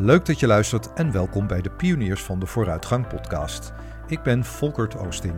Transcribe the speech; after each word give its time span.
Leuk 0.00 0.26
dat 0.26 0.40
je 0.40 0.46
luistert 0.46 0.92
en 0.92 1.12
welkom 1.12 1.46
bij 1.46 1.60
de 1.60 1.70
Pioniers 1.70 2.22
van 2.22 2.38
de 2.38 2.46
Vooruitgang 2.46 3.06
podcast. 3.06 3.72
Ik 4.06 4.22
ben 4.22 4.44
Volkert 4.44 4.96
Oosting. 4.96 5.34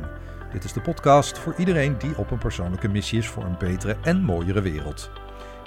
Dit 0.52 0.64
is 0.64 0.72
de 0.72 0.80
podcast 0.80 1.38
voor 1.38 1.54
iedereen 1.59 1.98
die 1.98 2.19
op 2.19 2.30
een 2.30 2.38
persoonlijke 2.38 2.88
missie 2.88 3.19
is 3.19 3.29
voor 3.29 3.45
een 3.45 3.59
betere 3.59 3.96
en 4.03 4.23
mooiere 4.23 4.61
wereld. 4.61 5.11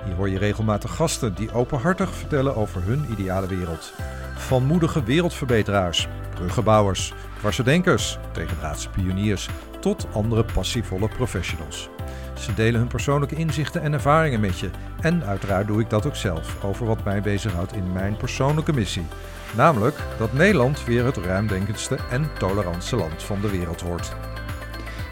Hier 0.06 0.14
hoor 0.14 0.30
je 0.30 0.38
regelmatig 0.38 0.96
gasten 0.96 1.36
die 1.36 1.52
openhartig 1.52 2.14
vertellen 2.14 2.56
over 2.56 2.84
hun 2.84 3.06
ideale 3.12 3.48
wereld. 3.48 3.94
Van 4.36 4.66
moedige 4.66 5.04
wereldverbeteraars, 5.04 6.08
bruggenbouwers, 6.36 7.14
dwarsdenkers, 7.40 8.18
tegendraadse 8.32 8.90
pioniers 8.90 9.50
tot 9.84 10.08
andere 10.14 10.46
passievolle 10.54 11.08
professionals. 11.08 11.90
Ze 12.40 12.54
delen 12.54 12.80
hun 12.80 12.90
persoonlijke 12.90 13.36
inzichten 13.36 13.82
en 13.82 13.94
ervaringen 13.94 14.40
met 14.40 14.60
je. 14.60 14.70
En 15.02 15.24
uiteraard 15.24 15.68
doe 15.68 15.82
ik 15.82 15.90
dat 15.90 16.06
ook 16.06 16.16
zelf 16.16 16.64
over 16.64 16.86
wat 16.86 17.04
mij 17.04 17.22
bezighoudt 17.22 17.74
in 17.74 17.92
mijn 17.92 18.18
persoonlijke 18.18 18.74
missie. 18.74 19.06
Namelijk 19.56 19.96
dat 20.18 20.34
Nederland 20.34 20.86
weer 20.86 21.06
het 21.06 21.18
ruimdenkendste 21.18 21.98
en 22.10 22.30
tolerantste 22.40 22.96
land 22.96 23.24
van 23.24 23.42
de 23.42 23.50
wereld 23.50 23.82
wordt. 23.82 24.16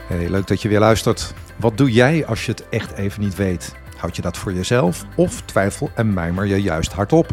Leuk 0.10 0.48
dat 0.48 0.62
je 0.62 0.70
weer 0.70 0.80
luistert. 0.80 1.34
Wat 1.56 1.78
doe 1.78 1.92
jij 1.92 2.26
als 2.26 2.46
je 2.46 2.52
het 2.52 2.70
echt 2.70 2.92
even 2.92 3.22
niet 3.22 3.36
weet? 3.36 3.76
Houd 3.98 4.16
je 4.16 4.22
dat 4.22 4.38
voor 4.38 4.54
jezelf 4.54 5.06
of 5.16 5.42
twijfel 5.42 5.92
en 5.96 6.14
mijmer 6.14 6.46
je 6.46 6.62
juist 6.62 6.92
hardop? 6.92 7.30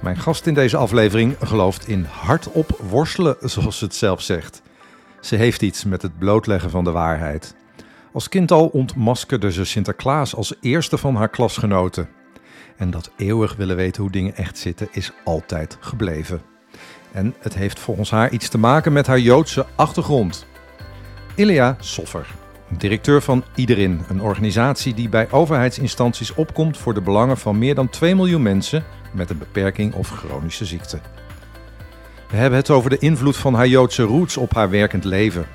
Mijn 0.00 0.18
gast 0.18 0.46
in 0.46 0.54
deze 0.54 0.76
aflevering 0.76 1.36
gelooft 1.42 1.88
in 1.88 2.06
hardop 2.10 2.80
worstelen, 2.88 3.36
zoals 3.40 3.80
het 3.80 3.94
zelf 3.94 4.22
zegt. 4.22 4.62
Ze 5.24 5.36
heeft 5.36 5.62
iets 5.62 5.84
met 5.84 6.02
het 6.02 6.18
blootleggen 6.18 6.70
van 6.70 6.84
de 6.84 6.90
waarheid. 6.90 7.54
Als 8.12 8.28
kind 8.28 8.50
al 8.50 8.66
ontmaskerde 8.66 9.52
ze 9.52 9.64
Sinterklaas 9.64 10.34
als 10.34 10.54
eerste 10.60 10.98
van 10.98 11.14
haar 11.14 11.28
klasgenoten. 11.28 12.08
En 12.76 12.90
dat 12.90 13.10
eeuwig 13.16 13.56
willen 13.56 13.76
weten 13.76 14.02
hoe 14.02 14.10
dingen 14.10 14.36
echt 14.36 14.58
zitten 14.58 14.88
is 14.92 15.12
altijd 15.24 15.76
gebleven. 15.80 16.42
En 17.12 17.34
het 17.38 17.54
heeft 17.54 17.78
volgens 17.78 18.10
haar 18.10 18.30
iets 18.30 18.48
te 18.48 18.58
maken 18.58 18.92
met 18.92 19.06
haar 19.06 19.18
Joodse 19.18 19.66
achtergrond. 19.74 20.46
Ilia 21.34 21.76
Soffer, 21.80 22.26
directeur 22.78 23.22
van 23.22 23.44
Iederin, 23.54 24.00
een 24.08 24.20
organisatie 24.20 24.94
die 24.94 25.08
bij 25.08 25.30
overheidsinstanties 25.30 26.34
opkomt 26.34 26.78
voor 26.78 26.94
de 26.94 27.02
belangen 27.02 27.38
van 27.38 27.58
meer 27.58 27.74
dan 27.74 27.88
2 27.88 28.14
miljoen 28.14 28.42
mensen 28.42 28.84
met 29.12 29.30
een 29.30 29.38
beperking 29.38 29.94
of 29.94 30.08
chronische 30.08 30.64
ziekte. 30.64 31.00
We 32.34 32.40
hebben 32.40 32.58
het 32.58 32.70
over 32.70 32.90
de 32.90 32.98
invloed 32.98 33.36
van 33.36 33.54
haar 33.54 33.66
Joodse 33.68 34.02
roots 34.02 34.36
op 34.36 34.54
haar 34.54 34.70
werkend 34.70 35.04
leven, 35.04 35.46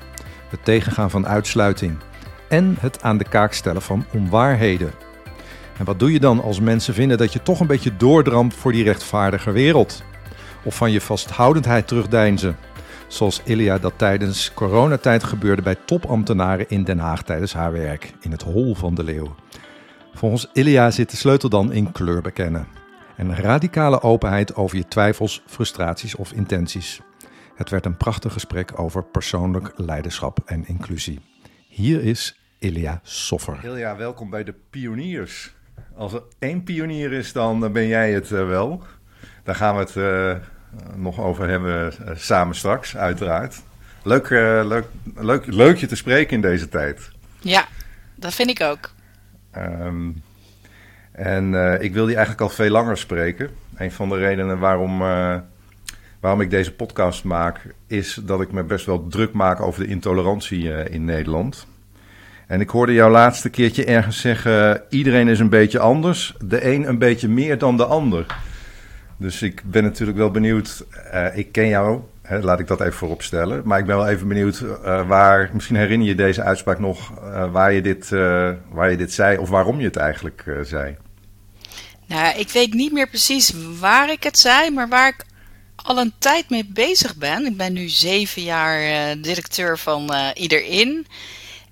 het 0.48 0.64
tegengaan 0.64 1.10
van 1.10 1.26
uitsluiting 1.26 1.98
en 2.48 2.76
het 2.78 3.02
aan 3.02 3.18
de 3.18 3.28
kaak 3.28 3.52
stellen 3.52 3.82
van 3.82 4.04
onwaarheden. 4.12 4.92
En 5.78 5.84
wat 5.84 5.98
doe 5.98 6.12
je 6.12 6.20
dan 6.20 6.42
als 6.42 6.60
mensen 6.60 6.94
vinden 6.94 7.18
dat 7.18 7.32
je 7.32 7.42
toch 7.42 7.60
een 7.60 7.66
beetje 7.66 7.96
doordramt 7.96 8.54
voor 8.54 8.72
die 8.72 8.84
rechtvaardige 8.84 9.50
wereld? 9.50 10.02
Of 10.64 10.76
van 10.76 10.90
je 10.90 11.00
vasthoudendheid 11.00 11.88
terugdeinzen? 11.88 12.56
Zoals 13.06 13.42
Ilia 13.44 13.78
dat 13.78 13.94
tijdens 13.96 14.52
coronatijd 14.54 15.24
gebeurde 15.24 15.62
bij 15.62 15.76
topambtenaren 15.86 16.68
in 16.68 16.84
Den 16.84 16.98
Haag 16.98 17.22
tijdens 17.22 17.52
haar 17.52 17.72
werk 17.72 18.12
in 18.20 18.30
het 18.30 18.42
hol 18.42 18.74
van 18.74 18.94
de 18.94 19.04
leeuw. 19.04 19.34
Volgens 20.14 20.48
Ilia 20.52 20.90
zit 20.90 21.10
de 21.10 21.16
sleutel 21.16 21.48
dan 21.48 21.72
in 21.72 21.92
kleur 21.92 22.22
bekennen. 22.22 22.79
En 23.20 23.36
radicale 23.36 24.02
openheid 24.02 24.54
over 24.54 24.76
je 24.76 24.88
twijfels, 24.88 25.42
frustraties 25.46 26.14
of 26.14 26.32
intenties. 26.32 27.00
Het 27.54 27.70
werd 27.70 27.86
een 27.86 27.96
prachtig 27.96 28.32
gesprek 28.32 28.78
over 28.78 29.04
persoonlijk 29.04 29.72
leiderschap 29.76 30.38
en 30.44 30.66
inclusie. 30.66 31.20
Hier 31.68 32.04
is 32.04 32.40
Ilja 32.58 33.00
Soffer. 33.02 33.58
Ilja, 33.62 33.96
welkom 33.96 34.30
bij 34.30 34.44
de 34.44 34.54
Pioniers. 34.70 35.54
Als 35.96 36.12
er 36.12 36.22
één 36.38 36.62
pionier 36.62 37.12
is, 37.12 37.32
dan 37.32 37.72
ben 37.72 37.86
jij 37.86 38.12
het 38.12 38.30
uh, 38.30 38.46
wel. 38.46 38.82
Daar 39.42 39.54
gaan 39.54 39.74
we 39.74 39.80
het 39.80 39.94
uh, 39.94 40.36
nog 40.96 41.20
over 41.20 41.48
hebben 41.48 41.92
uh, 42.00 42.10
samen 42.14 42.54
straks, 42.54 42.96
uiteraard. 42.96 43.62
Leuk, 44.02 44.28
leuk, 44.30 44.84
leuk, 45.14 45.46
leuk 45.46 45.76
je 45.76 45.86
te 45.86 45.96
spreken 45.96 46.34
in 46.34 46.42
deze 46.42 46.68
tijd. 46.68 47.10
Ja, 47.40 47.66
dat 48.14 48.34
vind 48.34 48.50
ik 48.50 48.60
ook. 48.60 48.90
Um, 49.56 50.22
en 51.20 51.54
ik 51.80 51.92
wil 51.92 52.06
die 52.06 52.16
eigenlijk 52.16 52.44
al 52.44 52.56
veel 52.56 52.70
langer 52.70 52.98
spreken. 52.98 53.48
Een 53.76 53.92
van 53.92 54.08
de 54.08 54.16
redenen 54.16 54.58
waarom, 54.58 54.98
waarom 56.20 56.40
ik 56.40 56.50
deze 56.50 56.72
podcast 56.72 57.24
maak, 57.24 57.60
is 57.86 58.20
dat 58.22 58.40
ik 58.40 58.52
me 58.52 58.62
best 58.62 58.86
wel 58.86 59.06
druk 59.08 59.32
maak 59.32 59.60
over 59.60 59.80
de 59.80 59.88
intolerantie 59.88 60.90
in 60.90 61.04
Nederland. 61.04 61.66
En 62.46 62.60
ik 62.60 62.68
hoorde 62.68 62.92
jou 62.92 63.10
laatste 63.10 63.50
keertje 63.50 63.84
ergens 63.84 64.20
zeggen: 64.20 64.82
iedereen 64.88 65.28
is 65.28 65.38
een 65.38 65.48
beetje 65.48 65.78
anders. 65.78 66.36
De 66.44 66.64
een 66.72 66.88
een 66.88 66.98
beetje 66.98 67.28
meer 67.28 67.58
dan 67.58 67.76
de 67.76 67.84
ander. 67.84 68.26
Dus 69.16 69.42
ik 69.42 69.62
ben 69.64 69.82
natuurlijk 69.82 70.18
wel 70.18 70.30
benieuwd. 70.30 70.86
Ik 71.34 71.52
ken 71.52 71.68
jou, 71.68 72.00
hè, 72.22 72.40
laat 72.40 72.60
ik 72.60 72.66
dat 72.66 72.80
even 72.80 72.92
voorop 72.92 73.22
stellen. 73.22 73.62
Maar 73.64 73.78
ik 73.78 73.86
ben 73.86 73.96
wel 73.96 74.08
even 74.08 74.28
benieuwd 74.28 74.64
waar. 75.06 75.50
Misschien 75.52 75.76
herinner 75.76 76.08
je 76.08 76.14
deze 76.14 76.42
uitspraak 76.42 76.78
nog. 76.78 77.12
Waar, 77.52 77.72
je 77.72 77.82
dit, 77.82 78.08
waar 78.70 78.90
je 78.90 78.96
dit 78.96 79.12
zei 79.12 79.38
of 79.38 79.48
waarom 79.48 79.78
je 79.78 79.86
het 79.86 79.96
eigenlijk 79.96 80.44
zei. 80.62 80.96
Nou, 82.10 82.38
ik 82.38 82.48
weet 82.48 82.74
niet 82.74 82.92
meer 82.92 83.08
precies 83.08 83.52
waar 83.78 84.10
ik 84.10 84.22
het 84.22 84.38
zei, 84.38 84.70
maar 84.70 84.88
waar 84.88 85.08
ik 85.08 85.24
al 85.76 85.98
een 85.98 86.12
tijd 86.18 86.50
mee 86.50 86.64
bezig 86.64 87.16
ben. 87.16 87.46
Ik 87.46 87.56
ben 87.56 87.72
nu 87.72 87.88
zeven 87.88 88.42
jaar 88.42 89.16
directeur 89.20 89.78
van 89.78 90.14
Iederin. 90.34 91.06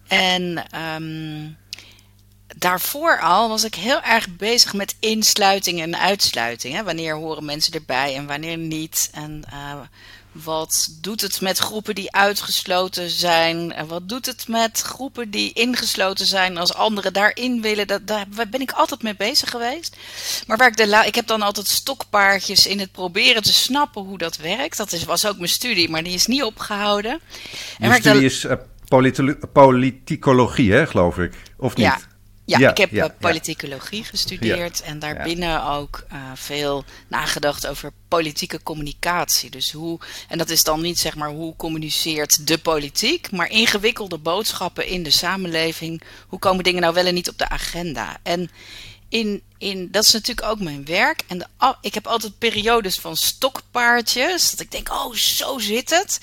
En 0.09 0.65
um, 0.95 1.57
daarvoor 2.57 3.21
al 3.21 3.49
was 3.49 3.65
ik 3.65 3.75
heel 3.75 4.03
erg 4.03 4.37
bezig 4.37 4.75
met 4.75 4.97
insluiting 5.01 5.81
en 5.81 5.99
uitsluiting. 5.99 6.75
Hè? 6.75 6.83
Wanneer 6.83 7.15
horen 7.15 7.45
mensen 7.45 7.73
erbij 7.73 8.15
en 8.15 8.27
wanneer 8.27 8.59
niet? 8.59 9.11
En 9.13 9.43
uh, 9.53 9.81
wat 10.45 10.89
doet 11.01 11.21
het 11.21 11.41
met 11.41 11.59
groepen 11.59 11.95
die 11.95 12.13
uitgesloten 12.13 13.11
zijn? 13.11 13.73
En 13.73 13.87
wat 13.87 14.09
doet 14.09 14.27
het 14.27 14.49
met 14.49 14.81
groepen 14.81 15.31
die 15.31 15.53
ingesloten 15.53 16.27
zijn 16.27 16.57
als 16.57 16.75
anderen 16.75 17.13
daarin 17.13 17.61
willen? 17.61 17.87
Dat, 17.87 18.07
daar 18.07 18.27
ben 18.51 18.61
ik 18.61 18.73
altijd 18.73 19.03
mee 19.03 19.17
bezig 19.17 19.51
geweest. 19.51 19.97
Maar 20.47 20.57
waar 20.57 20.69
ik, 20.69 20.77
de 20.77 21.03
ik 21.07 21.15
heb 21.15 21.27
dan 21.27 21.43
altijd 21.43 21.69
stokpaardjes 21.69 22.67
in 22.67 22.79
het 22.79 22.93
proberen 22.93 23.43
te 23.43 23.53
snappen 23.53 24.03
hoe 24.03 24.19
dat 24.19 24.37
werkt. 24.37 24.77
Dat 24.77 24.93
is, 24.93 25.05
was 25.05 25.27
ook 25.27 25.37
mijn 25.37 25.49
studie, 25.49 25.89
maar 25.89 26.03
die 26.03 26.15
is 26.15 26.27
niet 26.27 26.43
opgehouden. 26.43 27.21
En 27.79 27.95
studie 27.95 28.25
is 28.25 28.45
uh, 28.45 28.53
politicologie, 29.53 30.73
hè, 30.73 30.87
geloof 30.87 31.19
ik. 31.19 31.33
Of 31.57 31.77
niet? 31.77 31.87
Ja. 31.87 31.99
Ja, 32.49 32.71
ik 32.71 32.77
heb 32.77 32.91
ja, 32.91 33.09
politicologie 33.09 34.05
gestudeerd 34.05 34.81
en 34.81 34.99
daarbinnen 34.99 35.65
ook 35.65 36.05
uh, 36.13 36.19
veel 36.35 36.85
nagedacht 37.09 37.67
over 37.67 37.93
politieke 38.09 38.63
communicatie. 38.63 39.51
Dus 39.51 39.73
hoe, 39.73 39.99
en 40.29 40.39
dat 40.39 40.51
is 40.51 40.65
dan 40.65 40.81
niet 40.81 40.99
zeg 40.99 41.17
maar 41.17 41.31
hoe 41.31 41.57
communiceert 41.57 42.47
de 42.47 42.59
politiek, 42.59 43.31
maar 43.31 43.51
ingewikkelde 43.51 44.19
boodschappen 44.19 44.87
in 44.87 45.03
de 45.03 45.11
samenleving. 45.11 46.03
Hoe 46.27 46.39
komen 46.39 46.65
dingen 46.65 46.81
nou 46.81 46.95
wel 46.95 47.07
en 47.07 47.15
niet 47.15 47.29
op 47.29 47.39
de 47.39 47.49
agenda? 47.49 48.19
En 48.23 48.51
in, 49.09 49.43
in, 49.59 49.89
dat 49.91 50.05
is 50.05 50.13
natuurlijk 50.13 50.47
ook 50.47 50.61
mijn 50.61 50.85
werk. 50.85 51.23
En 51.27 51.39
de, 51.39 51.47
ik 51.81 51.95
heb 51.95 52.07
altijd 52.07 52.39
periodes 52.39 52.97
van 52.97 53.17
stokpaardjes. 53.17 54.51
Dat 54.51 54.61
ik 54.61 54.71
denk, 54.71 54.91
oh, 54.93 55.15
zo 55.15 55.59
zit 55.59 55.91
het. 55.91 56.21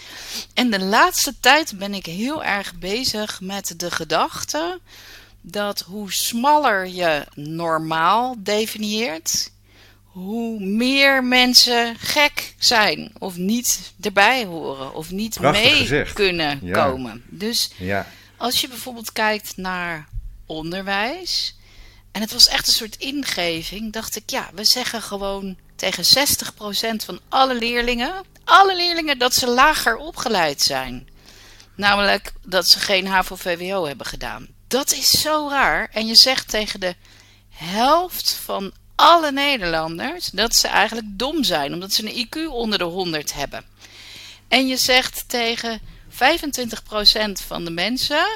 En 0.53 0.69
de 0.69 0.79
laatste 0.79 1.33
tijd 1.39 1.77
ben 1.77 1.93
ik 1.93 2.05
heel 2.05 2.43
erg 2.43 2.73
bezig 2.75 3.41
met 3.41 3.73
de 3.77 3.91
gedachte 3.91 4.79
dat 5.47 5.79
hoe 5.79 6.11
smaller 6.11 6.87
je 6.87 7.25
normaal 7.33 8.35
definieert, 8.37 9.51
hoe 10.03 10.59
meer 10.59 11.23
mensen 11.23 11.95
gek 11.99 12.55
zijn 12.59 13.11
of 13.19 13.35
niet 13.35 13.93
erbij 14.01 14.45
horen 14.45 14.93
of 14.93 15.11
niet 15.11 15.39
mee 15.39 16.03
kunnen 16.13 16.71
komen. 16.71 17.23
Dus 17.27 17.71
ja. 17.77 18.07
als 18.37 18.61
je 18.61 18.67
bijvoorbeeld 18.67 19.11
kijkt 19.11 19.57
naar 19.57 20.07
onderwijs 20.45 21.55
en 22.11 22.21
het 22.21 22.31
was 22.33 22.47
echt 22.47 22.67
een 22.67 22.73
soort 22.73 22.95
ingeving. 22.95 23.93
Dacht 23.93 24.15
ik, 24.15 24.29
ja, 24.29 24.49
we 24.53 24.63
zeggen 24.63 25.01
gewoon 25.01 25.57
tegen 25.75 26.03
60% 26.03 27.05
van 27.05 27.19
alle 27.29 27.55
leerlingen, 27.55 28.23
alle 28.43 28.75
leerlingen, 28.75 29.17
dat 29.17 29.33
ze 29.33 29.47
lager 29.47 29.97
opgeleid 29.97 30.61
zijn. 30.61 31.07
Namelijk 31.75 32.33
dat 32.41 32.67
ze 32.67 32.79
geen 32.79 33.07
HAVO-VWO 33.07 33.85
hebben 33.85 34.05
gedaan. 34.05 34.47
Dat 34.75 34.93
is 34.93 35.09
zo 35.09 35.47
raar. 35.49 35.89
En 35.91 36.07
je 36.07 36.15
zegt 36.15 36.49
tegen 36.49 36.79
de 36.79 36.95
helft 37.49 38.31
van 38.31 38.73
alle 38.95 39.31
Nederlanders 39.31 40.25
dat 40.25 40.55
ze 40.55 40.67
eigenlijk 40.67 41.07
dom 41.19 41.43
zijn, 41.43 41.73
omdat 41.73 41.93
ze 41.93 42.05
een 42.05 42.27
IQ 42.27 42.49
onder 42.49 42.77
de 42.77 42.83
100 42.83 43.33
hebben. 43.33 43.65
En 44.47 44.67
je 44.67 44.77
zegt 44.77 45.29
tegen 45.29 45.79
25% 45.79 46.15
van 47.47 47.65
de 47.65 47.71
mensen 47.71 48.27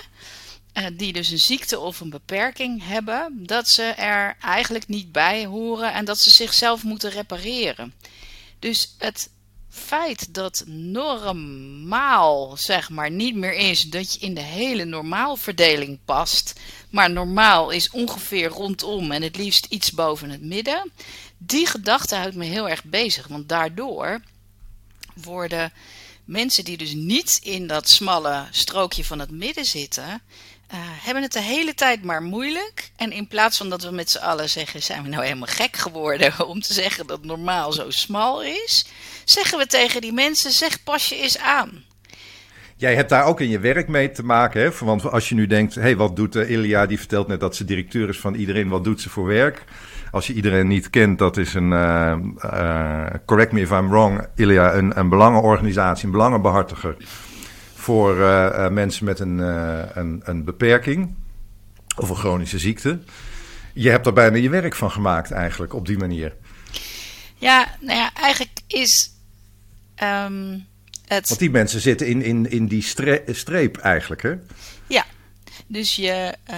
uh, 0.73 0.85
die 0.93 1.13
dus 1.13 1.29
een 1.29 1.39
ziekte 1.39 1.79
of 1.79 1.99
een 1.99 2.09
beperking 2.09 2.87
hebben, 2.87 3.33
dat 3.45 3.69
ze 3.69 3.83
er 3.83 4.35
eigenlijk 4.41 4.87
niet 4.87 5.11
bij 5.11 5.45
horen 5.45 5.93
en 5.93 6.05
dat 6.05 6.19
ze 6.19 6.29
zichzelf 6.29 6.83
moeten 6.83 7.09
repareren. 7.09 7.93
Dus 8.59 8.95
het 8.97 9.29
feit 9.69 10.33
dat 10.33 10.63
normaal, 10.65 12.57
zeg 12.57 12.89
maar, 12.89 13.11
niet 13.11 13.35
meer 13.35 13.53
is 13.53 13.81
dat 13.81 14.13
je 14.13 14.19
in 14.19 14.33
de 14.33 14.41
hele 14.41 14.85
normaalverdeling 14.85 15.99
past, 16.05 16.59
maar 16.89 17.11
normaal 17.11 17.69
is 17.69 17.89
ongeveer 17.89 18.47
rondom 18.47 19.11
en 19.11 19.21
het 19.21 19.37
liefst 19.37 19.65
iets 19.65 19.91
boven 19.91 20.29
het 20.29 20.41
midden. 20.41 20.91
Die 21.37 21.65
gedachte 21.65 22.15
houdt 22.15 22.35
me 22.35 22.45
heel 22.45 22.69
erg 22.69 22.83
bezig, 22.83 23.27
want 23.27 23.49
daardoor 23.49 24.21
worden 25.13 25.73
mensen 26.25 26.63
die 26.63 26.77
dus 26.77 26.93
niet 26.93 27.39
in 27.43 27.67
dat 27.67 27.89
smalle 27.89 28.47
strookje 28.51 29.05
van 29.05 29.19
het 29.19 29.31
midden 29.31 29.65
zitten, 29.65 30.21
uh, 30.73 30.77
hebben 30.79 31.23
het 31.23 31.31
de 31.31 31.41
hele 31.41 31.73
tijd 31.73 32.03
maar 32.03 32.21
moeilijk. 32.21 32.91
En 32.95 33.11
in 33.11 33.27
plaats 33.27 33.57
van 33.57 33.69
dat 33.69 33.83
we 33.83 33.91
met 33.91 34.09
z'n 34.09 34.17
allen 34.17 34.49
zeggen: 34.49 34.83
zijn 34.83 35.03
we 35.03 35.09
nou 35.09 35.23
helemaal 35.23 35.47
gek 35.47 35.75
geworden 35.75 36.33
om 36.51 36.61
te 36.61 36.73
zeggen 36.73 37.07
dat 37.07 37.23
normaal 37.23 37.71
zo 37.71 37.89
smal 37.89 38.43
is, 38.43 38.85
zeggen 39.25 39.57
we 39.57 39.65
tegen 39.65 40.01
die 40.01 40.13
mensen: 40.13 40.51
zeg 40.51 40.83
pas 40.83 41.09
je 41.09 41.15
eens 41.15 41.37
aan. 41.37 41.83
Jij 42.75 42.95
hebt 42.95 43.09
daar 43.09 43.25
ook 43.25 43.39
in 43.39 43.49
je 43.49 43.59
werk 43.59 43.87
mee 43.87 44.11
te 44.11 44.23
maken, 44.23 44.61
hè? 44.61 44.69
Want 44.79 45.11
als 45.11 45.29
je 45.29 45.35
nu 45.35 45.47
denkt, 45.47 45.75
hé, 45.75 45.81
hey, 45.81 45.95
wat 45.95 46.15
doet 46.15 46.35
uh? 46.35 46.87
Die 46.87 46.97
vertelt 46.97 47.27
net 47.27 47.39
dat 47.39 47.55
ze 47.55 47.65
directeur 47.65 48.09
is 48.09 48.19
van 48.19 48.33
iedereen. 48.33 48.69
Wat 48.69 48.83
doet 48.83 49.01
ze 49.01 49.09
voor 49.09 49.25
werk? 49.25 49.63
Als 50.11 50.27
je 50.27 50.33
iedereen 50.33 50.67
niet 50.67 50.89
kent, 50.89 51.17
dat 51.17 51.37
is 51.37 51.53
een, 51.53 51.71
uh, 51.71 53.05
correct 53.25 53.51
me 53.51 53.61
if 53.61 53.71
I'm 53.71 53.89
wrong, 53.89 54.27
Ilia, 54.35 54.73
een, 54.73 54.99
een 54.99 55.09
belangenorganisatie, 55.09 56.05
een 56.05 56.11
belangenbehartiger 56.11 56.95
voor 57.79 58.15
mensen 58.71 59.05
met 59.05 59.19
een, 59.19 59.37
een, 59.97 60.21
een 60.23 60.43
beperking 60.43 61.15
of 61.95 62.09
een 62.09 62.15
chronische 62.15 62.59
ziekte. 62.59 62.99
Je 63.73 63.89
hebt 63.89 64.03
daar 64.03 64.13
bijna 64.13 64.37
je 64.37 64.49
werk 64.49 64.75
van 64.75 64.91
gemaakt 64.91 65.31
eigenlijk, 65.31 65.73
op 65.73 65.85
die 65.85 65.97
manier. 65.97 66.35
Ja, 67.35 67.75
nou 67.79 67.97
ja, 67.97 68.13
eigenlijk 68.13 68.59
is... 68.67 69.11
Um 70.03 70.67
want 71.09 71.39
die 71.39 71.49
mensen 71.49 71.79
zitten 71.79 72.07
in, 72.07 72.21
in, 72.21 72.49
in 72.49 72.67
die 72.67 72.83
streep 73.25 73.77
eigenlijk, 73.77 74.21
hè? 74.21 74.35
Ja, 74.87 75.05
dus 75.67 75.95
je, 75.95 76.35
uh, 76.51 76.55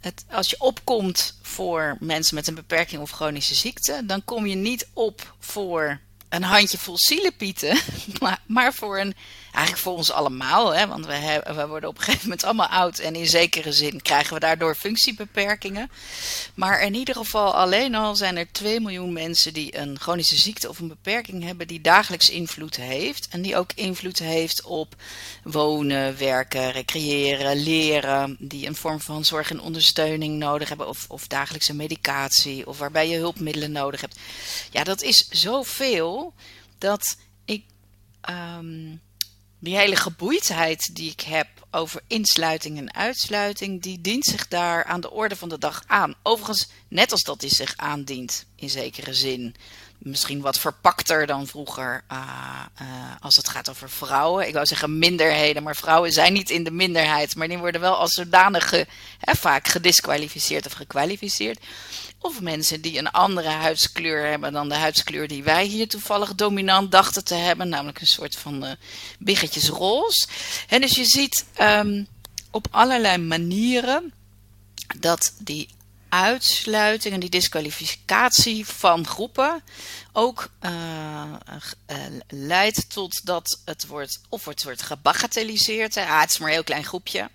het, 0.00 0.24
als 0.30 0.50
je 0.50 0.56
opkomt 0.58 1.38
voor 1.42 1.96
mensen 2.00 2.34
met 2.34 2.46
een 2.46 2.54
beperking 2.54 3.02
of 3.02 3.10
chronische 3.10 3.54
ziekte, 3.54 4.02
dan 4.04 4.24
kom 4.24 4.46
je 4.46 4.54
niet 4.54 4.88
op 4.92 5.34
voor 5.38 6.00
een 6.28 6.42
handjevol 6.42 6.98
zielepieten, 6.98 7.78
maar, 8.20 8.42
maar 8.46 8.74
voor 8.74 8.98
een 8.98 9.14
eigenlijk 9.52 9.84
voor 9.84 9.96
ons 9.96 10.10
allemaal, 10.10 10.74
hè, 10.74 10.86
want 10.86 11.06
we, 11.06 11.42
we 11.54 11.66
worden 11.66 11.88
op 11.88 11.96
een 11.96 12.02
gegeven 12.02 12.28
moment 12.28 12.44
allemaal 12.44 12.66
oud 12.66 12.98
en 12.98 13.14
in 13.14 13.26
zekere 13.26 13.72
zin 13.72 14.02
krijgen 14.02 14.34
we 14.34 14.40
daardoor 14.40 14.74
functiebeperkingen. 14.74 15.90
Maar 16.54 16.82
in 16.82 16.94
ieder 16.94 17.14
geval 17.14 17.54
alleen 17.54 17.94
al 17.94 18.16
zijn 18.16 18.36
er 18.36 18.52
2 18.52 18.80
miljoen 18.80 19.12
mensen 19.12 19.52
die 19.52 19.78
een 19.78 19.98
chronische 19.98 20.36
ziekte 20.36 20.68
of 20.68 20.78
een 20.78 20.88
beperking 20.88 21.44
hebben 21.44 21.66
die 21.66 21.80
dagelijks 21.80 22.30
invloed 22.30 22.76
heeft. 22.76 23.28
En 23.30 23.42
die 23.42 23.56
ook 23.56 23.70
invloed 23.74 24.18
heeft 24.18 24.62
op 24.62 24.94
wonen, 25.42 26.18
werken, 26.18 26.72
recreëren, 26.72 27.62
leren, 27.62 28.36
die 28.38 28.66
een 28.66 28.76
vorm 28.76 29.00
van 29.00 29.24
zorg 29.24 29.50
en 29.50 29.60
ondersteuning 29.60 30.38
nodig 30.38 30.68
hebben 30.68 30.88
of, 30.88 31.04
of 31.08 31.26
dagelijkse 31.26 31.74
medicatie 31.74 32.66
of 32.66 32.78
waarbij 32.78 33.08
je 33.08 33.16
hulpmiddelen 33.16 33.72
nodig 33.72 34.00
hebt. 34.00 34.18
Ja, 34.70 34.84
dat 34.84 35.02
is 35.02 35.28
zoveel 35.28 36.34
dat 36.78 37.16
ik... 37.44 37.64
Um, 38.30 39.00
die 39.60 39.76
hele 39.76 39.96
geboeidheid 39.96 40.94
die 40.96 41.10
ik 41.10 41.20
heb 41.20 41.48
over 41.70 42.02
insluiting 42.06 42.78
en 42.78 42.94
uitsluiting, 42.94 43.82
die 43.82 44.00
dient 44.00 44.24
zich 44.24 44.48
daar 44.48 44.84
aan 44.84 45.00
de 45.00 45.10
orde 45.10 45.36
van 45.36 45.48
de 45.48 45.58
dag 45.58 45.82
aan. 45.86 46.14
Overigens, 46.22 46.68
net 46.88 47.12
als 47.12 47.22
dat 47.22 47.40
die 47.40 47.54
zich 47.54 47.76
aandient, 47.76 48.44
in 48.56 48.70
zekere 48.70 49.14
zin. 49.14 49.54
Misschien 50.02 50.40
wat 50.40 50.58
verpakter 50.58 51.26
dan 51.26 51.46
vroeger 51.46 52.04
uh, 52.12 52.18
uh, 52.82 52.86
als 53.20 53.36
het 53.36 53.48
gaat 53.48 53.70
over 53.70 53.90
vrouwen. 53.90 54.46
Ik 54.46 54.54
wou 54.54 54.66
zeggen 54.66 54.98
minderheden, 54.98 55.62
maar 55.62 55.76
vrouwen 55.76 56.12
zijn 56.12 56.32
niet 56.32 56.50
in 56.50 56.64
de 56.64 56.70
minderheid. 56.70 57.36
Maar 57.36 57.48
die 57.48 57.58
worden 57.58 57.80
wel 57.80 57.96
als 57.96 58.12
zodanig 58.12 58.70
hè, 59.18 59.34
vaak 59.34 59.68
gedisqualificeerd 59.68 60.66
of 60.66 60.72
gekwalificeerd. 60.72 61.58
Of 62.18 62.40
mensen 62.40 62.80
die 62.80 62.98
een 62.98 63.10
andere 63.10 63.48
huidskleur 63.48 64.26
hebben 64.26 64.52
dan 64.52 64.68
de 64.68 64.74
huidskleur 64.74 65.28
die 65.28 65.42
wij 65.42 65.64
hier 65.64 65.88
toevallig 65.88 66.34
dominant 66.34 66.90
dachten 66.90 67.24
te 67.24 67.34
hebben. 67.34 67.68
Namelijk 67.68 68.00
een 68.00 68.06
soort 68.06 68.36
van 68.36 68.64
uh, 68.64 68.70
biggetjes 69.18 69.68
roze. 69.68 70.26
En 70.68 70.80
dus 70.80 70.94
je 70.94 71.04
ziet 71.04 71.44
um, 71.60 72.06
op 72.50 72.66
allerlei 72.70 73.18
manieren 73.18 74.12
dat 74.98 75.32
die 75.38 75.68
uitsluiting 76.10 77.14
en 77.14 77.20
die 77.20 77.30
disqualificatie 77.30 78.66
van 78.66 79.06
groepen 79.06 79.62
ook 80.12 80.50
uh, 80.60 80.70
uh, 81.90 81.96
leidt 82.28 82.90
tot 82.90 83.26
dat 83.26 83.60
het 83.64 83.86
wordt, 83.86 84.20
of 84.28 84.44
het 84.44 84.62
wordt 84.62 84.82
gebagatelliseerd. 84.82 85.96
Ah, 85.96 86.20
het 86.20 86.30
is 86.30 86.38
maar 86.38 86.48
een 86.48 86.54
heel 86.54 86.64
klein 86.64 86.84
groepje. 86.84 87.30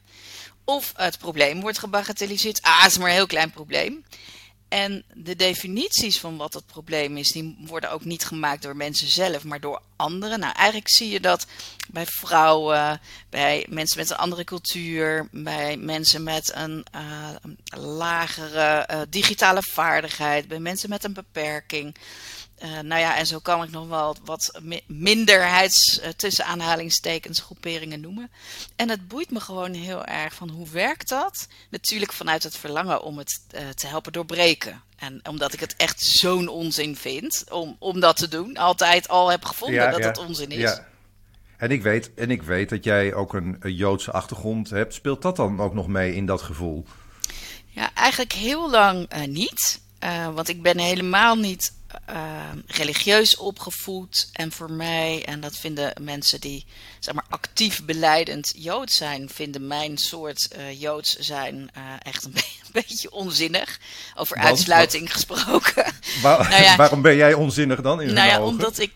Of 0.64 0.94
het 0.96 1.18
probleem 1.18 1.62
wordt 1.62 1.80
gebagatelliseerd. 1.80 2.62
Ah, 2.62 2.82
het 2.82 2.92
is 2.92 2.98
maar 2.98 3.08
een 3.08 3.14
heel 3.14 3.26
klein 3.26 3.52
probleem. 3.52 4.06
En 4.68 5.04
de 5.14 5.36
definities 5.36 6.20
van 6.20 6.38
wat 6.38 6.54
het 6.54 6.66
probleem 6.66 7.18
is, 7.18 7.32
die 7.32 7.56
worden 7.60 7.92
ook 7.92 8.06
niet 8.06 8.26
gemaakt 8.26 8.62
door 8.62 8.76
mensen 8.76 9.08
zelf, 9.08 9.44
maar 9.44 9.60
door 9.60 9.82
anderen. 9.96 10.40
Nou, 10.40 10.54
eigenlijk 10.54 10.90
zie 10.90 11.10
je 11.10 11.20
dat 11.20 11.46
bij 11.88 12.06
vrouwen, 12.06 13.02
bij 13.30 13.66
mensen 13.70 13.98
met 13.98 14.10
een 14.10 14.18
andere 14.18 14.44
cultuur, 14.44 15.28
bij 15.32 15.78
mensen 15.78 16.24
met 16.24 16.52
een 16.56 16.86
uh, 16.96 17.30
lagere 17.82 18.90
uh, 18.92 19.02
digitale 19.10 19.62
vaardigheid, 19.62 20.48
bij 20.48 20.60
mensen 20.60 20.90
met 20.90 21.04
een 21.04 21.14
beperking. 21.14 21.96
Uh, 22.66 22.80
nou 22.80 23.02
ja, 23.02 23.18
en 23.18 23.26
zo 23.26 23.40
kan 23.40 23.64
ik 23.64 23.72
nog 23.72 23.88
wel 23.88 24.16
wat 24.24 24.60
minderheids, 24.88 26.00
uh, 26.00 26.08
tussen 26.08 26.46
aanhalingstekens, 26.46 27.40
groeperingen 27.40 28.00
noemen. 28.00 28.32
En 28.76 28.90
het 28.90 29.08
boeit 29.08 29.32
me 29.32 29.40
gewoon 29.40 29.74
heel 29.74 30.06
erg 30.06 30.34
van 30.34 30.50
hoe 30.50 30.70
werkt 30.70 31.10
dat? 31.10 31.48
Natuurlijk 31.70 32.14
vanuit 32.14 32.44
het 32.44 32.58
verlangen 32.58 33.02
om 33.02 33.18
het 33.18 33.42
uh, 33.56 33.70
te 33.70 33.88
helpen 33.88 34.14
doorbreken. 34.14 34.82
En 34.98 35.20
omdat 35.30 35.54
ik 35.54 35.60
het 35.60 35.76
echt 35.76 36.02
zo'n 36.02 36.48
onzin 36.48 36.96
vind 36.96 37.44
om, 37.52 37.76
om 37.80 38.00
dat 38.00 38.18
te 38.18 38.28
doen. 38.28 38.58
Altijd 38.58 39.08
al 39.08 39.32
heb 39.32 39.46
gevonden 39.46 39.82
ja, 39.82 39.92
dat 39.92 40.00
ja, 40.00 40.08
het 40.08 40.18
onzin 40.18 40.50
is. 40.50 40.60
Ja. 40.60 40.88
En 41.58 41.72
ik, 41.72 41.82
weet, 41.82 42.14
en 42.14 42.32
ik 42.32 42.44
weet 42.44 42.70
dat 42.70 42.84
jij 42.84 43.14
ook 43.14 43.34
een, 43.34 43.56
een 43.60 43.76
Joodse 43.76 44.12
achtergrond 44.12 44.70
hebt. 44.70 44.94
Speelt 44.94 45.22
dat 45.22 45.36
dan 45.36 45.60
ook 45.60 45.74
nog 45.74 45.88
mee 45.88 46.16
in 46.16 46.26
dat 46.26 46.42
gevoel? 46.42 46.86
Ja, 47.68 47.94
eigenlijk 47.94 48.34
heel 48.34 48.70
lang 48.70 49.26
niet. 49.26 49.82
want 50.34 50.50
ik 50.50 50.62
ben 50.62 50.78
helemaal 50.78 51.36
niet 51.36 51.74
uh, 52.10 52.50
religieus 52.68 53.38
opgevoed. 53.38 54.30
En 54.34 54.52
voor 54.52 54.72
mij, 54.72 55.26
en 55.26 55.40
dat 55.40 55.58
vinden 55.58 55.94
mensen 56.02 56.40
die 56.40 56.66
zeg 57.00 57.14
maar, 57.14 57.26
actief 57.30 57.84
beleidend 57.84 58.54
Joods 58.56 58.98
zijn, 58.98 59.30
vinden 59.30 59.68
mijn 59.68 59.98
soort 59.98 60.48
uh, 60.58 60.82
Joods 60.82 61.16
zijn 61.16 61.56
uh, 61.78 61.84
echt 62.00 62.24
een, 62.24 62.32
be 62.32 62.40
een, 62.64 62.72
beetje 62.72 63.12
onzinnig. 63.12 63.80
Over 64.16 64.38
Want, 64.38 64.50
uitsluiting 64.50 65.04
wat? 65.04 65.12
gesproken. 65.12 65.94
Waar, 66.24 66.50
nou 66.50 66.64
ja, 66.64 66.76
waarom 66.76 67.02
ben 67.02 67.16
jij 67.16 67.34
onzinnig 67.34 67.82
dan? 67.82 68.02
In 68.02 68.14
nou 68.14 68.28
ja, 68.28 68.38
ogen? 68.38 68.48
omdat 68.48 68.80
ik 68.80 68.92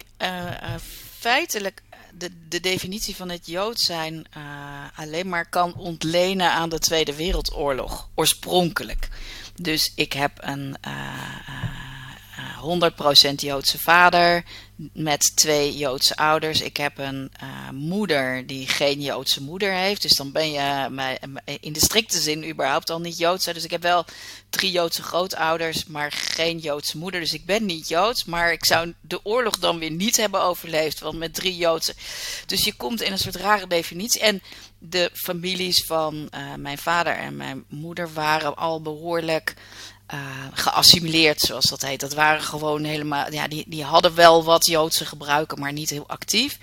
feitelijk 1.20 1.82
de, 2.14 2.32
de 2.50 2.60
definitie 2.60 3.16
van 3.16 3.30
het 3.30 3.48
Jood 3.48 3.80
zijn 3.80 4.26
alleen 4.96 5.30
maar 5.30 5.50
kan 5.50 5.76
ontlenen 5.76 6.52
aan 6.52 6.70
de 6.70 6.80
Tweede 6.80 7.16
Wereldoorlog, 7.16 8.10
oorspronkelijk. 8.16 9.10
Dus 9.56 9.92
ik 9.96 10.14
heb 10.14 10.32
een 10.36 10.76
100% 12.60 13.36
Joodse 13.36 13.80
vader 13.80 14.44
met 14.94 15.36
twee 15.36 15.78
Joodse 15.78 16.16
ouders. 16.16 16.62
Ik 16.62 16.78
heb 16.78 16.98
een 16.98 17.32
uh, 17.44 17.70
moeder 17.70 18.48
die 18.48 18.68
geen 18.68 19.02
Joodse 19.02 19.42
moeder 19.42 19.74
heeft. 19.74 20.02
Dus 20.02 20.16
dan 20.16 20.32
ben 20.32 20.52
je 20.52 20.90
in 21.60 21.74
de 21.74 21.80
strikte 21.80 22.20
zin 22.20 22.50
überhaupt 22.50 22.90
al 22.90 23.00
niet 23.00 23.18
Joods. 23.18 23.46
Dus 23.46 23.64
ik 23.64 23.72
heb 23.72 23.82
wel 23.82 24.06
drie 24.50 24.72
Joodse 24.72 25.04
grootouders, 25.04 25.86
maar 25.86 26.12
geen 26.12 26.58
Joodse 26.58 26.98
moeder. 26.98 27.20
Dus 27.20 27.34
ik 27.34 27.46
ben 27.46 27.66
niet 27.66 27.88
Joods. 27.88 28.26
Maar 28.26 28.52
ik 28.52 28.66
zou 28.66 28.94
de 29.02 29.26
oorlog 29.26 29.60
dan 29.60 29.80
weer 29.80 29.92
niet 29.92 30.18
hebben 30.18 30.42
overleefd. 30.42 31.00
Want 31.00 31.18
met 31.18 31.34
drie 31.34 31.56
Joodse. 31.56 31.94
Dus 32.46 32.64
je 32.64 32.74
komt 32.74 33.02
in 33.02 33.12
een 33.12 33.20
soort 33.20 33.36
rare 33.36 33.68
definitie. 33.68 34.22
En 34.22 34.42
de 34.78 35.10
families 35.14 35.86
van 35.86 36.30
mijn 36.58 36.78
vader 36.78 37.14
en 37.14 37.36
mijn 37.36 37.64
moeder 37.68 38.14
waren 38.14 38.56
al 38.56 38.82
behoorlijk 38.82 39.56
uh, 40.14 40.48
geassimileerd, 40.54 41.42
zoals 41.42 41.66
dat 41.66 41.82
heet. 41.82 42.00
Dat 42.00 42.14
waren 42.14 42.42
gewoon 42.42 42.84
helemaal, 42.84 43.32
ja, 43.32 43.48
die, 43.48 43.66
die 43.68 43.84
hadden 43.84 44.16
wel 44.16 44.44
wat 44.44 44.66
Joodse 44.66 45.06
gebruiken, 45.06 45.60
maar 45.60 45.74
niet 45.74 45.90
heel 45.90 46.08
actief. 46.08 46.58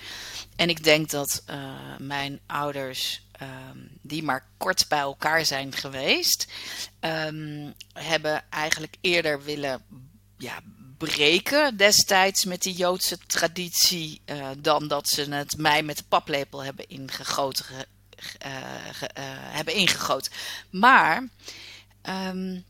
En 0.56 0.68
ik 0.68 0.84
denk 0.84 1.10
dat 1.10 1.42
uh, 1.50 1.56
mijn 1.98 2.40
ouders, 2.46 3.22
um, 3.42 3.88
die 4.02 4.22
maar 4.22 4.46
kort 4.56 4.88
bij 4.88 4.98
elkaar 4.98 5.44
zijn 5.44 5.72
geweest, 5.72 6.46
um, 7.00 7.74
hebben 7.92 8.44
eigenlijk 8.50 8.96
eerder 9.00 9.42
willen 9.42 9.82
ja, 10.38 10.60
breken 10.98 11.76
destijds 11.76 12.44
met 12.44 12.62
die 12.62 12.74
Joodse 12.74 13.18
traditie, 13.26 14.20
uh, 14.26 14.48
dan 14.58 14.88
dat 14.88 15.08
ze 15.08 15.22
het 15.34 15.56
mij 15.56 15.82
met 15.82 15.96
de 15.96 16.04
paplepel 16.08 16.64
hebben 16.64 16.88
ingegoten. 16.88 17.64
hebben 19.50 19.74
ingegoten. 19.74 20.32
Maar. 20.70 21.28
Um, 22.02 22.64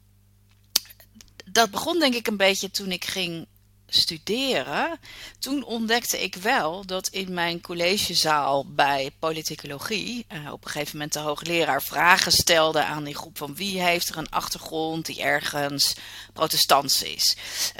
dat 1.56 1.70
begon 1.70 1.98
denk 1.98 2.14
ik 2.14 2.26
een 2.26 2.36
beetje 2.36 2.70
toen 2.70 2.92
ik 2.92 3.04
ging 3.04 3.46
studeren, 3.88 4.98
toen 5.38 5.64
ontdekte 5.64 6.22
ik 6.22 6.34
wel 6.34 6.86
dat 6.86 7.08
in 7.08 7.34
mijn 7.34 7.60
collegezaal 7.60 8.66
bij 8.66 9.10
politicologie 9.18 10.26
uh, 10.32 10.52
op 10.52 10.64
een 10.64 10.70
gegeven 10.70 10.92
moment 10.92 11.12
de 11.12 11.18
hoogleraar 11.18 11.82
vragen 11.82 12.32
stelde 12.32 12.84
aan 12.84 13.04
die 13.04 13.14
groep 13.14 13.38
van 13.38 13.54
wie 13.54 13.82
heeft 13.82 14.08
er 14.08 14.18
een 14.18 14.30
achtergrond 14.30 15.06
die 15.06 15.22
ergens 15.22 15.94
protestants 16.32 17.02
is? 17.02 17.36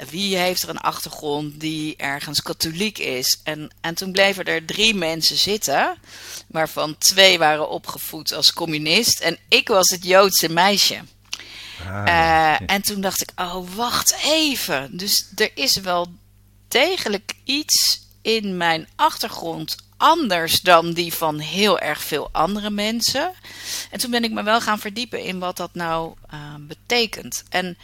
Wie 0.09 0.37
heeft 0.37 0.63
er 0.63 0.69
een 0.69 0.77
achtergrond 0.77 1.59
die 1.59 1.95
ergens 1.95 2.41
katholiek 2.41 2.97
is? 2.97 3.39
En, 3.43 3.69
en 3.81 3.95
toen 3.95 4.11
bleven 4.11 4.45
er 4.45 4.65
drie 4.65 4.95
mensen 4.95 5.37
zitten, 5.37 5.97
waarvan 6.47 6.97
twee 6.97 7.37
waren 7.37 7.69
opgevoed 7.69 8.33
als 8.33 8.53
communist 8.53 9.19
en 9.19 9.37
ik 9.49 9.67
was 9.67 9.89
het 9.89 10.03
Joodse 10.03 10.49
meisje. 10.49 11.01
Ah, 11.85 12.07
uh, 12.07 12.69
En 12.69 12.81
toen 12.81 13.01
dacht 13.01 13.21
ik, 13.21 13.31
oh 13.35 13.69
wacht 13.75 14.15
even. 14.23 14.97
Dus 14.97 15.27
er 15.35 15.51
is 15.53 15.75
wel 15.75 16.07
degelijk 16.67 17.33
iets 17.43 18.01
in 18.21 18.57
mijn 18.57 18.87
achtergrond 18.95 19.75
anders 19.97 20.61
dan 20.61 20.93
die 20.93 21.13
van 21.13 21.39
heel 21.39 21.79
erg 21.79 22.01
veel 22.01 22.29
andere 22.31 22.69
mensen. 22.69 23.33
En 23.91 23.99
toen 23.99 24.11
ben 24.11 24.23
ik 24.23 24.31
me 24.31 24.43
wel 24.43 24.61
gaan 24.61 24.79
verdiepen 24.79 25.23
in 25.23 25.39
wat 25.39 25.57
dat 25.57 25.73
nou 25.73 26.13
uh, 26.33 26.55
betekent. 26.59 27.43
En 27.49 27.77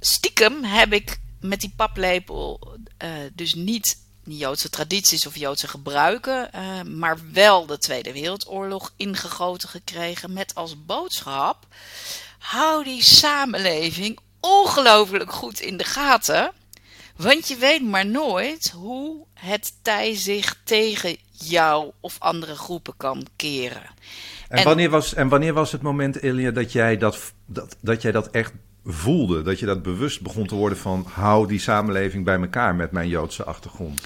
stiekem 0.00 0.64
heb 0.64 0.92
ik 0.92 1.20
met 1.40 1.60
die 1.60 1.72
paplepel 1.76 2.76
uh, 3.02 3.08
dus 3.32 3.54
niet 3.54 3.98
Joodse 4.24 4.70
tradities 4.70 5.26
of 5.26 5.36
Joodse 5.36 5.68
gebruiken, 5.68 6.50
uh, 6.54 6.82
maar 6.82 7.18
wel 7.32 7.66
de 7.66 7.78
Tweede 7.78 8.12
Wereldoorlog 8.12 8.92
ingegoten 8.96 9.68
gekregen 9.68 10.32
met 10.32 10.54
als 10.54 10.84
boodschap 10.84 11.66
hou 12.40 12.84
die 12.84 13.02
samenleving 13.02 14.18
ongelooflijk 14.40 15.32
goed 15.32 15.60
in 15.60 15.76
de 15.76 15.84
gaten. 15.84 16.52
Want 17.16 17.48
je 17.48 17.56
weet 17.56 17.82
maar 17.82 18.06
nooit 18.06 18.70
hoe 18.70 19.26
het 19.34 19.72
tij 19.82 20.14
zich 20.14 20.60
tegen 20.64 21.16
jou 21.30 21.92
of 22.00 22.16
andere 22.18 22.54
groepen 22.54 22.96
kan 22.96 23.26
keren. 23.36 23.90
En, 24.48 24.64
wanneer, 24.64 24.90
was, 24.90 25.14
en 25.14 25.28
wanneer 25.28 25.52
was 25.52 25.72
het 25.72 25.82
moment, 25.82 26.22
Elia, 26.22 26.50
dat 26.50 26.72
jij 26.72 26.96
dat, 26.96 27.32
dat, 27.46 27.76
dat 27.80 28.02
jij 28.02 28.12
dat 28.12 28.30
echt 28.30 28.52
voelde? 28.84 29.42
Dat 29.42 29.58
je 29.58 29.66
dat 29.66 29.82
bewust 29.82 30.20
begon 30.20 30.46
te 30.46 30.54
worden 30.54 30.78
van... 30.78 31.06
hou 31.08 31.46
die 31.46 31.60
samenleving 31.60 32.24
bij 32.24 32.40
elkaar 32.40 32.74
met 32.74 32.90
mijn 32.90 33.08
Joodse 33.08 33.44
achtergrond? 33.44 34.00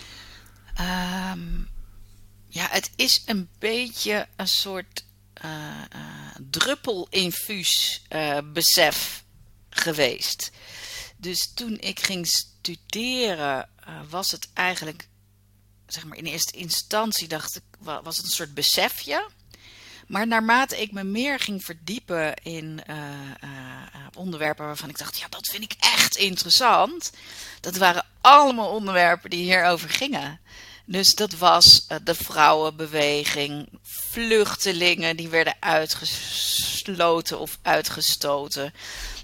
Um, 0.80 1.68
ja, 2.48 2.66
het 2.70 2.90
is 2.96 3.22
een 3.26 3.48
beetje 3.58 4.26
een 4.36 4.48
soort 4.48 5.04
druppelinfuus 6.50 8.02
uh, 8.10 8.38
besef 8.44 9.24
geweest. 9.70 10.50
Dus 11.16 11.52
toen 11.54 11.78
ik 11.80 12.00
ging 12.00 12.26
studeren, 12.26 13.68
was 14.08 14.30
het 14.30 14.48
eigenlijk, 14.54 15.08
zeg 15.86 16.04
maar 16.04 16.18
in 16.18 16.24
eerste 16.24 16.56
instantie 16.56 17.28
dacht 17.28 17.56
ik, 17.56 17.62
was 17.78 18.16
het 18.16 18.26
een 18.26 18.32
soort 18.32 18.54
besefje. 18.54 19.30
Maar 20.06 20.26
naarmate 20.26 20.80
ik 20.80 20.92
me 20.92 21.04
meer 21.04 21.38
ging 21.40 21.64
verdiepen 21.64 22.34
in 22.34 22.82
onderwerpen 24.14 24.66
waarvan 24.66 24.88
ik 24.88 24.98
dacht, 24.98 25.18
ja, 25.18 25.28
dat 25.28 25.48
vind 25.50 25.62
ik 25.64 25.74
echt 25.78 26.16
interessant. 26.16 27.10
Dat 27.60 27.76
waren 27.76 28.06
allemaal 28.20 28.70
onderwerpen 28.70 29.30
die 29.30 29.44
hierover 29.44 29.90
gingen. 29.90 30.40
Dus 30.84 31.14
dat 31.14 31.32
was 31.32 31.86
uh, 31.88 31.98
de 32.04 32.14
vrouwenbeweging, 32.14 33.68
vluchtelingen 33.82 35.16
die 35.16 35.28
werden 35.28 35.54
uitgesloten 35.60 37.38
of 37.38 37.58
uitgestoten. 37.62 38.74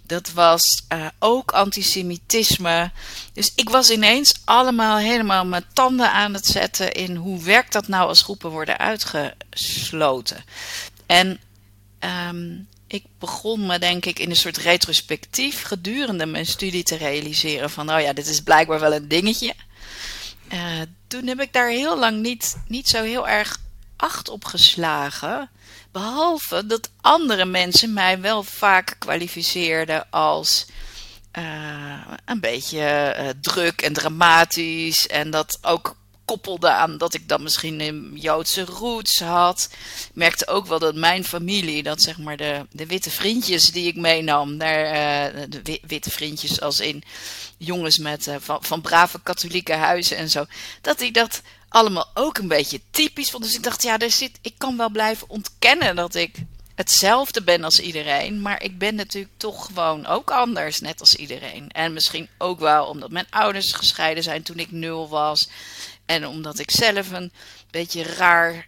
Dat 0.03 0.31
was 0.31 0.83
uh, 0.93 1.07
ook 1.19 1.51
antisemitisme. 1.51 2.91
Dus 3.33 3.53
ik 3.55 3.69
was 3.69 3.91
ineens 3.91 4.35
allemaal 4.45 4.97
helemaal 4.99 5.47
mijn 5.47 5.65
tanden 5.73 6.13
aan 6.13 6.35
het 6.35 6.47
zetten 6.47 6.93
in 6.93 7.17
hoe 7.17 7.43
werkt 7.43 7.73
dat 7.73 7.89
nou 7.89 8.09
als 8.09 8.23
groepen 8.23 8.51
worden 8.51 8.79
uitgesloten. 8.79 10.45
En 11.07 11.41
um, 12.29 12.69
ik 12.87 13.05
begon 13.19 13.67
me 13.67 13.79
denk 13.79 14.05
ik 14.05 14.19
in 14.19 14.31
een 14.31 14.37
soort 14.37 14.57
retrospectief 14.57 15.63
gedurende 15.63 16.27
mijn 16.27 16.47
studie 16.47 16.83
te 16.83 16.97
realiseren 16.97 17.71
van, 17.71 17.93
oh 17.93 18.01
ja, 18.01 18.13
dit 18.13 18.27
is 18.27 18.41
blijkbaar 18.41 18.81
wel 18.81 18.95
een 18.95 19.09
dingetje. 19.09 19.55
Uh, 20.53 20.81
toen 21.07 21.27
heb 21.27 21.41
ik 21.41 21.53
daar 21.53 21.69
heel 21.69 21.99
lang 21.99 22.21
niet, 22.21 22.57
niet 22.67 22.89
zo 22.89 23.03
heel 23.03 23.29
erg 23.29 23.59
acht 23.97 24.29
op 24.29 24.45
geslagen. 24.45 25.51
Behalve 25.93 26.67
dat 26.67 26.91
andere 27.01 27.45
mensen 27.45 27.93
mij 27.93 28.21
wel 28.21 28.43
vaak 28.43 28.97
kwalificeerden 28.99 30.11
als 30.11 30.67
uh, 31.39 32.07
een 32.25 32.41
beetje 32.41 33.17
uh, 33.19 33.29
druk 33.41 33.81
en 33.81 33.93
dramatisch. 33.93 35.07
En 35.07 35.31
dat 35.31 35.59
ook 35.63 35.97
koppelde 36.31 36.71
aan 36.71 36.99
dat 36.99 37.15
ik 37.15 37.29
dan 37.29 37.43
misschien 37.43 37.81
een 37.81 38.11
Joodse 38.15 38.65
roots 38.65 39.21
had. 39.21 39.69
Ik 40.09 40.15
merkte 40.15 40.47
ook 40.47 40.67
wel 40.67 40.79
dat 40.79 40.95
mijn 40.95 41.25
familie, 41.25 41.83
dat 41.83 42.03
zeg 42.03 42.19
maar 42.19 42.37
de, 42.37 42.67
de 42.71 42.87
witte 42.87 43.11
vriendjes 43.11 43.71
die 43.73 43.87
ik 43.87 43.97
meenam, 43.97 44.59
daar, 44.59 44.85
uh, 45.35 45.45
de 45.63 45.81
witte 45.87 46.11
vriendjes 46.11 46.61
als 46.61 46.81
in 46.81 47.03
jongens 47.57 47.99
met, 47.99 48.27
uh, 48.27 48.35
van, 48.39 48.59
van 48.63 48.81
brave 48.81 49.21
katholieke 49.23 49.73
huizen 49.73 50.17
en 50.17 50.31
zo, 50.31 50.45
dat 50.81 50.99
die 50.99 51.13
dat 51.13 51.43
allemaal 51.69 52.11
ook 52.15 52.39
een 52.39 52.49
beetje 52.49 52.81
typisch 52.91 53.31
vond. 53.31 53.45
Dus 53.45 53.55
ik 53.55 53.63
dacht, 53.63 53.83
ja, 53.83 53.99
er 53.99 54.11
zit, 54.11 54.39
ik 54.43 54.55
kan 54.59 54.77
wel 54.77 54.91
blijven 54.91 55.29
ontkennen 55.29 55.97
dat 55.97 56.15
ik 56.15 56.35
hetzelfde 56.81 57.43
ben 57.43 57.65
als 57.65 57.81
iedereen. 57.81 58.41
Maar 58.41 58.63
ik 58.63 58.79
ben 58.79 58.95
natuurlijk 58.95 59.33
toch 59.37 59.67
gewoon 59.67 60.07
ook 60.07 60.31
anders, 60.31 60.81
net 60.81 61.01
als 61.01 61.15
iedereen. 61.15 61.71
En 61.71 61.93
misschien 61.93 62.29
ook 62.39 62.61
wel 62.61 62.85
omdat 62.87 63.11
mijn 63.11 63.27
ouders 63.31 63.73
gescheiden 63.73 64.23
zijn 64.23 64.43
toen 64.43 64.59
ik 64.59 64.73
nul 64.73 65.09
was. 65.09 65.49
En 66.11 66.27
omdat 66.27 66.59
ik 66.59 66.71
zelf 66.71 67.11
een 67.11 67.33
beetje 67.71 68.03
raar, 68.03 68.67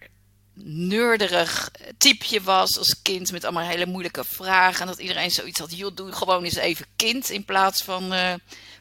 neurderig 0.65 1.71
typeje 1.99 2.43
was 2.43 2.79
als 2.79 3.03
kind 3.03 3.33
met 3.33 3.45
allemaal 3.45 3.69
hele 3.69 3.87
moeilijke 3.87 4.25
vragen. 4.25 4.81
En 4.81 4.87
dat 4.87 4.99
iedereen 4.99 5.31
zoiets 5.31 5.59
had, 5.59 5.77
joh, 5.77 5.95
doe 5.95 6.13
gewoon 6.13 6.45
eens 6.45 6.57
even 6.57 6.87
kind 6.97 7.31
in 7.31 7.45
plaats 7.45 7.83
van 7.83 8.13
uh, 8.13 8.35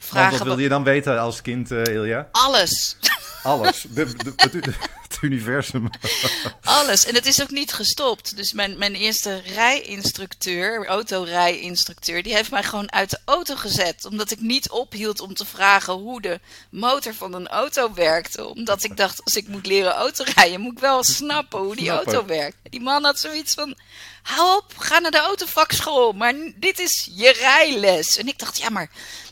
vragen. 0.05 0.37
wat 0.37 0.47
wilde 0.47 0.61
je 0.61 0.69
dan 0.69 0.83
weten 0.83 1.19
als 1.19 1.41
kind, 1.41 1.71
uh, 1.71 1.83
Ilja? 1.83 2.27
Alles. 2.31 2.97
Alles. 3.43 3.85
De, 3.95 4.15
de, 4.15 4.73
het 5.01 5.17
universum. 5.21 5.89
Alles. 6.63 7.05
En 7.05 7.15
het 7.15 7.25
is 7.25 7.41
ook 7.41 7.49
niet 7.49 7.73
gestopt. 7.73 8.35
Dus 8.35 8.53
mijn, 8.53 8.77
mijn 8.77 8.95
eerste 8.95 9.41
rijinstructeur, 9.55 10.85
autorijinstructeur, 10.87 12.23
die 12.23 12.35
heeft 12.35 12.51
mij 12.51 12.63
gewoon 12.63 12.91
uit 12.91 13.09
de 13.09 13.19
auto 13.25 13.55
gezet. 13.55 14.05
Omdat 14.05 14.31
ik 14.31 14.39
niet 14.39 14.69
ophield 14.69 15.19
om 15.19 15.33
te 15.33 15.45
vragen 15.45 15.93
hoe 15.93 16.21
de 16.21 16.39
motor 16.69 17.13
van 17.13 17.33
een 17.33 17.47
auto 17.47 17.93
werkte. 17.93 18.45
Omdat 18.45 18.83
ik 18.83 18.97
dacht, 18.97 19.23
als 19.23 19.35
ik 19.35 19.47
moet 19.47 19.65
leren 19.65 19.93
autorijden, 19.93 20.61
moet 20.61 20.71
ik 20.73 20.79
wel 20.79 21.03
snappen 21.03 21.59
hoe 21.59 21.75
die 21.75 21.89
auto 21.89 22.25
werkt. 22.25 22.57
Die 22.63 22.81
man 22.81 23.03
had 23.03 23.19
zoiets 23.19 23.53
van, 23.53 23.75
hou 24.21 24.57
op, 24.57 24.73
ga 24.77 24.99
naar 24.99 25.11
de 25.11 25.17
autovakschool. 25.17 26.11
Maar 26.11 26.33
dit 26.55 26.79
is 26.79 27.09
je 27.15 27.31
rijles. 27.39 28.17
En 28.17 28.27
ik 28.27 28.39
dacht, 28.39 28.57
ja, 28.57 28.69
maar 28.69 28.89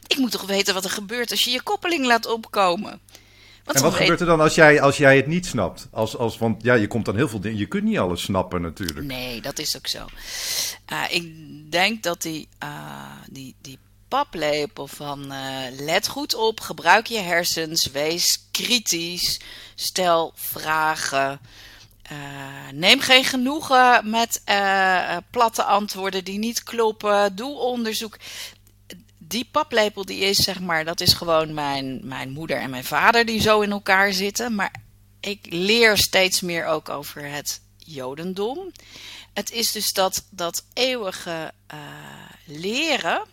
ik 0.09 0.17
moet 0.17 0.31
toch 0.31 0.45
weten 0.45 0.73
wat 0.73 0.83
er 0.83 0.89
gebeurt 0.89 1.31
als 1.31 1.43
je 1.43 1.51
je 1.51 1.61
koppeling 1.61 2.05
laat 2.05 2.25
opkomen 2.25 3.01
en 3.75 3.81
wat 3.81 3.93
gebeurt 3.93 4.19
er 4.19 4.25
dan 4.25 4.39
als 4.39 4.55
jij, 4.55 4.81
als 4.81 4.97
jij 4.97 5.15
het 5.15 5.27
niet 5.27 5.45
snapt? 5.45 5.87
Als, 5.91 6.17
als, 6.17 6.37
want 6.37 6.63
ja, 6.63 6.73
je 6.73 6.87
komt 6.87 7.05
dan 7.05 7.15
heel 7.15 7.29
veel 7.29 7.39
dingen. 7.39 7.57
Je 7.57 7.65
kunt 7.65 7.83
niet 7.83 7.97
alles 7.97 8.21
snappen 8.21 8.61
natuurlijk. 8.61 9.07
Nee, 9.07 9.41
dat 9.41 9.59
is 9.59 9.77
ook 9.77 9.87
zo. 9.87 10.05
Uh, 10.91 11.03
ik 11.09 11.31
denk 11.71 12.03
dat 12.03 12.21
die, 12.21 12.47
uh, 12.63 12.69
die, 13.29 13.55
die 13.61 13.77
paplepel 14.07 14.87
van 14.87 15.31
uh, 15.31 15.37
let 15.79 16.07
goed 16.07 16.35
op, 16.35 16.59
gebruik 16.59 17.07
je 17.07 17.19
hersens, 17.19 17.85
wees 17.85 18.47
kritisch, 18.51 19.41
stel 19.75 20.31
vragen. 20.35 21.39
neem 22.73 22.99
geen 22.99 23.23
genoegen 23.23 24.09
met 24.09 24.41
platte 25.31 25.63
antwoorden 25.63 26.23
die 26.23 26.39
niet 26.39 26.63
kloppen. 26.63 27.35
Doe 27.35 27.57
onderzoek 27.57 28.17
die 29.29 29.45
paplepel 29.51 30.05
die 30.05 30.19
is 30.19 30.37
zeg 30.37 30.59
maar, 30.59 30.85
dat 30.85 31.01
is 31.01 31.13
gewoon 31.13 31.53
mijn, 31.53 31.99
mijn 32.03 32.29
moeder 32.29 32.57
en 32.57 32.69
mijn 32.69 32.83
vader 32.83 33.25
die 33.25 33.41
zo 33.41 33.61
in 33.61 33.71
elkaar 33.71 34.13
zitten. 34.13 34.55
Maar 34.55 34.73
ik 35.19 35.45
leer 35.49 35.97
steeds 35.97 36.41
meer 36.41 36.65
ook 36.65 36.89
over 36.89 37.23
het 37.31 37.61
Jodendom. 37.77 38.71
Het 39.33 39.51
is 39.51 39.71
dus 39.71 39.93
dat, 39.93 40.25
dat 40.29 40.65
eeuwige 40.73 41.51
uh, 41.73 41.79
leren, 42.45 43.25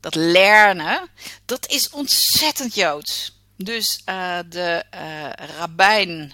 dat 0.00 0.14
lernen, 0.14 1.08
dat 1.44 1.68
is 1.68 1.90
ontzettend 1.90 2.74
Joods. 2.74 3.38
Dus 3.56 4.02
uh, 4.06 4.38
de 4.48 4.84
uh, 4.94 5.30
rabbijn 5.58 6.32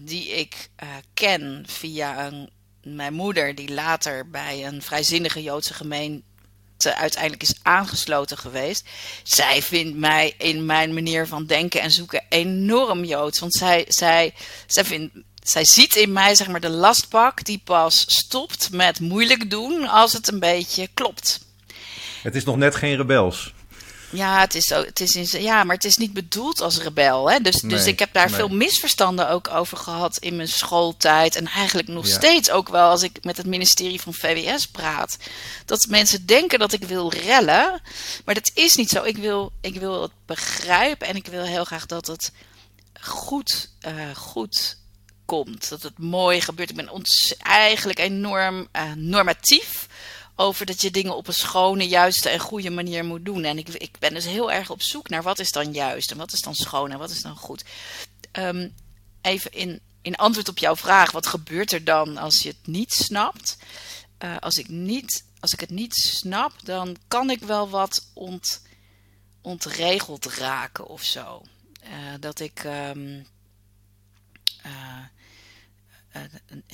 die 0.00 0.28
ik 0.28 0.70
ken 1.14 1.64
via 1.68 2.26
een, 2.26 2.50
mijn 2.82 3.14
moeder, 3.14 3.54
die 3.54 3.74
later 3.74 4.30
bij 4.30 4.66
een 4.66 4.82
vrijzinnige 4.82 5.42
Joodse 5.42 5.74
gemeente 5.74 6.25
uiteindelijk 6.84 7.42
is 7.42 7.54
aangesloten 7.62 8.38
geweest. 8.38 8.88
Zij 9.22 9.62
vindt 9.62 9.98
mij 9.98 10.34
in 10.38 10.66
mijn 10.66 10.94
manier 10.94 11.26
van 11.26 11.46
denken 11.46 11.80
en 11.80 11.90
zoeken 11.90 12.24
enorm 12.28 13.04
joods. 13.04 13.38
Want 13.38 13.54
zij, 13.54 13.84
zij, 13.88 14.34
zij, 14.66 14.84
vindt, 14.84 15.14
zij 15.42 15.64
ziet 15.64 15.96
in 15.96 16.12
mij 16.12 16.34
zeg 16.34 16.48
maar, 16.48 16.60
de 16.60 16.70
lastpak 16.70 17.44
die 17.44 17.60
pas 17.64 18.04
stopt 18.08 18.70
met 18.72 19.00
moeilijk 19.00 19.50
doen 19.50 19.88
als 19.88 20.12
het 20.12 20.32
een 20.32 20.40
beetje 20.40 20.88
klopt. 20.94 21.44
Het 22.22 22.34
is 22.34 22.44
nog 22.44 22.56
net 22.56 22.74
geen 22.74 22.96
rebels. 22.96 23.54
Ja, 24.10 24.40
het 24.40 24.54
is, 24.54 24.64
zo, 24.64 24.84
het 24.84 25.00
is 25.00 25.16
in, 25.16 25.42
ja, 25.42 25.64
maar 25.64 25.74
het 25.74 25.84
is 25.84 25.96
niet 25.96 26.12
bedoeld 26.12 26.60
als 26.60 26.78
rebel. 26.78 27.30
Hè? 27.30 27.40
Dus, 27.40 27.60
dus 27.60 27.86
ik 27.86 27.98
heb 27.98 28.12
daar 28.12 28.30
veel 28.30 28.48
misverstanden 28.48 29.28
ook 29.28 29.48
over 29.48 29.76
gehad 29.76 30.16
in 30.16 30.36
mijn 30.36 30.48
schooltijd. 30.48 31.36
En 31.36 31.46
eigenlijk 31.46 31.88
nog 31.88 32.06
steeds 32.06 32.50
ook 32.50 32.68
wel 32.68 32.90
als 32.90 33.02
ik 33.02 33.24
met 33.24 33.36
het 33.36 33.46
ministerie 33.46 34.00
van 34.00 34.14
VWS 34.14 34.66
praat. 34.66 35.16
Dat 35.64 35.86
mensen 35.88 36.26
denken 36.26 36.58
dat 36.58 36.72
ik 36.72 36.84
wil 36.84 37.12
rellen. 37.12 37.80
Maar 38.24 38.34
dat 38.34 38.50
is 38.54 38.76
niet 38.76 38.90
zo. 38.90 39.02
Ik 39.02 39.16
wil, 39.16 39.52
ik 39.60 39.74
wil 39.74 40.02
het 40.02 40.12
begrijpen 40.26 41.06
en 41.06 41.16
ik 41.16 41.26
wil 41.26 41.44
heel 41.44 41.64
graag 41.64 41.86
dat 41.86 42.06
het 42.06 42.32
goed, 43.00 43.70
uh, 43.86 44.16
goed 44.16 44.76
komt. 45.24 45.68
Dat 45.68 45.82
het 45.82 45.98
mooi 45.98 46.40
gebeurt. 46.40 46.70
Ik 46.70 46.76
ben 46.76 46.90
ons 46.90 47.34
eigenlijk 47.38 47.98
enorm 47.98 48.68
uh, 48.72 48.92
normatief 48.94 49.86
over 50.36 50.66
dat 50.66 50.80
je 50.80 50.90
dingen 50.90 51.16
op 51.16 51.26
een 51.26 51.34
schone, 51.34 51.88
juiste 51.88 52.28
en 52.28 52.38
goede 52.38 52.70
manier 52.70 53.04
moet 53.04 53.24
doen. 53.24 53.44
En 53.44 53.58
ik, 53.58 53.68
ik 53.68 53.98
ben 53.98 54.14
dus 54.14 54.24
heel 54.24 54.52
erg 54.52 54.70
op 54.70 54.82
zoek 54.82 55.08
naar 55.08 55.22
wat 55.22 55.38
is 55.38 55.52
dan 55.52 55.72
juist 55.72 56.10
en 56.10 56.16
wat 56.16 56.32
is 56.32 56.40
dan 56.40 56.54
schoon 56.54 56.90
en 56.90 56.98
wat 56.98 57.10
is 57.10 57.22
dan 57.22 57.36
goed. 57.36 57.64
Um, 58.32 58.74
even 59.20 59.52
in, 59.52 59.80
in 60.02 60.16
antwoord 60.16 60.48
op 60.48 60.58
jouw 60.58 60.76
vraag, 60.76 61.10
wat 61.10 61.26
gebeurt 61.26 61.72
er 61.72 61.84
dan 61.84 62.16
als 62.16 62.42
je 62.42 62.48
het 62.48 62.66
niet 62.66 62.92
snapt? 62.92 63.56
Uh, 64.24 64.36
als, 64.38 64.58
ik 64.58 64.68
niet, 64.68 65.24
als 65.40 65.52
ik 65.52 65.60
het 65.60 65.70
niet 65.70 65.94
snap, 65.94 66.52
dan 66.64 66.96
kan 67.08 67.30
ik 67.30 67.40
wel 67.40 67.68
wat 67.68 68.06
ont, 68.12 68.62
ontregeld 69.40 70.26
raken 70.26 70.86
of 70.86 71.02
zo. 71.02 71.42
Uh, 71.84 71.90
dat 72.20 72.40
ik. 72.40 72.64
Uh, 72.64 72.90
uh, 74.66 75.04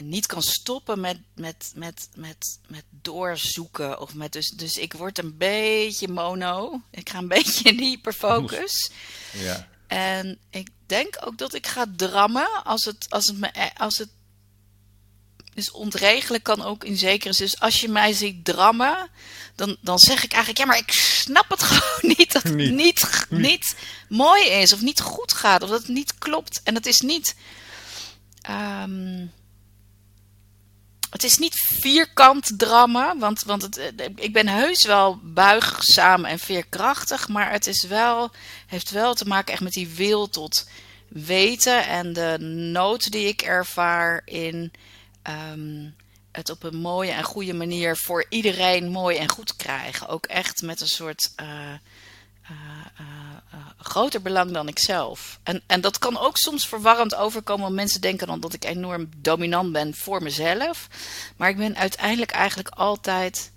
niet 0.02 0.26
kan 0.26 0.42
stoppen 0.42 1.00
met, 1.00 1.18
met, 1.34 1.72
met, 1.74 2.08
met, 2.14 2.58
met 2.66 2.84
doorzoeken. 2.90 4.00
Of 4.00 4.14
met 4.14 4.32
dus, 4.32 4.48
dus 4.48 4.76
ik 4.76 4.92
word 4.92 5.18
een 5.18 5.36
beetje 5.36 6.08
mono. 6.08 6.80
Ik 6.90 7.10
ga 7.10 7.18
een 7.18 7.28
beetje 7.38 7.70
in 7.70 7.78
hyperfocus. 7.78 8.90
Ja. 9.32 9.68
En 9.86 10.38
ik 10.50 10.68
denk 10.86 11.18
ook 11.20 11.38
dat 11.38 11.54
ik 11.54 11.66
ga 11.66 11.86
drammen 11.96 12.64
als 12.64 12.84
het, 12.84 13.06
als 13.08 13.26
het, 13.26 13.38
me, 13.38 13.46
eh, 13.46 13.66
als 13.76 13.98
het 13.98 14.08
dus 15.54 15.70
ontregelen 15.70 16.42
kan 16.42 16.62
ook 16.62 16.84
in 16.84 16.96
zekere 16.96 17.32
zin. 17.32 17.46
Dus 17.46 17.60
als 17.60 17.80
je 17.80 17.88
mij 17.88 18.12
ziet 18.12 18.44
drammen, 18.44 19.10
dan, 19.54 19.76
dan 19.80 19.98
zeg 19.98 20.24
ik 20.24 20.32
eigenlijk: 20.32 20.58
ja, 20.58 20.66
maar 20.66 20.78
ik 20.78 20.92
snap 20.92 21.48
het 21.48 21.62
gewoon 21.72 22.14
niet. 22.16 22.32
Dat 22.32 22.42
het 22.42 22.54
niet, 22.54 22.72
niet, 22.74 23.26
niet 23.28 23.76
mooi 24.08 24.44
is, 24.44 24.72
of 24.72 24.80
niet 24.80 25.00
goed 25.00 25.32
gaat, 25.32 25.62
of 25.62 25.68
dat 25.68 25.78
het 25.78 25.88
niet 25.88 26.18
klopt. 26.18 26.60
En 26.64 26.74
het 26.74 26.86
is 26.86 27.00
niet 27.00 27.34
Um, 28.50 29.32
het 31.12 31.24
is 31.24 31.38
niet 31.38 31.54
vierkant 31.54 32.58
drama, 32.58 33.16
want, 33.18 33.42
want 33.42 33.62
het, 33.62 33.76
eh, 33.76 34.06
ik 34.14 34.32
ben 34.32 34.48
heus 34.48 34.84
wel 34.84 35.20
buigzaam 35.22 36.24
en 36.24 36.38
veerkrachtig, 36.38 37.28
maar 37.28 37.50
het 37.50 37.66
is 37.66 37.84
wel, 37.84 38.30
heeft 38.66 38.90
wel 38.90 39.14
te 39.14 39.24
maken 39.24 39.52
echt 39.52 39.62
met 39.62 39.72
die 39.72 39.88
wil 39.88 40.28
tot 40.28 40.68
weten 41.08 41.86
en 41.86 42.12
de 42.12 42.36
nood 42.72 43.10
die 43.10 43.26
ik 43.26 43.42
ervaar 43.42 44.22
in 44.24 44.72
um, 45.52 45.94
het 46.32 46.50
op 46.50 46.62
een 46.62 46.76
mooie 46.76 47.10
en 47.10 47.24
goede 47.24 47.54
manier 47.54 47.96
voor 47.96 48.26
iedereen 48.28 48.90
mooi 48.90 49.16
en 49.16 49.28
goed 49.28 49.56
krijgen. 49.56 50.08
Ook 50.08 50.26
echt 50.26 50.62
met 50.62 50.80
een 50.80 50.88
soort 50.88 51.32
uh, 51.40 51.46
uh, 52.50 53.21
groter 53.82 54.22
belang 54.22 54.50
dan 54.50 54.68
ikzelf. 54.68 55.38
En, 55.42 55.62
en 55.66 55.80
dat 55.80 55.98
kan 55.98 56.18
ook 56.18 56.36
soms 56.36 56.68
verwarrend 56.68 57.14
overkomen. 57.14 57.62
Want 57.62 57.74
mensen 57.74 58.00
denken 58.00 58.26
dan 58.26 58.40
dat 58.40 58.52
ik 58.52 58.64
enorm 58.64 59.08
dominant 59.16 59.72
ben 59.72 59.94
voor 59.94 60.22
mezelf. 60.22 60.88
Maar 61.36 61.48
ik 61.48 61.56
ben 61.56 61.76
uiteindelijk 61.76 62.30
eigenlijk 62.30 62.68
altijd 62.68 63.52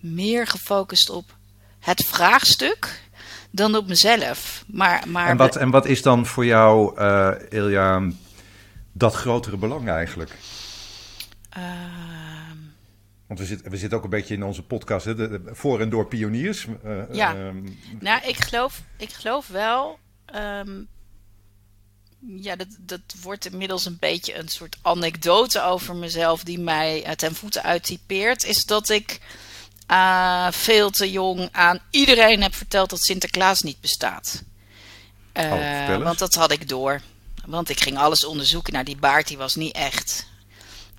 meer 0.00 0.46
gefocust 0.46 1.10
op 1.10 1.34
het 1.80 2.04
vraagstuk 2.04 3.00
dan 3.50 3.76
op 3.76 3.88
mezelf. 3.88 4.64
Maar, 4.66 5.04
maar 5.08 5.28
en, 5.28 5.36
wat, 5.36 5.56
en 5.56 5.70
wat 5.70 5.86
is 5.86 6.02
dan 6.02 6.26
voor 6.26 6.44
jou, 6.44 7.00
uh, 7.00 7.30
Ilja, 7.48 8.02
dat 8.92 9.14
grotere 9.14 9.56
belang 9.56 9.88
eigenlijk? 9.88 10.30
Uh, 11.56 11.95
want 13.26 13.40
we 13.40 13.46
zitten, 13.46 13.70
we 13.70 13.76
zitten 13.76 13.98
ook 13.98 14.04
een 14.04 14.10
beetje 14.10 14.34
in 14.34 14.44
onze 14.44 14.62
podcast, 14.62 15.04
hè, 15.04 15.14
de, 15.14 15.40
voor 15.44 15.80
en 15.80 15.90
door 15.90 16.06
pioniers. 16.06 16.66
Uh, 16.84 17.02
ja, 17.12 17.34
uh, 17.34 17.50
nou, 18.00 18.26
ik 18.26 18.36
geloof, 18.36 18.82
ik 18.96 19.12
geloof 19.12 19.48
wel. 19.48 19.98
Um, 20.34 20.88
ja, 22.20 22.56
dat, 22.56 22.68
dat 22.78 23.00
wordt 23.22 23.46
inmiddels 23.46 23.84
een 23.84 23.96
beetje 24.00 24.38
een 24.38 24.48
soort 24.48 24.78
anekdote 24.82 25.62
over 25.62 25.96
mezelf 25.96 26.44
die 26.44 26.58
mij 26.58 27.06
uh, 27.06 27.10
ten 27.10 27.34
voeten 27.34 27.62
uittypeert. 27.62 28.44
Is 28.44 28.64
dat 28.64 28.88
ik 28.88 29.20
uh, 29.90 30.50
veel 30.50 30.90
te 30.90 31.10
jong 31.10 31.48
aan 31.52 31.78
iedereen 31.90 32.42
heb 32.42 32.54
verteld 32.54 32.90
dat 32.90 33.04
Sinterklaas 33.04 33.62
niet 33.62 33.80
bestaat. 33.80 34.42
Oh, 35.34 35.96
want 35.96 36.18
dat 36.18 36.34
had 36.34 36.52
ik 36.52 36.68
door. 36.68 37.00
Want 37.44 37.68
ik 37.68 37.80
ging 37.80 37.98
alles 37.98 38.24
onderzoeken. 38.24 38.72
Nou, 38.72 38.84
die 38.84 38.96
baard 38.96 39.28
die 39.28 39.36
was 39.36 39.54
niet 39.54 39.74
echt. 39.74 40.26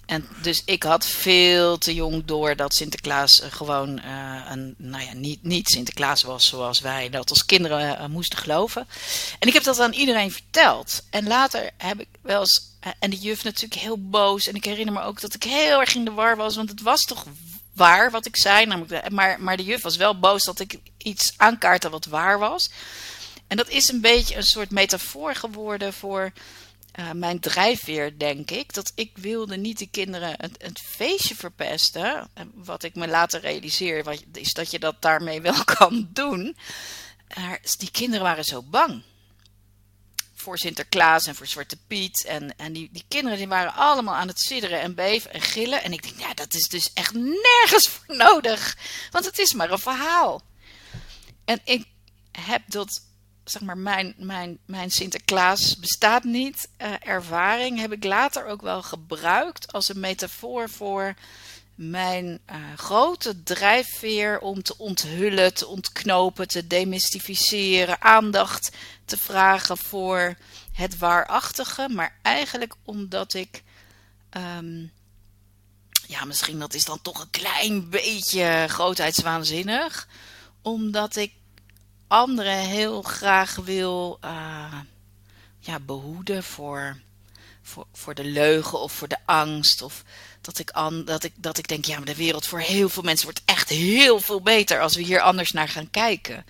En 0.08 0.28
dus 0.42 0.62
ik 0.66 0.84
had 0.84 1.06
veel 1.06 1.78
te 1.78 1.94
jong 1.94 2.26
door 2.26 2.56
dat 2.56 2.76
Sinterklaas 2.76 3.42
uh, 3.42 3.52
gewoon 3.52 4.02
uh, 4.06 4.42
een, 4.50 4.76
nou 4.78 5.04
ja, 5.04 5.14
niet, 5.14 5.44
niet 5.44 5.70
Sinterklaas 5.70 6.24
was 6.24 6.48
zoals 6.48 6.80
wij 6.80 7.10
dat 7.10 7.30
als 7.30 7.46
kinderen 7.46 8.02
uh, 8.02 8.06
moesten 8.06 8.38
geloven. 8.38 8.88
En 9.40 9.48
ik 9.48 9.54
heb 9.54 9.64
dat 9.64 9.80
aan 9.80 9.94
iedereen 9.94 10.32
verteld. 10.32 11.04
En 11.10 11.28
later 11.28 11.70
heb 11.78 12.00
ik 12.00 12.08
wel 12.22 12.40
eens, 12.40 12.62
en 13.00 13.10
de 13.10 13.16
juf 13.16 13.44
natuurlijk 13.44 13.82
heel 13.82 14.10
boos. 14.10 14.48
En 14.48 14.56
ik 14.56 14.66
herinner 14.66 14.94
me 14.94 15.02
ook 15.02 15.22
dat 15.22 15.34
ik 15.34 15.44
heel 15.44 15.80
erg 15.80 15.96
in 15.96 16.06
de 16.06 16.12
war 16.12 16.36
was, 16.36 16.56
want 16.56 16.70
het 16.70 16.82
was 16.82 17.06
toch 17.06 17.26
waar 17.74 18.12
wat 18.12 18.26
ik 18.26 18.36
zei. 18.36 18.66
Namelijk, 18.66 19.10
maar, 19.10 19.42
maar 19.42 19.58
de 19.58 19.64
juf 19.64 19.82
was 19.82 19.96
wel 19.96 20.20
boos 20.20 20.44
dat 20.44 20.60
ik 20.60 20.80
iets 20.98 21.34
aankaartte 21.38 21.90
wat 21.90 22.06
waar 22.06 22.40
was. 22.40 22.70
En 23.48 23.58
dat 23.58 23.70
is 23.70 23.90
een 23.90 24.02
beetje 24.02 24.36
een 24.36 24.44
soort 24.44 24.72
metafoor 24.72 25.36
geworden 25.36 25.94
voor 25.94 26.32
uh, 27.00 27.12
mijn 27.12 27.40
drijfveer, 27.40 28.20
denk 28.20 28.52
ik. 28.52 28.74
Dat 28.74 28.92
ik 28.96 29.18
wilde 29.18 29.58
niet 29.58 29.78
de 29.78 29.90
kinderen 29.90 30.36
het, 30.40 30.80
feestje 30.84 31.36
verpesten. 31.36 32.30
Wat 32.54 32.84
ik 32.84 32.96
me 32.96 33.08
later 33.08 33.42
realiseer, 33.42 34.26
is 34.34 34.54
dat 34.54 34.72
je 34.72 34.80
dat 34.80 35.02
daarmee 35.02 35.42
wel 35.42 35.64
kan 35.78 36.10
doen. 36.14 36.58
Maar 37.36 37.60
die 37.78 37.92
kinderen 37.92 38.26
waren 38.26 38.44
zo 38.44 38.64
bang. 38.64 39.04
Voor 40.34 40.58
Sinterklaas 40.58 41.28
en 41.28 41.36
voor 41.36 41.48
Zwarte 41.48 41.78
Piet. 41.88 42.26
En, 42.26 42.58
en 42.58 42.74
die, 42.74 42.90
die 42.92 43.06
kinderen 43.08 43.38
die 43.38 43.48
waren 43.48 43.74
allemaal 43.74 44.16
aan 44.16 44.28
het 44.28 44.40
sidderen 44.40 44.82
en 44.82 44.96
beven 44.96 45.34
en 45.34 45.42
gillen. 45.42 45.84
En 45.84 45.94
ik 45.94 46.04
denk, 46.04 46.20
ja, 46.20 46.34
dat 46.34 46.54
is 46.54 46.68
dus 46.68 46.94
echt 46.94 47.14
nergens 47.14 47.88
voor 47.90 48.16
nodig. 48.16 48.78
Want 49.12 49.26
het 49.26 49.40
is 49.40 49.54
maar 49.54 49.72
een 49.72 49.80
verhaal. 49.80 50.42
En 51.46 51.60
ik 51.64 51.86
heb 52.32 52.62
dat 52.68 53.07
zeg 53.50 53.62
maar, 53.62 53.78
mijn, 53.78 54.14
mijn, 54.18 54.58
mijn 54.66 54.92
Sinterklaas 54.92 55.80
bestaat 55.80 56.24
niet. 56.24 56.70
Uh, 56.82 56.94
ervaring 57.00 57.80
heb 57.80 57.92
ik 57.92 58.04
later 58.04 58.46
ook 58.46 58.62
wel 58.62 58.82
gebruikt 58.84 59.74
als 59.74 59.90
een 59.90 60.00
metafoor 60.00 60.70
voor 60.70 61.16
mijn 61.76 62.40
uh, 62.52 62.56
grote 62.76 63.44
drijfveer 63.44 64.40
om 64.40 64.64
te 64.64 64.78
onthullen, 64.78 65.54
te 65.54 65.68
ontknopen, 65.68 66.48
te 66.48 66.68
demystificeren, 66.68 68.02
aandacht 68.02 68.76
te 69.06 69.18
vragen 69.18 69.78
voor 69.78 70.38
het 70.74 70.98
waarachtige. 70.98 71.90
Maar 71.90 72.16
eigenlijk 72.22 72.76
omdat 72.84 73.34
ik. 73.34 73.64
Um, 74.58 74.92
ja, 76.08 76.26
misschien 76.26 76.60
dat 76.60 76.74
is 76.74 76.86
dan 76.86 77.02
toch 77.02 77.22
een 77.22 77.30
klein 77.30 77.90
beetje 77.90 78.66
grootheidswaanzinnig. 78.68 80.08
Omdat 80.62 81.16
ik 81.16 81.32
anderen 82.08 82.60
heel 82.60 83.02
graag 83.02 83.56
wil 83.56 84.20
uh, 84.26 84.74
ja, 85.60 85.80
behoeden 85.80 86.44
voor, 86.44 86.98
voor, 87.62 87.86
voor 87.94 88.14
de 88.14 88.24
leugen 88.24 88.80
of 88.80 88.92
voor 88.92 89.08
de 89.08 89.18
angst. 89.26 89.82
Of 89.82 90.04
dat 90.42 90.60
ik, 90.60 90.70
an, 90.70 91.06
dat, 91.06 91.24
ik, 91.24 91.34
dat 91.36 91.58
ik 91.58 91.68
denk, 91.68 91.86
ja, 91.86 91.96
maar 91.98 92.06
de 92.06 92.16
wereld 92.16 92.48
voor 92.48 92.60
heel 92.60 92.90
veel 92.90 93.04
mensen 93.04 93.26
wordt 93.26 93.42
echt 93.46 93.70
heel 93.70 94.20
veel 94.20 94.42
beter 94.42 94.80
als 94.82 94.96
we 94.96 95.02
hier 95.02 95.22
anders 95.22 95.52
naar 95.52 95.70
gaan 95.70 95.90
kijken. 95.90 96.46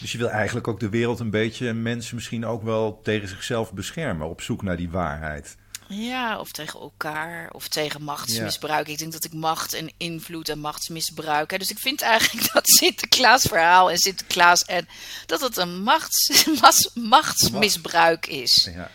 Dus 0.00 0.12
je 0.12 0.18
wil 0.18 0.30
eigenlijk 0.30 0.68
ook 0.68 0.80
de 0.80 0.88
wereld 0.88 1.20
een 1.20 1.30
beetje, 1.30 1.72
mensen 1.72 2.14
misschien 2.14 2.46
ook 2.46 2.62
wel 2.62 3.00
tegen 3.02 3.28
zichzelf 3.28 3.72
beschermen, 3.72 4.28
op 4.28 4.40
zoek 4.40 4.62
naar 4.62 4.76
die 4.76 4.90
waarheid. 4.90 5.56
Ja, 5.94 6.38
of 6.38 6.52
tegen 6.52 6.80
elkaar, 6.80 7.50
of 7.50 7.68
tegen 7.68 8.02
machtsmisbruik. 8.02 8.88
Ik 8.88 8.98
denk 8.98 9.12
dat 9.12 9.24
ik 9.24 9.32
macht 9.32 9.74
en 9.74 9.92
invloed 9.96 10.48
en 10.48 10.58
machtsmisbruik. 10.58 11.50
Hè. 11.50 11.58
Dus 11.58 11.70
ik 11.70 11.78
vind 11.78 12.02
eigenlijk 12.02 12.48
dat 12.52 12.68
Sinterklaas 12.68 13.42
verhaal 13.42 13.90
en 13.90 13.98
Sinterklaas 13.98 14.64
en 14.64 14.88
dat 15.26 15.40
het 15.40 15.56
een 15.56 15.82
machts, 15.82 16.30
machtsmisbruik 16.94 18.26
is. 18.26 18.68
Ja. 18.74 18.90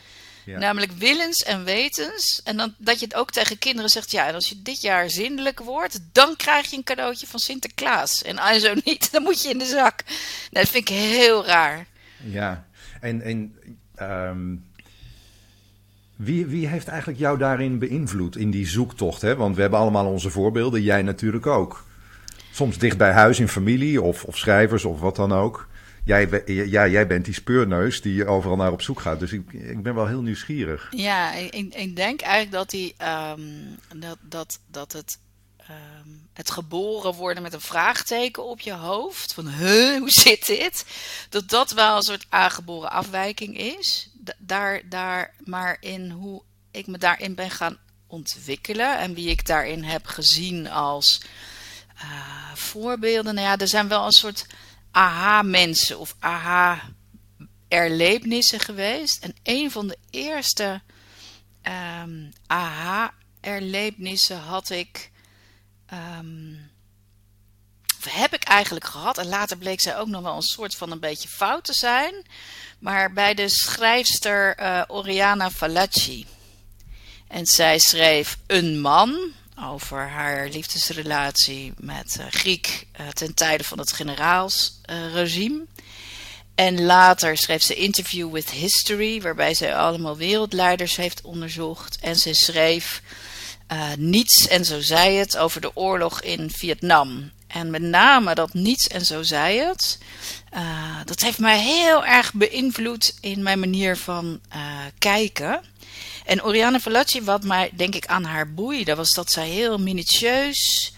Ja. 0.46 0.58
Namelijk 0.58 0.92
willens 0.92 1.44
en 1.44 1.64
wetens. 1.64 2.42
En 2.44 2.58
dan, 2.58 2.76
dat 2.78 3.00
je 3.00 3.06
het 3.06 3.16
ook 3.16 3.32
tegen 3.32 3.58
kinderen 3.58 3.90
zegt: 3.90 4.12
ja, 4.12 4.28
en 4.28 4.34
als 4.34 4.50
je 4.50 4.62
dit 4.62 4.82
jaar 4.82 5.10
zindelijk 5.10 5.60
wordt, 5.60 6.00
dan 6.12 6.36
krijg 6.36 6.70
je 6.70 6.78
een 6.78 6.84
cadeautje 6.84 7.28
van 7.28 7.40
Sinterklaas. 7.40 8.22
En 8.24 8.38
als 8.38 8.62
zo 8.62 8.74
niet, 8.84 9.12
dan 9.12 9.24
moet 9.24 9.42
je 9.42 9.50
in 9.50 9.58
de 9.58 9.66
zak. 9.66 10.04
Nou, 10.06 10.66
dat 10.66 10.70
vind 10.70 10.90
ik 10.90 10.96
heel 10.96 11.46
raar. 11.46 11.86
Ja, 12.24 12.66
en, 13.02 13.22
en 13.22 13.60
um, 14.02 14.66
wie, 16.18 16.46
wie 16.46 16.68
heeft 16.68 16.88
eigenlijk 16.88 17.20
jou 17.20 17.38
daarin 17.38 17.80
beïnvloed, 17.80 18.36
in 18.36 18.52
die 18.52 18.68
zoektocht? 18.68 19.22
Hè? 19.22 19.36
Want 19.36 19.56
we 19.56 19.62
hebben 19.62 19.80
allemaal 19.80 20.06
onze 20.06 20.30
voorbeelden, 20.30 20.82
jij 20.82 21.02
natuurlijk 21.02 21.48
ook. 21.48 21.86
Soms 22.52 22.78
dicht 22.78 22.98
bij 22.98 23.12
huis 23.12 23.40
in 23.40 23.48
familie 23.48 24.02
of, 24.02 24.24
of 24.24 24.38
schrijvers 24.38 24.86
of 24.86 25.00
wat 25.00 25.16
dan 25.16 25.32
ook. 25.34 25.68
jij, 26.04 26.44
ja, 26.46 26.88
jij 26.88 27.08
bent 27.08 27.26
die 27.26 27.34
speurneus 27.34 28.02
die 28.02 28.26
overal 28.26 28.58
naar 28.58 28.72
op 28.72 28.82
zoek 28.82 29.00
gaat. 29.00 29.20
Dus 29.20 29.32
ik, 29.32 29.54
ik 29.54 29.84
ben 29.84 29.96
wel 29.96 30.08
heel 30.08 30.22
nieuwsgierig. 30.22 30.88
Ja, 30.92 31.34
ik, 31.34 31.76
ik 31.76 31.96
denk 31.96 32.22
eigenlijk 32.22 32.52
dat, 32.52 32.70
die, 32.70 32.94
ehm, 32.98 33.42
dat, 33.96 34.18
dat, 34.22 34.60
dat 34.72 34.92
het, 34.92 35.20
ehm, 35.58 36.10
het 36.34 36.52
geboren 36.52 37.14
worden 37.14 37.44
met 37.44 37.54
een 37.54 37.62
vraagteken 37.62 38.46
op 38.46 38.60
je 38.60 38.74
hoofd. 38.74 39.34
Van, 39.34 39.48
hoe 40.00 40.12
zit 40.12 40.46
dit? 40.46 40.86
Dat 41.30 41.50
dat 41.50 41.72
wel 41.72 41.96
een 41.96 42.02
soort 42.02 42.26
aangeboren 42.30 42.92
afwijking 42.92 43.58
is. 43.58 44.12
Daar, 44.38 44.90
daar, 44.90 45.34
maar 45.44 45.78
in 45.80 46.10
hoe 46.10 46.42
ik 46.72 46.88
me 46.88 46.98
daarin 46.98 47.36
ben 47.36 47.52
gaan 47.52 47.78
ontwikkelen 48.08 48.98
en 48.98 49.14
wie 49.14 49.30
ik 49.30 49.46
daarin 49.46 49.84
heb 49.84 50.06
gezien 50.06 50.70
als 50.70 51.22
uh, 51.96 52.54
voorbeelden. 52.54 53.36
Nou 53.36 53.48
ja, 53.48 53.58
er 53.58 53.68
zijn 53.68 53.88
wel 53.88 54.06
een 54.06 54.12
soort 54.12 54.46
aha-mensen 54.92 56.00
of 56.00 56.16
aha-erlebnissen 56.20 58.60
geweest. 58.60 59.24
En 59.24 59.36
een 59.44 59.72
van 59.72 59.88
de 59.88 59.98
eerste 60.10 60.82
um, 62.02 62.32
aha-erlebnissen 62.48 64.40
had 64.40 64.70
ik. 64.70 65.12
Um, 65.94 66.76
heb 68.10 68.34
ik 68.34 68.44
eigenlijk 68.44 68.86
gehad. 68.86 69.18
En 69.18 69.28
later 69.28 69.58
bleek 69.58 69.82
zij 69.82 69.98
ook 69.98 70.08
nog 70.08 70.22
wel 70.22 70.36
een 70.36 70.42
soort 70.42 70.76
van 70.76 70.92
een 70.92 71.00
beetje 71.00 71.30
fout 71.30 71.64
te 71.64 71.74
zijn. 71.74 72.26
Maar 72.80 73.14
bij 73.14 73.34
de 73.34 73.50
schrijfster 73.50 74.60
uh, 74.60 74.82
Oriana 74.88 75.50
Fallaci. 75.50 76.26
En 77.28 77.46
zij 77.46 77.80
schreef 77.80 78.38
Een 78.48 78.80
man 78.80 79.18
over 79.64 80.10
haar 80.10 80.48
liefdesrelatie 80.50 81.74
met 81.78 82.18
uh, 82.20 82.26
Griek 82.30 82.88
uh, 83.02 83.08
ten 83.08 83.34
tijde 83.34 83.64
van 83.64 83.80
het 83.80 83.92
generaalsregime. 83.92 85.66
en 86.56 86.82
later 86.82 87.38
schreef 87.38 87.64
ze 87.64 87.76
Interview 87.76 88.32
with 88.32 88.50
History, 88.50 89.22
waarbij 89.22 89.54
zij 89.54 89.76
allemaal 89.76 90.18
wereldleiders 90.18 90.96
heeft 90.96 91.22
onderzocht. 91.22 91.98
En 92.02 92.16
ze 92.16 92.34
schreef 92.34 93.02
Niets 93.98 94.48
en 94.48 94.66
zo 94.66 94.82
zei 94.82 95.16
het 95.16 95.38
over 95.38 95.62
de 95.62 95.76
oorlog 95.76 96.22
in 96.22 96.52
Vietnam. 96.52 97.32
En 97.48 97.70
met 97.70 97.82
name 97.82 98.36
dat 98.36 98.54
Niets 98.54 98.88
en 98.88 99.06
zo 99.06 99.24
zei 99.24 99.60
het, 99.60 99.98
dat 101.06 101.20
heeft 101.20 101.40
mij 101.40 101.60
heel 101.60 102.06
erg 102.06 102.34
beïnvloed 102.34 103.18
in 103.22 103.44
mijn 103.44 103.60
manier 103.60 103.98
van 103.98 104.40
kijken. 104.98 105.62
En 106.26 106.44
Oriane 106.44 106.80
Fallaci, 106.80 107.24
wat 107.24 107.44
mij 107.44 107.70
denk 107.74 107.96
ik 107.96 108.06
aan 108.06 108.24
haar 108.24 108.54
boeide, 108.54 108.96
was 108.96 109.14
dat 109.14 109.32
zij 109.32 109.48
heel 109.48 109.78
minutieus 109.78 110.94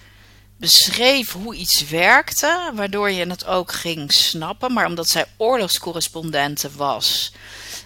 beschreef 0.57 1.31
hoe 1.31 1.55
iets 1.55 1.89
werkte, 1.89 2.71
waardoor 2.73 3.11
je 3.11 3.25
het 3.25 3.45
ook 3.45 3.71
ging 3.71 4.11
snappen. 4.11 4.73
Maar 4.73 4.85
omdat 4.85 5.09
zij 5.09 5.25
oorlogscorrespondente 5.37 6.69
was, 6.75 7.31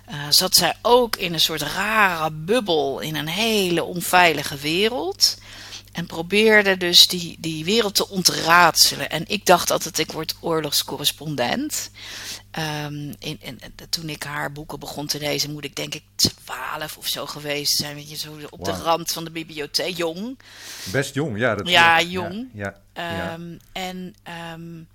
uh, 0.09 0.15
zat 0.29 0.55
zij 0.55 0.73
ook 0.81 1.15
in 1.15 1.33
een 1.33 1.39
soort 1.39 1.61
rare 1.61 2.31
bubbel 2.31 2.99
in 2.99 3.15
een 3.15 3.27
hele 3.27 3.83
onveilige 3.83 4.55
wereld. 4.55 5.37
En 5.93 6.05
probeerde 6.05 6.77
dus 6.77 7.07
die, 7.07 7.37
die 7.39 7.65
wereld 7.65 7.95
te 7.95 8.09
ontraadselen. 8.09 9.09
En 9.09 9.23
ik 9.27 9.45
dacht 9.45 9.71
altijd, 9.71 9.97
ik 9.97 10.11
word 10.11 10.35
oorlogscorrespondent. 10.39 11.91
Um, 12.59 13.15
in, 13.19 13.37
in, 13.41 13.59
toen 13.89 14.09
ik 14.09 14.23
haar 14.23 14.51
boeken 14.51 14.79
begon 14.79 15.07
te 15.07 15.19
lezen, 15.19 15.51
moet 15.51 15.63
ik 15.63 15.75
denk 15.75 15.95
ik 15.95 16.03
twaalf 16.15 16.97
of 16.97 17.07
zo 17.07 17.25
geweest 17.25 17.77
zijn. 17.77 17.95
Weet 17.95 18.09
je, 18.09 18.15
zo 18.15 18.37
op 18.49 18.65
de 18.65 18.71
rand 18.71 19.11
van 19.11 19.23
de 19.23 19.31
bibliotheek. 19.31 19.97
Jong. 19.97 20.39
Best 20.91 21.13
jong, 21.13 21.37
ja. 21.37 21.55
Dat, 21.55 21.69
ja, 21.69 22.01
jong. 22.01 22.49
Ja, 22.53 22.79
ja, 22.93 23.33
um, 23.33 23.59
en 23.71 24.15
um, 24.53 24.87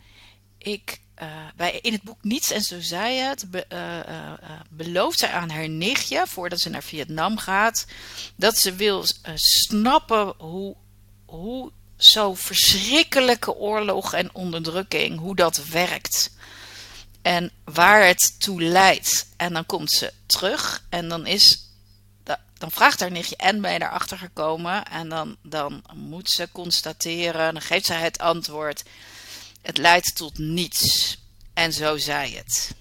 ik, 0.59 1.01
uh, 1.23 1.27
bij, 1.57 1.79
in 1.83 1.93
het 1.93 2.03
boek 2.03 2.19
Niets 2.23 2.51
en 2.51 2.63
zo 2.63 2.81
zei 2.81 3.17
het, 3.17 3.51
be, 3.51 3.67
uh, 3.73 3.79
uh, 3.79 4.61
belooft 4.71 5.19
zij 5.19 5.31
aan 5.31 5.51
haar 5.51 5.69
nichtje, 5.69 6.25
voordat 6.27 6.61
ze 6.61 6.69
naar 6.69 6.83
Vietnam 6.83 7.39
gaat, 7.39 7.87
dat 8.37 8.59
ze 8.59 8.75
wil 8.75 9.05
snappen 9.35 10.35
hoe, 10.39 10.77
hoe 11.29 11.73
zo 11.97 12.35
verschrikkelijke 12.35 13.55
oorlog 13.55 14.13
en 14.13 14.35
onderdrukking, 14.35 15.19
hoe 15.19 15.37
dat 15.37 15.65
werkt 15.67 16.31
en 17.23 17.51
waar 17.65 18.07
het 18.07 18.41
toe 18.41 18.63
leidt. 18.63 19.29
En 19.37 19.53
dan 19.53 19.67
komt 19.67 19.91
ze 19.91 20.13
terug 20.27 20.85
en 20.89 21.09
dan 21.09 21.27
is. 21.27 21.67
Dan 22.59 22.71
vraagt 22.71 23.01
haar 23.01 23.11
nichtje 23.11 23.37
en 23.37 23.61
ben 23.61 23.73
je 23.73 23.83
erachter 23.83 24.19
gekomen? 24.19 24.85
En 24.85 25.09
dan, 25.09 25.37
dan 25.43 25.83
moet 25.95 26.31
ze 26.31 26.49
constateren, 26.53 27.53
dan 27.53 27.63
geeft 27.63 27.87
zij 27.87 28.01
het 28.01 28.19
antwoord. 28.19 28.83
Het 29.63 29.79
leidt 29.79 30.17
tot 30.17 30.39
niets. 30.39 31.17
En 31.55 31.73
zo 31.73 31.97
zei 31.97 32.37
het. 32.37 32.75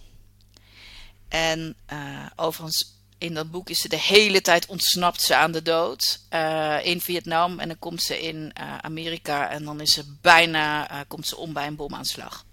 En 1.28 1.76
uh, 1.94 2.26
overigens, 2.36 2.97
in 3.18 3.34
dat 3.34 3.52
boek 3.52 3.70
is 3.70 3.80
ze 3.80 3.90
de 3.90 4.00
hele 4.00 4.42
tijd 4.42 4.66
ontsnapt 4.66 5.22
ze 5.22 5.36
aan 5.36 5.52
de 5.52 5.62
dood. 5.62 6.20
Uh, 6.34 6.86
in 6.86 7.02
Vietnam. 7.02 7.60
En 7.60 7.68
dan 7.68 7.80
komt 7.80 8.02
ze 8.02 8.22
in 8.22 8.36
uh, 8.60 8.78
Amerika 8.78 9.50
en 9.50 9.64
dan 9.64 9.82
is 9.82 9.94
ze 9.94 10.18
bijna, 10.22 10.88
komt 11.08 11.28
ze 11.28 11.38
om 11.38 11.54
bij 11.54 11.68
een 11.68 11.76
bomaanslag 11.76 12.46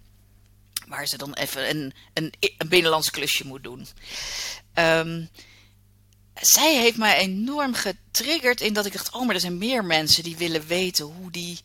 waar 0.88 1.06
ze 1.06 1.16
dan 1.16 1.34
even 1.34 1.70
een, 1.70 1.92
een, 2.12 2.32
een 2.58 2.68
binnenlands 2.68 3.10
klusje 3.10 3.46
moet 3.46 3.62
doen. 3.62 3.86
Um, 4.74 5.28
zij 6.40 6.74
heeft 6.74 6.96
mij 6.96 7.16
enorm 7.16 7.74
getriggerd 7.74 8.60
in 8.60 8.72
dat 8.72 8.86
ik 8.86 8.92
dacht: 8.92 9.14
oh, 9.14 9.26
maar 9.26 9.34
er 9.34 9.40
zijn 9.40 9.58
meer 9.58 9.84
mensen 9.84 10.22
die 10.22 10.36
willen 10.36 10.66
weten 10.66 11.04
hoe 11.04 11.30
die, 11.30 11.58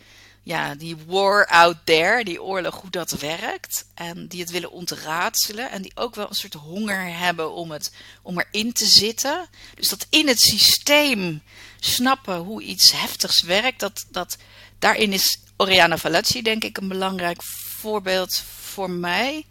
ja, 0.50 0.76
die 0.76 0.96
war 1.06 1.46
out 1.48 1.78
there, 1.84 2.24
die 2.24 2.42
oorlog, 2.42 2.82
hoe 2.82 2.90
dat 2.90 3.12
werkt. 3.12 3.86
En 3.94 4.28
die 4.28 4.40
het 4.40 4.50
willen 4.50 4.72
ontraadselen. 4.72 5.72
En 5.72 5.82
die 5.82 5.92
ook 5.96 6.16
wel 6.16 6.28
een 6.30 6.36
soort 6.36 6.54
honger 6.54 7.18
hebben 7.18 7.52
om, 7.54 7.72
het, 7.72 7.92
om 8.22 8.40
erin 8.40 8.74
te 8.74 8.86
zitten. 8.86 9.48
Dus 9.76 9.90
dat 9.90 10.08
in 10.10 10.28
het 10.28 10.40
systeem 10.40 11.42
snappen 11.80 12.38
hoe 12.38 12.62
iets 12.62 12.92
heftigs 12.92 13.42
werkt, 13.42 13.80
dat, 13.80 14.06
dat, 14.12 14.38
daarin 14.80 15.14
is 15.14 15.40
Oriana 15.58 15.98
Fallaci, 15.98 16.42
denk 16.42 16.64
ik, 16.64 16.78
een 16.78 16.88
belangrijk 16.88 17.44
voorbeeld 17.80 18.44
voor 18.60 18.90
mij. 18.90 19.46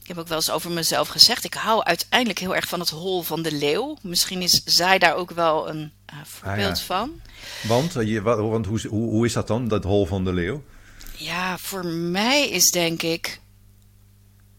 Ik 0.00 0.08
heb 0.08 0.18
ook 0.18 0.28
wel 0.28 0.36
eens 0.36 0.50
over 0.50 0.70
mezelf 0.70 1.08
gezegd. 1.08 1.44
Ik 1.44 1.54
hou 1.54 1.84
uiteindelijk 1.84 2.38
heel 2.38 2.54
erg 2.54 2.68
van 2.68 2.80
het 2.80 2.90
hol 2.90 3.22
van 3.22 3.42
de 3.42 3.52
leeuw. 3.52 3.96
Misschien 4.02 4.42
is 4.42 4.62
zij 4.64 4.98
daar 4.98 5.14
ook 5.14 5.30
wel 5.30 5.68
een 5.68 5.92
voorbeeld 6.24 6.78
ah, 6.78 6.84
van. 6.84 7.20
Want, 7.62 7.92
je, 7.92 8.22
want 8.22 8.66
hoe, 8.66 8.80
hoe, 8.88 9.10
hoe 9.10 9.26
is 9.26 9.32
dat 9.32 9.46
dan, 9.46 9.68
dat 9.68 9.84
hol 9.84 10.06
van 10.06 10.24
de 10.24 10.32
leeuw? 10.32 10.62
Ja, 11.16 11.58
voor 11.58 11.86
mij 11.86 12.48
is 12.48 12.70
denk 12.70 13.02
ik. 13.02 13.40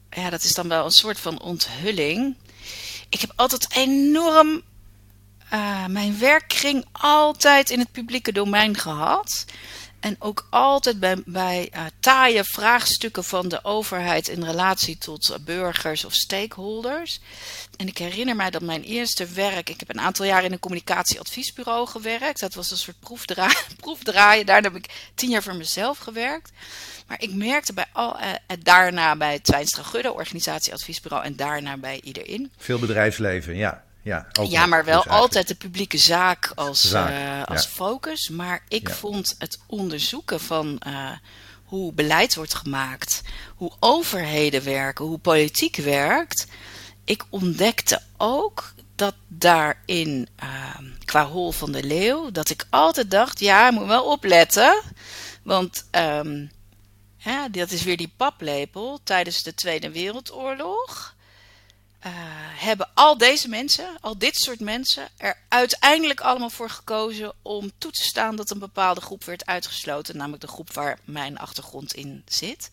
Ja, 0.09 0.29
dat 0.29 0.43
is 0.43 0.53
dan 0.53 0.67
wel 0.67 0.85
een 0.85 0.91
soort 0.91 1.19
van 1.19 1.41
onthulling. 1.41 2.35
Ik 3.09 3.21
heb 3.21 3.31
altijd 3.35 3.75
enorm. 3.75 4.61
Uh, 5.53 5.85
mijn 5.85 6.19
werk 6.19 6.53
ging 6.53 6.85
altijd 6.91 7.69
in 7.69 7.79
het 7.79 7.91
publieke 7.91 8.31
domein 8.31 8.77
gehad. 8.77 9.45
En 10.03 10.15
ook 10.19 10.47
altijd 10.49 10.99
bij, 10.99 11.21
bij 11.25 11.69
uh, 11.75 11.85
taaie 11.99 12.43
vraagstukken 12.43 13.23
van 13.23 13.47
de 13.47 13.63
overheid 13.63 14.27
in 14.27 14.43
relatie 14.43 14.97
tot 14.97 15.29
uh, 15.29 15.37
burgers 15.45 16.05
of 16.05 16.13
stakeholders. 16.13 17.19
En 17.77 17.87
ik 17.87 17.97
herinner 17.97 18.35
mij 18.35 18.49
dat 18.49 18.61
mijn 18.61 18.83
eerste 18.83 19.25
werk, 19.25 19.69
ik 19.69 19.79
heb 19.79 19.89
een 19.89 19.99
aantal 19.99 20.25
jaar 20.25 20.43
in 20.43 20.51
een 20.51 20.59
communicatieadviesbureau 20.59 21.87
gewerkt. 21.87 22.39
Dat 22.39 22.53
was 22.53 22.71
een 22.71 22.77
soort 22.77 22.99
proefdra 22.99 23.51
proefdraaien. 23.83 24.45
Daarna 24.45 24.71
heb 24.71 24.83
ik 24.83 25.11
tien 25.15 25.29
jaar 25.29 25.43
voor 25.43 25.55
mezelf 25.55 25.97
gewerkt. 25.97 26.51
Maar 27.07 27.21
ik 27.21 27.33
merkte 27.33 27.73
bij 27.73 27.87
al, 27.91 28.19
uh, 28.19 28.31
daarna 28.59 29.15
bij 29.15 29.39
Twijnstra 29.39 29.83
Gudde, 29.83 30.13
organisatieadviesbureau, 30.13 31.25
en 31.25 31.35
daarna 31.35 31.77
bij 31.77 31.99
iedereen. 32.03 32.51
Veel 32.57 32.79
bedrijfsleven, 32.79 33.55
ja. 33.55 33.83
Ja, 34.03 34.27
ja 34.49 34.65
maar 34.65 34.85
wel 34.85 35.01
dus 35.03 35.11
altijd 35.11 35.47
de 35.47 35.55
publieke 35.55 35.97
zaak 35.97 36.51
als, 36.55 36.93
uh, 36.93 37.43
als 37.43 37.65
focus. 37.65 38.29
Maar 38.29 38.63
ik 38.67 38.89
vond 38.89 39.35
het 39.37 39.59
onderzoeken 39.67 40.39
van 40.39 40.81
uh, 40.87 41.11
hoe 41.63 41.93
beleid 41.93 42.35
wordt 42.35 42.55
gemaakt, 42.55 43.21
hoe 43.55 43.71
overheden 43.79 44.63
werken, 44.63 45.05
hoe 45.05 45.17
politiek 45.17 45.75
werkt. 45.75 46.47
Ik 47.03 47.23
ontdekte 47.29 48.01
ook 48.17 48.73
dat 48.95 49.15
daarin, 49.27 50.27
uh, 50.43 50.77
qua 51.05 51.25
hol 51.25 51.51
van 51.51 51.71
de 51.71 51.83
leeuw, 51.83 52.31
dat 52.31 52.49
ik 52.49 52.67
altijd 52.69 53.11
dacht: 53.11 53.39
ja, 53.39 53.71
moet 53.71 53.87
wel 53.87 54.05
opletten. 54.05 54.81
Want 55.43 55.85
um, 55.91 56.51
ja, 57.17 57.49
dat 57.49 57.71
is 57.71 57.83
weer 57.83 57.97
die 57.97 58.13
paplepel 58.17 58.99
tijdens 59.03 59.43
de 59.43 59.55
Tweede 59.55 59.91
Wereldoorlog. 59.91 61.12
Hebben 62.63 62.89
al 62.93 63.17
deze 63.17 63.49
mensen, 63.49 63.97
al 64.01 64.17
dit 64.17 64.37
soort 64.37 64.59
mensen, 64.59 65.09
er 65.17 65.37
uiteindelijk 65.49 66.21
allemaal 66.21 66.49
voor 66.49 66.69
gekozen 66.69 67.33
om 67.41 67.71
toe 67.77 67.91
te 67.91 68.03
staan 68.03 68.35
dat 68.35 68.49
een 68.49 68.59
bepaalde 68.59 69.01
groep 69.01 69.23
werd 69.23 69.45
uitgesloten, 69.45 70.17
namelijk 70.17 70.41
de 70.41 70.47
groep 70.47 70.73
waar 70.73 70.99
mijn 71.03 71.37
achtergrond 71.37 71.93
in 71.93 72.23
zit. 72.27 72.71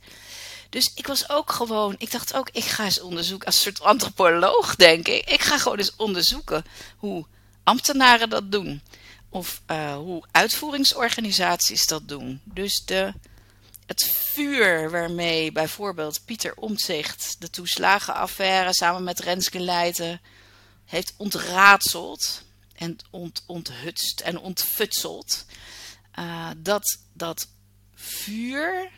Dus 0.68 0.92
ik 0.94 1.06
was 1.06 1.28
ook 1.28 1.52
gewoon, 1.52 1.94
ik 1.98 2.10
dacht 2.10 2.34
ook, 2.34 2.48
ik 2.52 2.64
ga 2.64 2.84
eens 2.84 3.00
onderzoeken, 3.00 3.46
als 3.46 3.62
soort 3.62 3.80
antropoloog 3.80 4.76
denk 4.76 5.08
ik, 5.08 5.30
ik 5.30 5.40
ga 5.40 5.58
gewoon 5.58 5.78
eens 5.78 5.96
onderzoeken 5.96 6.64
hoe 6.96 7.26
ambtenaren 7.64 8.30
dat 8.30 8.52
doen. 8.52 8.82
Of 9.28 9.60
uh, 9.70 9.96
hoe 9.96 10.24
uitvoeringsorganisaties 10.30 11.86
dat 11.86 12.08
doen. 12.08 12.40
Dus 12.44 12.84
de 12.84 13.12
het 13.90 14.04
vuur 14.04 14.90
waarmee 14.90 15.52
bijvoorbeeld 15.52 16.24
Pieter 16.24 16.54
Omtzigt 16.54 17.36
de 17.38 17.50
toeslagenaffaire 17.50 18.74
samen 18.74 19.04
met 19.04 19.18
Renske 19.18 19.60
Leijten 19.60 20.20
heeft 20.84 21.14
ontraadseld 21.16 22.42
en 22.74 22.96
ont, 23.10 23.42
onthutst 23.46 24.20
en 24.20 24.38
ontfutseld. 24.38 25.44
Uh, 26.18 26.50
dat, 26.56 26.98
dat 27.12 27.48
vuur, 27.94 28.90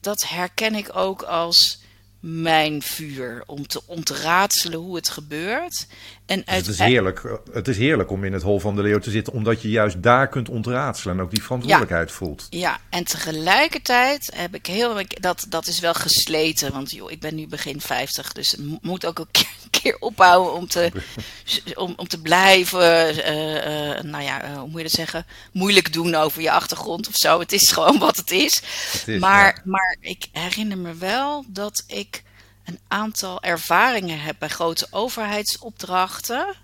dat 0.00 0.28
herken 0.28 0.74
ik 0.74 0.96
ook 0.96 1.22
als 1.22 1.80
mijn 2.20 2.82
vuur 2.82 3.42
om 3.46 3.66
te 3.66 3.86
ontraadselen 3.86 4.78
hoe 4.78 4.96
het 4.96 5.08
gebeurt. 5.08 5.86
En 6.26 6.42
het, 6.44 6.66
is 6.66 6.78
heerlijk, 6.78 7.38
het 7.52 7.68
is 7.68 7.78
heerlijk 7.78 8.10
om 8.10 8.24
in 8.24 8.32
het 8.32 8.42
hol 8.42 8.60
van 8.60 8.76
de 8.76 8.82
leeuw 8.82 8.98
te 8.98 9.10
zitten, 9.10 9.32
omdat 9.32 9.62
je 9.62 9.70
juist 9.70 10.02
daar 10.02 10.28
kunt 10.28 10.48
ontraadselen 10.48 11.16
en 11.16 11.22
ook 11.22 11.30
die 11.30 11.42
verantwoordelijkheid 11.42 12.12
voelt. 12.12 12.46
Ja, 12.50 12.78
en 12.90 13.04
tegelijkertijd 13.04 14.30
heb 14.34 14.54
ik 14.54 14.66
heel. 14.66 15.02
Dat, 15.20 15.46
dat 15.48 15.66
is 15.66 15.80
wel 15.80 15.94
gesleten, 15.94 16.72
want 16.72 16.90
joh, 16.90 17.10
ik 17.10 17.20
ben 17.20 17.34
nu 17.34 17.46
begin 17.46 17.80
50, 17.80 18.32
dus 18.32 18.50
het 18.50 18.82
moet 18.82 19.06
ook 19.06 19.18
een 19.18 19.46
keer, 19.70 19.96
ophouden 20.08 20.52
om 20.52 20.68
te, 20.68 20.90
om, 21.74 21.92
om 21.96 22.08
te 22.08 22.20
blijven. 22.20 22.80
Uh, 22.80 23.94
uh, 23.94 24.00
nou 24.00 24.24
ja, 24.24 24.44
uh, 24.44 24.58
hoe 24.58 24.68
moet 24.68 24.76
je 24.76 24.82
dat 24.82 24.92
zeggen? 24.92 25.26
Moeilijk 25.52 25.92
doen 25.92 26.14
over 26.14 26.42
je 26.42 26.50
achtergrond 26.50 27.08
of 27.08 27.16
zo. 27.16 27.40
Het 27.40 27.52
is 27.52 27.70
gewoon 27.70 27.98
wat 27.98 28.16
het 28.16 28.30
is. 28.30 28.62
Het 28.92 29.08
is 29.08 29.20
maar, 29.20 29.62
maar 29.64 29.96
ik 30.00 30.26
herinner 30.32 30.78
me 30.78 30.94
wel 30.94 31.44
dat 31.48 31.84
ik 31.86 32.22
een 32.64 32.78
aantal 32.88 33.42
ervaringen 33.42 34.20
heb 34.20 34.36
bij 34.38 34.48
grote 34.48 34.86
overheidsopdrachten. 34.90 36.54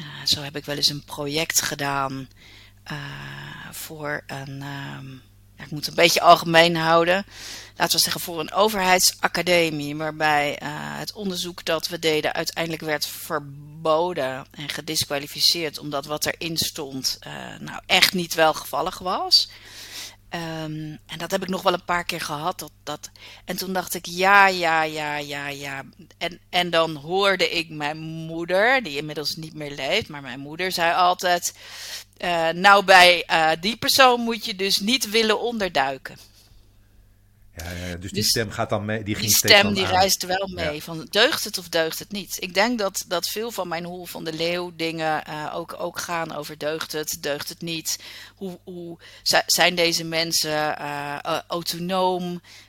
Uh, 0.00 0.06
zo 0.26 0.40
heb 0.40 0.56
ik 0.56 0.64
wel 0.64 0.76
eens 0.76 0.88
een 0.88 1.04
project 1.04 1.62
gedaan 1.62 2.28
uh, 2.92 2.98
voor 3.70 4.22
een. 4.26 4.62
Ja, 5.56 5.64
ik 5.64 5.70
moet 5.70 5.86
een 5.86 5.94
beetje 5.94 6.20
algemeen 6.20 6.76
houden. 6.76 7.26
Laten 7.76 7.96
we 7.96 8.02
zeggen 8.02 8.20
voor 8.20 8.40
een 8.40 8.52
overheidsacademie. 8.52 9.96
Waarbij 9.96 10.58
eh, 10.58 10.68
het 10.72 11.12
onderzoek 11.12 11.64
dat 11.64 11.88
we 11.88 11.98
deden 11.98 12.32
uiteindelijk 12.32 12.82
werd 12.82 13.06
verboden 13.06 14.46
en 14.50 14.68
gedisqualificeerd. 14.68 15.78
Omdat 15.78 16.06
wat 16.06 16.26
erin 16.26 16.56
stond 16.56 17.18
nou 17.60 17.80
echt 17.86 18.12
niet 18.12 18.34
welgevallig 18.34 18.98
was. 18.98 19.48
Um, 20.34 20.98
en 21.06 21.18
dat 21.18 21.30
heb 21.30 21.42
ik 21.42 21.48
nog 21.48 21.62
wel 21.62 21.72
een 21.72 21.84
paar 21.84 22.04
keer 22.04 22.20
gehad. 22.20 22.58
Dat, 22.58 22.72
dat, 22.82 23.10
en 23.44 23.56
toen 23.56 23.72
dacht 23.72 23.94
ik, 23.94 24.06
ja, 24.06 24.46
ja, 24.46 24.82
ja, 24.82 25.16
ja, 25.16 25.48
ja. 25.48 25.84
En, 26.18 26.40
en 26.50 26.70
dan 26.70 26.96
hoorde 26.96 27.50
ik 27.50 27.68
mijn 27.68 27.98
moeder, 27.98 28.82
die 28.82 28.96
inmiddels 28.96 29.36
niet 29.36 29.54
meer 29.54 29.70
leeft, 29.70 30.08
maar 30.08 30.22
mijn 30.22 30.40
moeder 30.40 30.72
zei 30.72 30.94
altijd: 30.94 31.54
uh, 32.18 32.48
Nou, 32.48 32.84
bij 32.84 33.24
uh, 33.30 33.50
die 33.60 33.76
persoon 33.76 34.20
moet 34.20 34.44
je 34.44 34.54
dus 34.54 34.78
niet 34.78 35.10
willen 35.10 35.40
onderduiken. 35.40 36.16
Ja, 37.56 37.70
ja, 37.70 37.96
dus, 37.96 38.10
die 38.10 38.22
stem 38.22 38.50
gaat 38.50 38.70
dan 38.70 38.84
mee. 38.84 39.02
Die, 39.02 39.18
die 39.18 39.30
stem 39.30 39.74
die 39.74 39.86
reist 39.86 40.26
wel 40.26 40.48
mee. 40.54 40.82
Van 40.82 41.06
deugt 41.10 41.44
het 41.44 41.58
of 41.58 41.68
deugt 41.68 41.98
het 41.98 42.12
niet? 42.12 42.36
Ik 42.40 42.54
denk 42.54 42.78
dat, 42.78 43.04
dat 43.08 43.28
veel 43.28 43.50
van 43.50 43.68
mijn 43.68 43.84
hol 43.84 44.06
van 44.06 44.24
de 44.24 44.32
leeuw 44.32 44.72
dingen 44.76 45.22
uh, 45.28 45.52
ook, 45.54 45.74
ook 45.78 45.98
gaan 45.98 46.34
over 46.34 46.58
deugt 46.58 46.92
het, 46.92 47.16
deugt 47.20 47.48
het 47.48 47.62
niet. 47.62 47.98
Hoe, 48.34 48.58
hoe 48.64 48.98
zijn 49.46 49.74
deze 49.74 50.04
mensen 50.04 50.76
uh, 50.80 51.38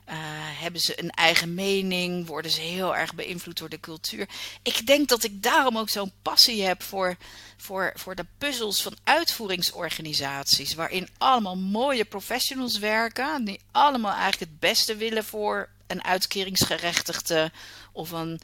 uh, 0.08 0.14
hebben 0.62 0.82
ze 0.82 1.02
een 1.02 1.10
eigen 1.10 1.54
mening? 1.54 2.28
Worden 2.28 2.52
ze 2.52 2.62
heel 2.62 2.96
erg 2.96 3.16
beïnvloed 3.16 3.58
door 3.58 3.70
de 3.70 3.80
cultuur? 3.80 4.30
Ik 4.62 4.86
denk 4.86 5.10
dat 5.10 5.24
ik 5.24 5.44
daarom 5.44 5.78
ook 5.78 5.90
zo'n 5.90 6.12
passie 6.22 6.64
heb 6.64 6.84
voor 6.84 7.18
voor, 7.64 7.92
voor 7.96 8.16
de 8.16 8.26
puzzels 8.38 8.82
van 8.82 8.98
uitvoeringsorganisaties, 9.04 10.74
waarin 10.74 11.10
allemaal 11.18 11.58
mooie 11.58 12.06
professionals 12.06 12.78
werken, 12.78 13.46
die 13.46 13.60
allemaal 13.72 14.12
eigenlijk 14.12 14.52
het 14.52 14.60
beste 14.60 14.96
willen 14.96 15.24
voor 15.24 15.70
een 15.88 16.04
uitkeringsgerechtigde 16.04 17.52
of 17.92 18.12
een 18.12 18.42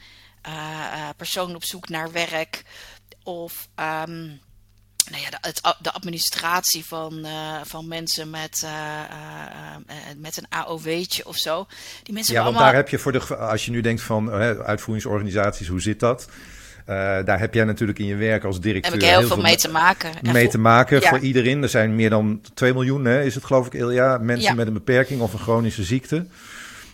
uh, 0.48 1.10
persoon 1.18 1.56
op 1.56 1.64
zoek 1.64 1.90
naar 1.90 2.12
werk 2.12 2.64
of 3.24 3.68
um, 3.76 4.42
nou 5.12 5.24
ja, 5.24 5.30
de, 5.30 5.38
het, 5.42 5.62
de 5.82 5.92
administratie 5.92 6.86
van, 6.86 7.26
uh, 7.26 7.32
van 7.64 7.88
mensen 7.88 8.30
met, 8.30 8.62
uh, 8.66 8.70
uh, 8.70 9.96
met 10.18 10.38
een 10.38 10.46
AOW'tje 10.50 11.26
of 11.26 11.38
zo. 11.38 11.68
Die 12.04 12.14
mensen 12.14 12.34
ja, 12.34 12.44
want 12.44 12.56
allemaal... 12.56 12.72
daar 12.72 12.82
heb 12.82 12.90
je 12.90 13.00
voor 13.00 13.12
de, 13.12 13.36
als 13.36 13.66
je 13.66 13.72
nu 13.72 13.82
denkt 13.82 14.02
van 14.02 14.32
uitvoeringsorganisaties, 14.64 15.68
hoe 15.68 15.82
zit 15.82 16.00
dat? 16.00 16.30
Daar 17.26 17.40
heb 17.40 17.54
jij 17.54 17.64
natuurlijk 17.64 18.00
in 18.00 18.06
je 18.06 18.16
werk 18.16 18.44
als 18.44 18.60
directeur 18.60 18.92
heb 18.92 19.02
ik 19.02 19.08
heel, 19.08 19.28
veel 19.28 19.42
mee 19.42 19.56
te 19.56 19.70
maken. 19.70 20.12
Mee 20.22 20.48
te 20.48 20.58
maken 20.58 21.02
voor 21.02 21.20
iedereen. 21.20 21.64
Er 21.64 21.70
zijn 21.70 21.96
meer 21.96 22.10
dan 22.10 22.42
2 22.54 22.74
miljoen, 22.74 23.06
hè, 23.06 23.24
is 23.24 23.36
het 23.36 23.46
geloof 23.46 23.66
ik, 23.66 23.74
Ilja, 23.74 24.18
mensen 24.18 24.50
ja. 24.50 24.54
met 24.54 24.68
een 24.68 24.74
beperking 24.74 25.22
of 25.22 25.34
een 25.34 25.40
chronische 25.40 25.84
ziekte. 25.84 26.26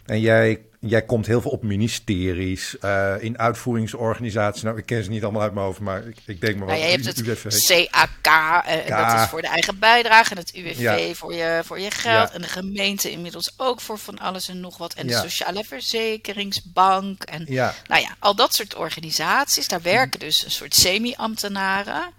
En 0.06 0.20
jij 0.20 0.62
Jij 0.88 1.02
komt 1.02 1.26
heel 1.26 1.42
veel 1.42 1.52
op 1.52 1.64
ministeries, 1.64 2.76
uh, 2.82 3.14
in 3.20 3.40
uitvoeringsorganisaties. 3.40 4.62
Nou, 4.64 4.78
ik 4.78 4.86
ken 4.86 5.04
ze 5.04 5.10
niet 5.10 5.24
allemaal 5.24 5.42
uit 5.42 5.54
mijn 5.54 5.66
hoofd, 5.66 5.80
maar 5.80 6.08
ik, 6.08 6.18
ik 6.26 6.42
denk 6.42 6.58
maar 6.58 6.68
wel. 6.68 6.76
Nou, 6.76 6.88
je 6.88 6.96
hebt 6.96 7.06
het 7.06 7.90
CAK, 8.22 8.66
uh, 8.68 8.98
dat 8.98 9.22
is 9.22 9.28
voor 9.30 9.42
de 9.42 9.48
eigen 9.48 9.80
bijdrage. 9.80 10.32
En 10.32 10.38
het 10.38 10.54
UWV 10.56 10.80
ja. 10.80 11.14
voor, 11.14 11.34
je, 11.34 11.62
voor 11.66 11.80
je 11.80 11.92
geld. 11.92 12.30
Ja. 12.30 12.36
En 12.36 12.42
de 12.42 12.48
gemeente 12.48 13.12
inmiddels 13.12 13.54
ook 13.58 13.82
voor 13.82 13.98
van 13.98 14.20
alles 14.20 14.50
en 14.50 14.60
nog 14.60 14.78
wat. 14.78 14.94
En 14.94 15.08
de 15.08 15.14
Sociale 15.14 15.64
Verzekeringsbank. 15.64 17.24
En 17.24 17.44
nou 17.88 18.02
ja, 18.02 18.16
al 18.20 18.36
dat 18.36 18.56
soort 18.56 18.76
organisaties. 18.76 19.68
Daar 19.68 19.82
werken 19.82 20.20
dus 20.20 20.46
een 20.46 20.52
soort 20.52 20.76
semi-ambtenaren. 20.76 22.14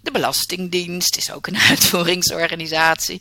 De 0.00 0.10
Belastingdienst 0.10 1.16
is 1.16 1.32
ook 1.32 1.46
een 1.46 1.58
uitvoeringsorganisatie. 1.70 3.20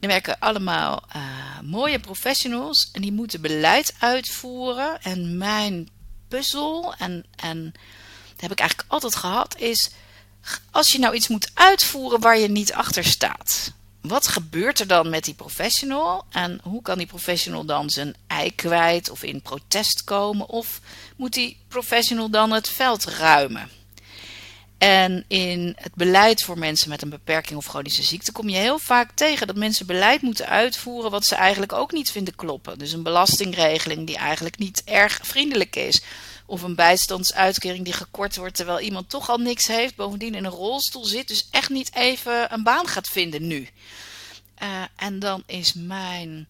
Er 0.00 0.08
werken 0.08 0.38
allemaal 0.38 1.04
uh, 1.16 1.22
mooie 1.62 1.98
professionals 1.98 2.88
en 2.92 3.02
die 3.02 3.12
moeten 3.12 3.40
beleid 3.40 3.94
uitvoeren. 3.98 5.02
En 5.02 5.38
mijn 5.38 5.88
puzzel, 6.28 6.94
en, 6.98 7.24
en 7.36 7.72
dat 8.32 8.40
heb 8.40 8.50
ik 8.50 8.58
eigenlijk 8.58 8.90
altijd 8.90 9.14
gehad, 9.14 9.56
is 9.58 9.90
als 10.70 10.92
je 10.92 10.98
nou 10.98 11.14
iets 11.14 11.28
moet 11.28 11.50
uitvoeren 11.54 12.20
waar 12.20 12.38
je 12.38 12.48
niet 12.48 12.72
achter 12.72 13.04
staat. 13.04 13.72
Wat 14.00 14.26
gebeurt 14.26 14.80
er 14.80 14.86
dan 14.86 15.10
met 15.10 15.24
die 15.24 15.34
professional? 15.34 16.24
En 16.30 16.60
hoe 16.62 16.82
kan 16.82 16.98
die 16.98 17.06
professional 17.06 17.64
dan 17.64 17.90
zijn 17.90 18.14
ei 18.26 18.54
kwijt 18.54 19.10
of 19.10 19.22
in 19.22 19.42
protest 19.42 20.04
komen? 20.04 20.48
Of 20.48 20.80
moet 21.16 21.32
die 21.32 21.60
professional 21.68 22.30
dan 22.30 22.50
het 22.50 22.68
veld 22.68 23.04
ruimen? 23.04 23.77
En 24.78 25.24
in 25.28 25.76
het 25.76 25.94
beleid 25.94 26.42
voor 26.42 26.58
mensen 26.58 26.88
met 26.88 27.02
een 27.02 27.08
beperking 27.08 27.58
of 27.58 27.66
chronische 27.66 28.02
ziekte 28.02 28.32
kom 28.32 28.48
je 28.48 28.56
heel 28.56 28.78
vaak 28.78 29.10
tegen 29.14 29.46
dat 29.46 29.56
mensen 29.56 29.86
beleid 29.86 30.22
moeten 30.22 30.48
uitvoeren 30.48 31.10
wat 31.10 31.26
ze 31.26 31.34
eigenlijk 31.34 31.72
ook 31.72 31.92
niet 31.92 32.10
vinden 32.10 32.34
kloppen. 32.34 32.78
Dus 32.78 32.92
een 32.92 33.02
belastingregeling 33.02 34.06
die 34.06 34.16
eigenlijk 34.16 34.58
niet 34.58 34.82
erg 34.84 35.20
vriendelijk 35.22 35.76
is. 35.76 36.02
Of 36.46 36.62
een 36.62 36.74
bijstandsuitkering 36.74 37.84
die 37.84 37.92
gekort 37.92 38.36
wordt 38.36 38.54
terwijl 38.54 38.80
iemand 38.80 39.10
toch 39.10 39.30
al 39.30 39.38
niks 39.38 39.66
heeft, 39.66 39.96
bovendien 39.96 40.34
in 40.34 40.44
een 40.44 40.50
rolstoel 40.50 41.04
zit, 41.04 41.28
dus 41.28 41.48
echt 41.50 41.70
niet 41.70 41.94
even 41.94 42.52
een 42.52 42.62
baan 42.62 42.86
gaat 42.86 43.08
vinden 43.08 43.46
nu. 43.46 43.68
Uh, 44.62 44.82
en 44.96 45.18
dan 45.18 45.42
is 45.46 45.72
mijn 45.72 46.48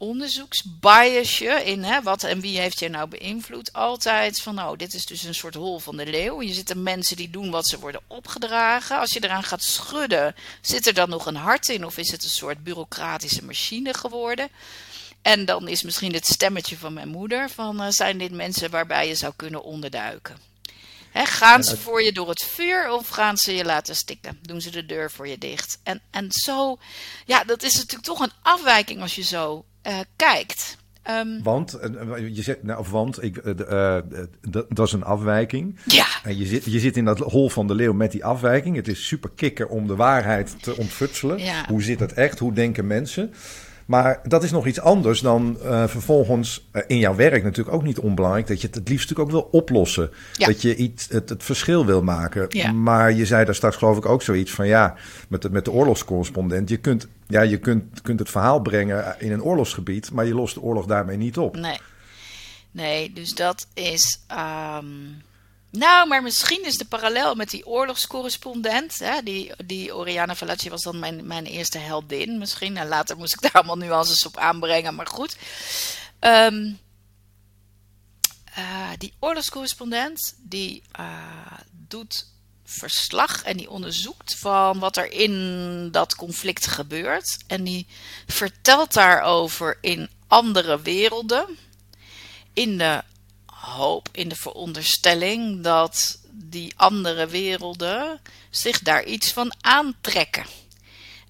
onderzoeksbiasje 0.00 1.64
in 1.64 1.82
hè, 1.82 2.02
wat 2.02 2.22
en 2.22 2.40
wie 2.40 2.58
heeft 2.58 2.78
je 2.78 2.88
nou 2.88 3.08
beïnvloed. 3.08 3.72
Altijd 3.72 4.40
van 4.40 4.54
nou, 4.54 4.76
dit 4.76 4.94
is 4.94 5.06
dus 5.06 5.22
een 5.22 5.34
soort 5.34 5.54
hol 5.54 5.78
van 5.78 5.96
de 5.96 6.06
leeuw. 6.06 6.42
Je 6.42 6.52
zitten 6.52 6.82
mensen 6.82 7.16
die 7.16 7.30
doen 7.30 7.50
wat 7.50 7.68
ze 7.68 7.78
worden 7.78 8.00
opgedragen. 8.06 8.98
Als 8.98 9.12
je 9.12 9.24
eraan 9.24 9.42
gaat 9.42 9.62
schudden, 9.62 10.34
zit 10.60 10.86
er 10.86 10.94
dan 10.94 11.08
nog 11.08 11.26
een 11.26 11.36
hart 11.36 11.68
in 11.68 11.84
of 11.84 11.98
is 11.98 12.10
het 12.10 12.22
een 12.22 12.30
soort 12.30 12.64
bureaucratische 12.64 13.44
machine 13.44 13.94
geworden? 13.94 14.48
En 15.22 15.44
dan 15.44 15.68
is 15.68 15.82
misschien 15.82 16.12
het 16.12 16.26
stemmetje 16.26 16.78
van 16.78 16.92
mijn 16.92 17.08
moeder 17.08 17.50
van 17.50 17.82
uh, 17.82 17.86
zijn 17.90 18.18
dit 18.18 18.32
mensen 18.32 18.70
waarbij 18.70 19.08
je 19.08 19.14
zou 19.14 19.32
kunnen 19.36 19.62
onderduiken. 19.62 20.36
He, 21.10 21.26
gaan 21.26 21.64
ze 21.64 21.76
voor 21.76 22.02
je 22.02 22.12
door 22.12 22.28
het 22.28 22.44
vuur 22.44 22.90
of 22.90 23.08
gaan 23.08 23.38
ze 23.38 23.54
je 23.54 23.64
laten 23.64 23.96
stikken? 23.96 24.38
Doen 24.42 24.60
ze 24.60 24.70
de 24.70 24.86
deur 24.86 25.10
voor 25.10 25.28
je 25.28 25.38
dicht? 25.38 25.78
En, 25.82 26.02
en 26.10 26.32
zo, 26.32 26.78
ja, 27.26 27.44
dat 27.44 27.62
is 27.62 27.74
natuurlijk 27.74 28.04
toch 28.04 28.20
een 28.20 28.32
afwijking 28.42 29.00
als 29.00 29.14
je 29.14 29.22
zo 29.22 29.64
uh, 29.86 29.98
kijkt. 30.16 30.78
Um, 31.10 31.42
want, 31.42 31.78
je 32.32 32.42
zegt, 32.42 32.62
nou, 32.62 32.78
of 32.78 32.90
want, 32.90 33.22
ik, 33.22 33.36
uh, 33.36 33.98
dat 34.68 34.86
is 34.86 34.92
een 34.92 35.04
afwijking. 35.04 35.78
Ja. 35.86 36.06
En 36.22 36.38
je 36.38 36.46
zit, 36.46 36.64
je 36.64 36.80
zit 36.80 36.96
in 36.96 37.04
dat 37.04 37.18
hol 37.18 37.48
van 37.48 37.66
de 37.66 37.74
leeuw 37.74 37.92
met 37.92 38.12
die 38.12 38.24
afwijking. 38.24 38.76
Het 38.76 38.88
is 38.88 39.06
super 39.06 39.30
kikker 39.34 39.66
om 39.68 39.86
de 39.86 39.96
waarheid 39.96 40.62
te 40.62 40.76
ontfutselen. 40.76 41.38
Ja. 41.38 41.64
Hoe 41.68 41.82
zit 41.82 42.00
het 42.00 42.12
echt? 42.12 42.38
Hoe 42.38 42.52
denken 42.52 42.86
mensen? 42.86 43.32
Maar 43.90 44.20
dat 44.22 44.42
is 44.42 44.50
nog 44.50 44.66
iets 44.66 44.80
anders 44.80 45.20
dan 45.20 45.58
uh, 45.62 45.86
vervolgens 45.86 46.68
uh, 46.72 46.82
in 46.86 46.98
jouw 46.98 47.14
werk 47.14 47.42
natuurlijk 47.42 47.76
ook 47.76 47.82
niet 47.82 47.98
onbelangrijk. 47.98 48.46
Dat 48.46 48.60
je 48.60 48.66
het 48.66 48.76
het 48.76 48.88
liefst 48.88 49.08
natuurlijk 49.08 49.36
ook 49.36 49.50
wil 49.50 49.60
oplossen. 49.60 50.10
Ja. 50.32 50.46
Dat 50.46 50.62
je 50.62 50.76
iets, 50.76 51.08
het, 51.08 51.28
het 51.28 51.42
verschil 51.44 51.86
wil 51.86 52.02
maken. 52.02 52.46
Ja. 52.48 52.72
Maar 52.72 53.12
je 53.12 53.26
zei 53.26 53.44
daar 53.44 53.54
straks 53.54 53.76
geloof 53.76 53.96
ik 53.96 54.06
ook 54.06 54.22
zoiets 54.22 54.50
van 54.50 54.66
ja, 54.66 54.94
met 55.28 55.42
de, 55.42 55.50
met 55.50 55.64
de 55.64 55.70
oorlogscorrespondent. 55.70 56.68
Je 56.68 56.76
kunt, 56.76 57.08
ja, 57.26 57.40
je 57.40 57.58
kunt, 57.58 58.02
kunt 58.02 58.18
het 58.18 58.30
verhaal 58.30 58.60
brengen 58.60 59.14
in 59.18 59.32
een 59.32 59.42
oorlogsgebied, 59.42 60.12
maar 60.12 60.26
je 60.26 60.34
lost 60.34 60.54
de 60.54 60.62
oorlog 60.62 60.86
daarmee 60.86 61.16
niet 61.16 61.38
op. 61.38 61.56
Nee, 61.56 61.78
nee 62.70 63.12
dus 63.12 63.34
dat 63.34 63.66
is. 63.74 64.20
Um 64.78 65.22
Nou, 65.70 66.08
maar 66.08 66.22
misschien 66.22 66.64
is 66.64 66.76
de 66.76 66.84
parallel 66.84 67.34
met 67.34 67.50
die 67.50 67.66
oorlogscorrespondent. 67.66 68.98
Hè, 68.98 69.22
die, 69.22 69.52
die 69.64 69.94
Oriana 69.94 70.34
Fallaci 70.34 70.70
was 70.70 70.82
dan 70.82 70.98
mijn, 70.98 71.26
mijn 71.26 71.46
eerste 71.46 71.78
heldin. 71.78 72.38
Misschien. 72.38 72.76
En 72.76 72.88
later 72.88 73.16
moest 73.16 73.32
ik 73.32 73.40
daar 73.40 73.52
allemaal 73.52 73.76
nuances 73.76 74.26
op 74.26 74.36
aanbrengen. 74.36 74.94
Maar 74.94 75.06
goed. 75.06 75.36
Um, 76.20 76.78
uh, 78.58 78.90
die 78.98 79.12
oorlogscorrespondent 79.18 80.34
die 80.38 80.82
uh, 81.00 81.58
doet 81.70 82.26
verslag 82.64 83.42
en 83.42 83.56
die 83.56 83.70
onderzoekt 83.70 84.36
van 84.38 84.78
wat 84.78 84.96
er 84.96 85.12
in 85.12 85.88
dat 85.90 86.14
conflict 86.14 86.66
gebeurt. 86.66 87.38
En 87.46 87.64
die 87.64 87.86
vertelt 88.26 88.92
daarover 88.92 89.78
in 89.80 90.10
andere 90.26 90.80
werelden. 90.80 91.58
In 92.52 92.78
de 92.78 93.02
hoop, 93.60 94.08
in 94.12 94.28
de 94.28 94.36
veronderstelling 94.36 95.62
dat 95.62 96.18
die 96.30 96.72
andere 96.76 97.26
werelden 97.26 98.20
zich 98.50 98.78
daar 98.78 99.04
iets 99.04 99.32
van 99.32 99.54
aantrekken. 99.60 100.46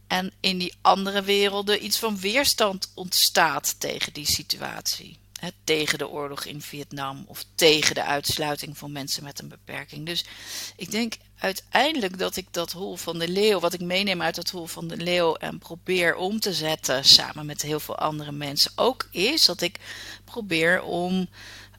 En 0.06 0.32
in 0.40 0.58
die 0.58 0.74
andere 0.80 1.22
werelden 1.22 1.84
iets 1.84 1.98
van 1.98 2.18
weerstand 2.18 2.90
ontstaat 2.94 3.80
tegen 3.80 4.12
die 4.12 4.26
situatie 4.26 5.18
tegen 5.64 5.98
de 5.98 6.08
oorlog 6.08 6.44
in 6.44 6.60
Vietnam 6.60 7.24
of 7.26 7.44
tegen 7.54 7.94
de 7.94 8.04
uitsluiting 8.04 8.78
van 8.78 8.92
mensen 8.92 9.24
met 9.24 9.40
een 9.40 9.48
beperking. 9.48 10.06
Dus 10.06 10.24
ik 10.76 10.90
denk 10.90 11.14
uiteindelijk 11.38 12.18
dat 12.18 12.36
ik 12.36 12.46
dat 12.50 12.72
hol 12.72 12.96
van 12.96 13.18
de 13.18 13.28
leeuw, 13.28 13.60
wat 13.60 13.72
ik 13.72 13.80
meeneem 13.80 14.22
uit 14.22 14.34
dat 14.34 14.50
hol 14.50 14.66
van 14.66 14.88
de 14.88 14.96
leeuw 14.96 15.34
en 15.34 15.58
probeer 15.58 16.14
om 16.14 16.40
te 16.40 16.54
zetten 16.54 17.04
samen 17.04 17.46
met 17.46 17.62
heel 17.62 17.80
veel 17.80 17.96
andere 17.96 18.32
mensen, 18.32 18.72
ook 18.74 19.08
is 19.10 19.44
dat 19.44 19.60
ik 19.60 19.78
probeer 20.24 20.82
om 20.82 21.28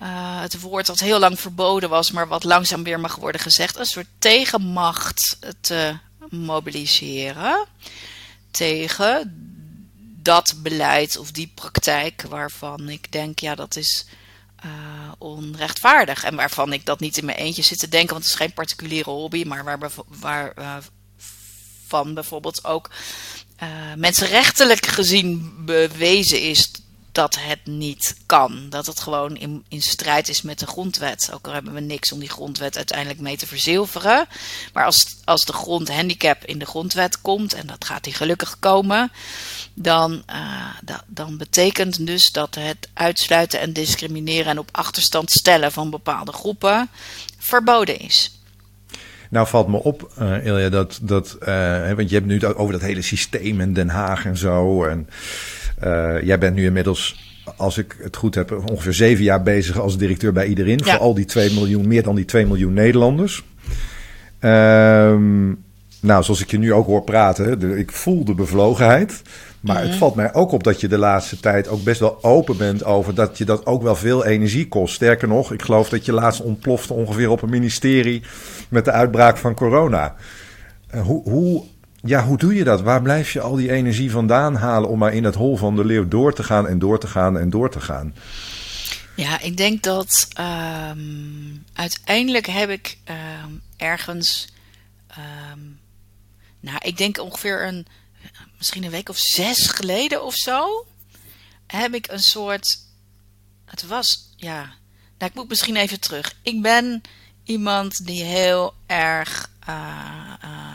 uh, 0.02 0.42
het 0.42 0.60
woord 0.60 0.86
dat 0.86 1.00
heel 1.00 1.20
lang 1.20 1.40
verboden 1.40 1.90
was, 1.90 2.12
maar 2.12 2.28
wat 2.28 2.44
langzaam 2.44 2.84
weer 2.84 3.00
mag 3.00 3.16
worden 3.16 3.42
gezegd, 3.42 3.78
een 3.78 3.86
soort 3.86 4.08
tegenmacht 4.20 5.38
te 5.62 5.98
mobiliseren 6.30 7.66
tegen 8.52 9.36
dat 10.24 10.54
beleid 10.58 11.18
of 11.18 11.32
die 11.32 11.52
praktijk 11.56 12.22
waarvan 12.22 12.90
ik 12.90 13.12
denk, 13.12 13.40
ja, 13.40 13.56
dat 13.56 13.76
is 13.76 14.06
uh, 14.66 14.72
onrechtvaardig. 15.18 16.24
En 16.24 16.36
waarvan 16.36 16.74
ik 16.74 16.86
dat 16.86 17.00
niet 17.00 17.18
in 17.18 17.26
mijn 17.26 17.38
eentje 17.38 17.62
zit 17.62 17.80
te 17.80 17.90
denken, 17.90 18.14
want 18.14 18.24
het 18.24 18.34
is 18.34 18.40
geen 18.40 18.54
particuliere 18.54 19.10
hobby, 19.10 19.44
maar 19.44 19.64
waar, 19.64 19.92
waar 20.08 20.54
uh, 20.60 20.76
van 21.88 22.14
bijvoorbeeld 22.14 22.66
ook 22.66 22.90
mensenrechtelijk 23.96 24.86
gezien 24.86 25.54
bewezen 25.66 26.42
is 26.42 26.72
dat 27.12 27.38
het 27.40 27.60
niet 27.66 28.16
kan. 28.26 28.66
Dat 28.70 28.86
het 28.86 29.00
gewoon 29.00 29.38
in, 29.38 29.64
in 29.68 29.82
strijd 29.82 30.30
is 30.30 30.42
met 30.42 30.60
de 30.60 30.68
grondwet. 30.68 31.30
Ook 31.34 31.48
al 31.48 31.54
hebben 31.54 31.74
we 31.74 31.80
niks 31.80 32.12
om 32.12 32.20
die 32.20 32.30
grondwet 32.30 32.76
uiteindelijk 32.78 33.20
mee 33.20 33.38
te 33.38 33.48
verzilveren. 33.48 34.26
Maar 34.74 34.86
als, 34.86 35.06
als 35.24 35.46
de 35.46 35.54
grondhandicap 35.54 36.46
in 36.46 36.60
de 36.60 36.66
grondwet 36.66 37.22
komt, 37.22 37.54
en 37.54 37.68
dat 37.68 37.86
gaat 37.86 38.04
die 38.04 38.14
gelukkig 38.14 38.60
komen, 38.60 39.12
dan, 39.74 40.24
da, 40.82 41.04
dan 41.08 41.38
betekent 41.38 42.06
dus 42.06 42.32
dat 42.32 42.56
het 42.56 42.90
uitsluiten 42.94 43.60
en 43.60 43.74
discrimineren 43.74 44.52
en 44.52 44.60
op 44.60 44.70
achterstand 44.72 45.32
stellen 45.32 45.72
van 45.72 45.90
bepaalde 45.90 46.32
groepen 46.32 46.90
verboden 47.38 48.00
is. 48.00 48.40
Nou 49.30 49.48
valt 49.48 49.68
me 49.68 49.84
op, 49.84 50.12
uh, 50.20 50.46
Ilja, 50.46 50.70
dat, 50.70 51.00
dat 51.02 51.38
uh, 51.42 51.92
want 51.92 52.10
je 52.10 52.16
hebt 52.16 52.28
nu 52.28 52.46
over 52.46 52.74
dat 52.74 52.82
hele 52.82 53.02
systeem 53.02 53.62
in 53.62 53.74
Den 53.74 53.90
Haag 53.90 54.26
en 54.26 54.38
zo. 54.38 54.84
En 54.86 55.10
uh, 55.84 56.22
jij 56.24 56.38
bent 56.38 56.56
nu 56.56 56.66
inmiddels, 56.66 57.20
als 57.58 57.78
ik 57.78 57.96
het 58.02 58.16
goed 58.16 58.36
heb, 58.36 58.64
ongeveer 58.70 58.94
zeven 58.94 59.24
jaar 59.24 59.44
bezig 59.44 59.80
als 59.80 59.98
directeur 59.98 60.34
bij 60.34 60.48
iedereen. 60.48 60.80
Ja. 60.84 60.92
Voor 60.92 61.02
al 61.02 61.14
die 61.14 61.26
2 61.26 61.54
miljoen, 61.54 61.88
meer 61.88 62.04
dan 62.04 62.16
die 62.16 62.26
2 62.26 62.46
miljoen 62.46 62.74
Nederlanders. 62.74 63.44
Um, 64.40 65.64
nou, 66.02 66.24
zoals 66.24 66.42
ik 66.42 66.52
je 66.52 66.58
nu 66.58 66.74
ook 66.74 66.86
hoor 66.86 67.04
praten, 67.04 67.60
de, 67.60 67.78
ik 67.78 67.92
voel 67.92 68.26
de 68.26 68.34
bevlogenheid. 68.34 69.22
Maar 69.62 69.80
het 69.80 69.90
mhm. 69.90 69.98
valt 69.98 70.16
mij 70.16 70.34
ook 70.34 70.52
op 70.52 70.64
dat 70.64 70.82
je 70.82 70.88
de 70.88 70.98
laatste 70.98 71.40
tijd 71.40 71.68
ook 71.68 71.84
best 71.84 72.00
wel 72.00 72.24
open 72.24 72.58
bent 72.58 72.84
over 72.84 73.16
dat 73.16 73.38
je 73.38 73.46
dat 73.46 73.66
ook 73.66 73.82
wel 73.82 73.96
veel 73.96 74.26
energie 74.26 74.68
kost. 74.68 74.94
Sterker 74.94 75.28
nog, 75.28 75.54
ik 75.54 75.62
geloof 75.62 75.90
dat 75.90 76.06
je 76.06 76.14
laatst 76.14 76.42
ontplofte 76.42 76.94
ongeveer 76.94 77.30
op 77.30 77.42
een 77.42 77.50
ministerie 77.50 78.24
met 78.70 78.86
de 78.86 78.92
uitbraak 78.92 79.38
van 79.38 79.54
corona. 79.54 80.16
Uh, 80.96 81.02
hoe, 81.02 81.24
hoe 81.24 81.64
ja, 82.04 82.24
hoe 82.26 82.38
doe 82.38 82.56
je 82.56 82.64
dat? 82.64 82.82
Waar 82.82 83.02
blijf 83.02 83.34
je 83.34 83.42
al 83.42 83.56
die 83.56 83.72
energie 83.72 84.12
vandaan 84.12 84.56
halen 84.56 84.90
om 84.90 85.00
maar 85.00 85.14
in 85.14 85.24
het 85.24 85.36
hol 85.36 85.58
van 85.58 85.76
de 85.76 85.86
leeuw 85.86 86.08
door 86.08 86.34
te 86.34 86.44
gaan 86.44 86.68
en 86.68 86.80
door 86.80 87.00
te 87.00 87.08
gaan 87.08 87.38
en 87.38 87.50
door 87.50 87.72
te 87.72 87.82
gaan? 87.82 88.16
Ja, 89.16 89.40
ik 89.40 89.58
denk 89.58 89.84
dat 89.84 90.28
um, 90.40 91.66
uiteindelijk 91.74 92.48
heb 92.48 92.70
ik 92.70 92.98
um, 93.44 93.62
ergens, 93.78 94.54
um, 95.54 95.80
nou, 96.60 96.78
ik 96.82 96.98
denk 96.98 97.20
ongeveer 97.20 97.68
een, 97.68 97.86
misschien 98.58 98.84
een 98.84 98.92
week 98.92 99.10
of 99.10 99.18
zes 99.18 99.68
geleden 99.68 100.24
of 100.24 100.36
zo, 100.36 100.86
heb 101.68 101.94
ik 101.94 102.08
een 102.12 102.20
soort, 102.20 102.78
het 103.66 103.88
was, 103.88 104.34
ja, 104.36 104.60
nou, 105.18 105.32
ik 105.32 105.34
moet 105.34 105.50
misschien 105.50 105.76
even 105.76 106.00
terug. 106.00 106.34
Ik 106.42 106.62
ben 106.62 107.02
iemand 107.44 108.06
die 108.06 108.24
heel 108.24 108.74
erg 108.86 109.51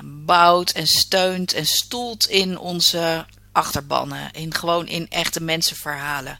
bouwt 0.04 0.70
en 0.70 0.86
steunt 0.86 1.52
en 1.52 1.66
stoelt 1.66 2.28
in 2.28 2.58
onze 2.58 3.26
achterbannen. 3.52 4.30
In, 4.32 4.54
gewoon 4.54 4.88
in 4.88 5.10
echte 5.10 5.40
mensenverhalen. 5.40 6.38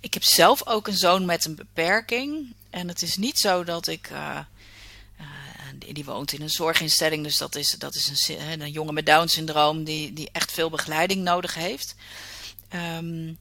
Ik 0.00 0.14
heb 0.14 0.22
zelf 0.22 0.66
ook 0.66 0.86
een 0.86 0.96
zoon 0.96 1.24
met 1.24 1.44
een 1.44 1.54
beperking. 1.54 2.54
En 2.70 2.88
het 2.88 3.02
is 3.02 3.16
niet 3.16 3.38
zo 3.38 3.64
dat 3.64 3.86
ik. 3.86 4.10
Uh, 4.12 4.38
die 5.92 6.04
woont 6.04 6.32
in 6.32 6.42
een 6.42 6.50
zorginstelling, 6.50 7.24
dus 7.24 7.36
dat 7.36 7.54
is, 7.54 7.70
dat 7.70 7.94
is 7.94 8.28
een, 8.28 8.60
een 8.60 8.70
jongen 8.70 8.94
met 8.94 9.06
Down-syndroom 9.06 9.84
die, 9.84 10.12
die 10.12 10.28
echt 10.32 10.52
veel 10.52 10.70
begeleiding 10.70 11.22
nodig 11.22 11.54
heeft. 11.54 11.94
Um, 12.74 13.38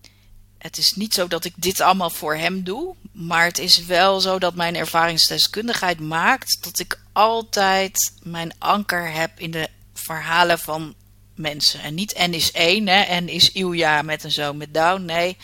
het 0.58 0.78
is 0.78 0.94
niet 0.94 1.14
zo 1.14 1.28
dat 1.28 1.46
ik 1.46 1.54
dit 1.56 1.82
allemaal 1.82 2.10
voor 2.10 2.36
hem 2.36 2.64
doe, 2.64 2.96
maar 3.12 3.46
het 3.46 3.58
is 3.58 3.86
wel 3.86 4.22
zo 4.22 4.40
dat 4.40 4.56
mijn 4.56 4.76
ervaringsdeskundigheid 4.76 6.00
maakt 6.00 6.64
dat 6.64 6.80
ik 6.80 7.00
altijd 7.18 8.14
mijn 8.24 8.52
anker 8.58 9.12
heb 9.12 9.40
in 9.40 9.52
de 9.52 9.70
verhalen 9.94 10.60
van 10.60 10.96
mensen. 11.36 11.82
En 11.82 11.94
niet 11.94 12.18
N 12.18 12.34
is 12.34 12.52
één, 12.52 12.88
hè, 12.88 13.20
N 13.20 13.28
is 13.28 13.52
Ilja 13.52 14.02
met 14.02 14.24
een 14.24 14.32
zoon 14.32 14.58
met 14.58 14.74
Down. 14.74 15.06
Nee, 15.06 15.38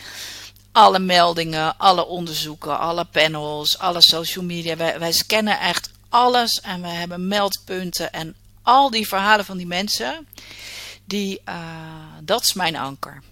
alle 0.72 0.98
meldingen, 0.98 1.78
alle 1.78 2.06
onderzoeken, 2.06 2.78
alle 2.78 3.04
panels, 3.04 3.78
alle 3.78 4.00
social 4.00 4.44
media. 4.44 4.76
Wij, 4.76 4.98
wij 4.98 5.12
scannen 5.12 5.60
echt 5.60 5.90
alles 6.08 6.60
en 6.60 6.82
we 6.82 6.88
hebben 6.88 7.28
meldpunten 7.28 8.12
en 8.12 8.36
al 8.62 8.90
die 8.90 9.08
verhalen 9.08 9.44
van 9.44 9.56
die 9.56 9.66
mensen. 9.66 10.28
Die, 11.04 11.40
uh, 11.48 11.54
dat 12.20 12.42
is 12.42 12.52
mijn 12.52 12.76
anker. 12.76 13.22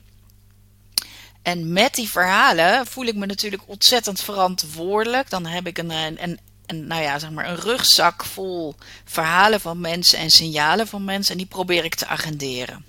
En 1.43 1.73
met 1.73 1.95
die 1.95 2.11
verhalen 2.11 2.87
voel 2.87 3.05
ik 3.05 3.15
me 3.15 3.27
natuurlijk 3.27 3.63
ontzettend 3.67 4.21
verantwoordelijk. 4.21 5.31
Dan 5.31 5.47
heb 5.47 5.67
ik 5.67 5.79
een, 5.79 5.91
een, 5.91 6.39
een, 6.73 6.87
nou 6.87 7.03
ja, 7.03 7.19
zeg 7.19 7.31
maar 7.31 7.49
een 7.49 7.61
rugzak 7.61 8.25
vol 8.25 8.75
verhalen 9.05 9.61
van 9.61 9.81
mensen 9.81 10.19
en 10.19 10.31
signalen 10.31 10.87
van 10.87 11.05
mensen. 11.05 11.33
En 11.33 11.39
die 11.39 11.47
probeer 11.47 11.85
ik 11.85 11.95
te 11.95 12.07
agenderen. 12.07 12.85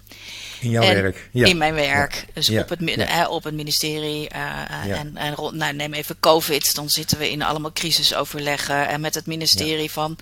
In 0.59 0.69
jouw 0.69 0.81
werk? 0.81 1.29
Ja. 1.31 1.45
In 1.45 1.57
mijn 1.57 1.73
werk. 1.73 2.25
Dus 2.33 2.49
Op, 2.49 2.69
het, 2.69 3.27
op 3.27 3.43
het 3.43 3.53
ministerie. 3.53 4.29
Uh, 4.35 4.99
en, 4.99 5.17
en 5.17 5.35
nou, 5.51 5.73
neem 5.73 5.93
even 5.93 6.19
COVID. 6.19 6.75
Dan 6.75 6.89
zitten 6.89 7.17
we 7.17 7.31
in 7.31 7.41
allemaal 7.41 7.71
crisisoverleggen. 7.71 8.87
En 8.87 9.01
met 9.01 9.15
het 9.15 9.25
ministerie 9.25 9.91
van 9.91 10.17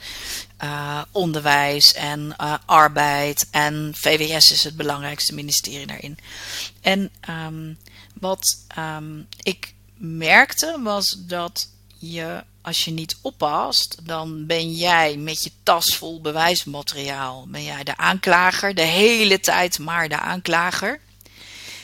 uh, 0.64 1.02
onderwijs 1.12 1.94
en 1.94 2.36
uh, 2.42 2.54
arbeid. 2.66 3.48
En 3.52 3.92
VWS 3.96 4.52
is 4.52 4.64
het 4.64 4.76
belangrijkste 4.76 5.34
ministerie 5.34 5.88
daarin. 5.88 6.18
En 6.82 7.10
um, 7.30 7.78
wat 8.14 8.58
um, 8.78 9.28
ik 9.42 9.74
merkte 9.98 10.80
was 10.84 11.18
dat 11.20 11.70
je, 11.98 12.44
als 12.62 12.86
je 12.86 12.92
niet 12.92 13.18
oppast, 13.22 13.98
dan 14.04 14.46
ben 14.46 14.74
jij 14.74 15.18
met 15.18 15.44
je 15.44 15.52
tas 15.64 15.96
vol 15.96 16.22
bewijsmateriaal, 16.22 17.46
ben 17.48 17.64
jij 17.64 17.84
de 17.84 17.98
aanklager, 17.98 18.76
de 18.76 18.82
hele 18.82 19.40
tijd 19.40 19.80
maar 19.80 20.10
de 20.10 20.20
aanklager, 20.20 21.00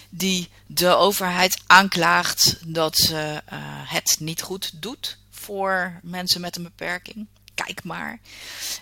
die 0.10 0.50
de 0.66 0.96
overheid 0.96 1.58
aanklaagt 1.68 2.58
dat 2.66 2.98
ze 2.98 3.42
uh, 3.54 3.60
het 3.92 4.16
niet 4.20 4.42
goed 4.42 4.72
doet 4.82 5.18
voor 5.32 6.00
mensen 6.04 6.42
met 6.42 6.56
een 6.56 6.64
beperking. 6.64 7.28
Kijk 7.56 7.84
maar. 7.84 8.20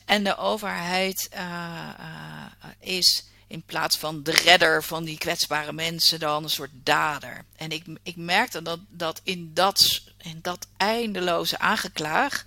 En 0.05 0.23
de 0.23 0.37
overheid 0.37 1.29
uh, 1.33 1.39
uh, 1.39 2.69
is 2.79 3.23
in 3.55 3.63
plaats 3.65 3.97
van 3.97 4.23
de 4.23 4.31
redder 4.31 4.83
van 4.83 5.03
die 5.03 5.17
kwetsbare 5.17 5.73
mensen 5.73 6.19
dan 6.19 6.43
een 6.43 6.49
soort 6.49 6.71
dader. 6.73 7.45
En 7.55 7.69
ik, 7.69 7.83
ik 8.03 8.15
merkte 8.15 8.61
dat, 8.61 8.79
dat 8.89 9.21
in, 9.23 9.51
dat 9.53 10.01
in 10.17 10.39
dat 10.41 10.67
eindeloze 10.77 11.59
aangeklaag, 11.59 12.45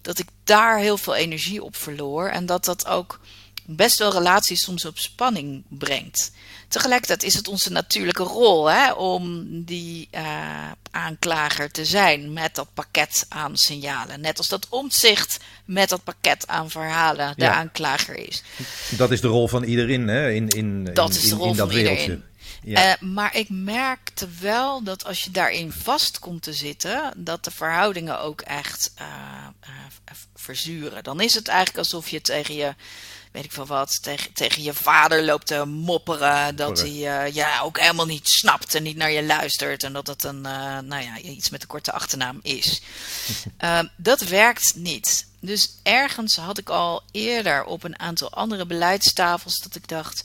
dat 0.00 0.18
ik 0.18 0.26
daar 0.44 0.78
heel 0.78 0.98
veel 0.98 1.14
energie 1.14 1.62
op 1.62 1.76
verloor. 1.76 2.28
En 2.28 2.46
dat 2.46 2.64
dat 2.64 2.86
ook 2.86 3.20
best 3.64 3.98
wel 3.98 4.12
relaties 4.12 4.62
soms 4.62 4.84
op 4.84 4.98
spanning 4.98 5.64
brengt. 5.68 6.32
Tegelijkertijd 6.72 7.22
is 7.22 7.34
het 7.34 7.48
onze 7.48 7.70
natuurlijke 7.70 8.22
rol 8.22 8.70
hè, 8.70 8.92
om 8.92 9.46
die 9.64 10.08
uh, 10.14 10.70
aanklager 10.90 11.70
te 11.70 11.84
zijn 11.84 12.32
met 12.32 12.54
dat 12.54 12.68
pakket 12.74 13.26
aan 13.28 13.56
signalen. 13.56 14.20
Net 14.20 14.38
als 14.38 14.48
dat 14.48 14.66
omzicht 14.68 15.38
met 15.64 15.88
dat 15.88 16.04
pakket 16.04 16.46
aan 16.46 16.70
verhalen 16.70 17.34
de 17.36 17.50
aanklager 17.50 18.28
is. 18.28 18.42
Dat 18.90 19.10
is 19.10 19.20
de 19.20 19.28
rol 19.28 19.48
van 19.48 19.62
iedereen 19.62 20.08
hè, 20.08 20.30
in, 20.30 20.48
in, 20.48 20.84
dat 20.94 21.14
is 21.14 21.28
de 21.28 21.34
rol 21.34 21.50
in, 21.50 21.56
dat 21.56 21.66
van 21.66 21.76
wereldje. 21.76 22.02
Iedereen. 22.02 22.24
Ja. 22.62 22.88
Uh, 22.88 23.08
maar 23.12 23.36
ik 23.36 23.48
merkte 23.48 24.28
wel 24.40 24.82
dat 24.82 25.04
als 25.04 25.24
je 25.24 25.30
daarin 25.30 25.72
vast 25.72 26.18
komt 26.18 26.42
te 26.42 26.52
zitten, 26.52 27.12
dat 27.16 27.44
de 27.44 27.50
verhoudingen 27.50 28.20
ook 28.20 28.40
echt 28.40 28.92
uh, 29.00 29.06
verzuren. 30.34 31.04
Dan 31.04 31.20
is 31.20 31.34
het 31.34 31.48
eigenlijk 31.48 31.78
alsof 31.78 32.08
je 32.08 32.20
tegen 32.20 32.54
je 32.54 32.74
weet 33.32 33.44
ik 33.44 33.52
veel 33.52 33.66
wat, 33.66 34.02
tegen, 34.02 34.32
tegen 34.32 34.62
je 34.62 34.74
vader 34.74 35.24
loopt 35.24 35.46
te 35.46 35.64
mopperen. 35.64 36.56
Dat 36.56 36.78
hij 36.80 36.90
uh, 36.90 37.34
ja, 37.34 37.60
ook 37.60 37.80
helemaal 37.80 38.06
niet 38.06 38.28
snapt 38.28 38.74
en 38.74 38.82
niet 38.82 38.96
naar 38.96 39.10
je 39.10 39.22
luistert. 39.22 39.82
En 39.82 39.92
dat 39.92 40.06
het 40.06 40.24
een, 40.24 40.36
uh, 40.36 40.78
nou 40.78 41.02
ja, 41.02 41.18
iets 41.18 41.50
met 41.50 41.62
een 41.62 41.68
korte 41.68 41.92
achternaam 41.92 42.38
is. 42.42 42.82
uh, 43.60 43.80
dat 43.96 44.20
werkt 44.20 44.74
niet. 44.74 45.26
Dus 45.40 45.70
ergens 45.82 46.36
had 46.36 46.58
ik 46.58 46.68
al 46.68 47.02
eerder 47.10 47.64
op 47.64 47.84
een 47.84 47.98
aantal 47.98 48.30
andere 48.30 48.66
beleidstafels 48.66 49.58
dat 49.58 49.74
ik 49.74 49.88
dacht. 49.88 50.24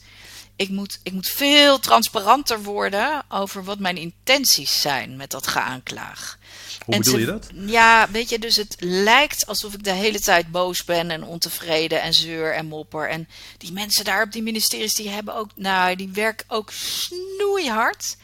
Ik 0.55 0.69
moet, 0.69 0.99
ik 1.03 1.11
moet 1.11 1.27
veel 1.27 1.79
transparanter 1.79 2.63
worden 2.63 3.23
over 3.29 3.63
wat 3.63 3.79
mijn 3.79 3.97
intenties 3.97 4.81
zijn 4.81 5.15
met 5.15 5.31
dat 5.31 5.47
geaanklaag. 5.47 6.37
Hoe 6.85 6.93
en 6.93 6.99
bedoel 7.01 7.13
ze- 7.13 7.19
je 7.19 7.25
dat? 7.25 7.49
Ja, 7.53 8.07
weet 8.11 8.29
je, 8.29 8.39
dus 8.39 8.55
het 8.55 8.75
lijkt 8.79 9.45
alsof 9.47 9.73
ik 9.73 9.83
de 9.83 9.91
hele 9.91 10.19
tijd 10.19 10.51
boos 10.51 10.83
ben 10.83 11.11
en 11.11 11.23
ontevreden 11.23 12.01
en 12.01 12.13
zeur 12.13 12.53
en 12.53 12.65
mopper. 12.65 13.09
En 13.09 13.27
die 13.57 13.71
mensen 13.71 14.05
daar 14.05 14.23
op 14.23 14.31
die 14.31 14.43
ministeries, 14.43 14.93
die 14.95 15.09
hebben 15.09 15.35
ook, 15.35 15.49
nou, 15.55 15.95
die 15.95 16.09
werken 16.13 16.45
ook 16.49 16.71
snoeihard. 16.71 18.15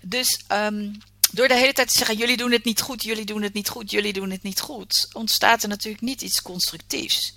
Dus 0.00 0.40
ehm, 0.46 0.88
door 1.32 1.48
de 1.48 1.54
hele 1.56 1.72
tijd 1.72 1.88
te 1.90 1.98
zeggen, 1.98 2.16
jullie 2.16 2.36
doen 2.36 2.52
het 2.52 2.64
niet 2.64 2.80
goed, 2.80 3.02
jullie 3.02 3.24
doen 3.24 3.42
het 3.42 3.54
niet 3.54 3.68
goed, 3.68 3.90
jullie 3.90 4.12
doen 4.12 4.30
het 4.30 4.42
niet 4.42 4.60
goed, 4.60 5.08
ontstaat 5.12 5.62
er 5.62 5.68
natuurlijk 5.68 6.02
niet 6.02 6.22
iets 6.22 6.42
constructiefs. 6.42 7.34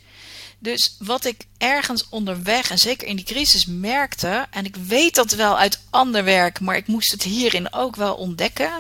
Dus 0.60 0.96
wat 1.00 1.26
ik 1.26 1.42
ergens 1.58 2.10
onderweg, 2.10 2.70
en 2.70 2.80
zeker 2.80 3.08
in 3.08 3.16
die 3.16 3.26
crisis, 3.26 3.66
merkte, 3.66 4.48
en 4.52 4.66
ik 4.66 4.76
weet 4.76 5.16
dat 5.16 5.32
wel 5.32 5.58
uit 5.58 5.80
ander 5.90 6.24
werk, 6.24 6.60
maar 6.60 6.76
ik 6.76 6.88
moest 6.88 7.12
het 7.12 7.24
hierin 7.24 7.74
ook 7.74 7.96
wel 7.96 8.16
ontdekken, 8.16 8.72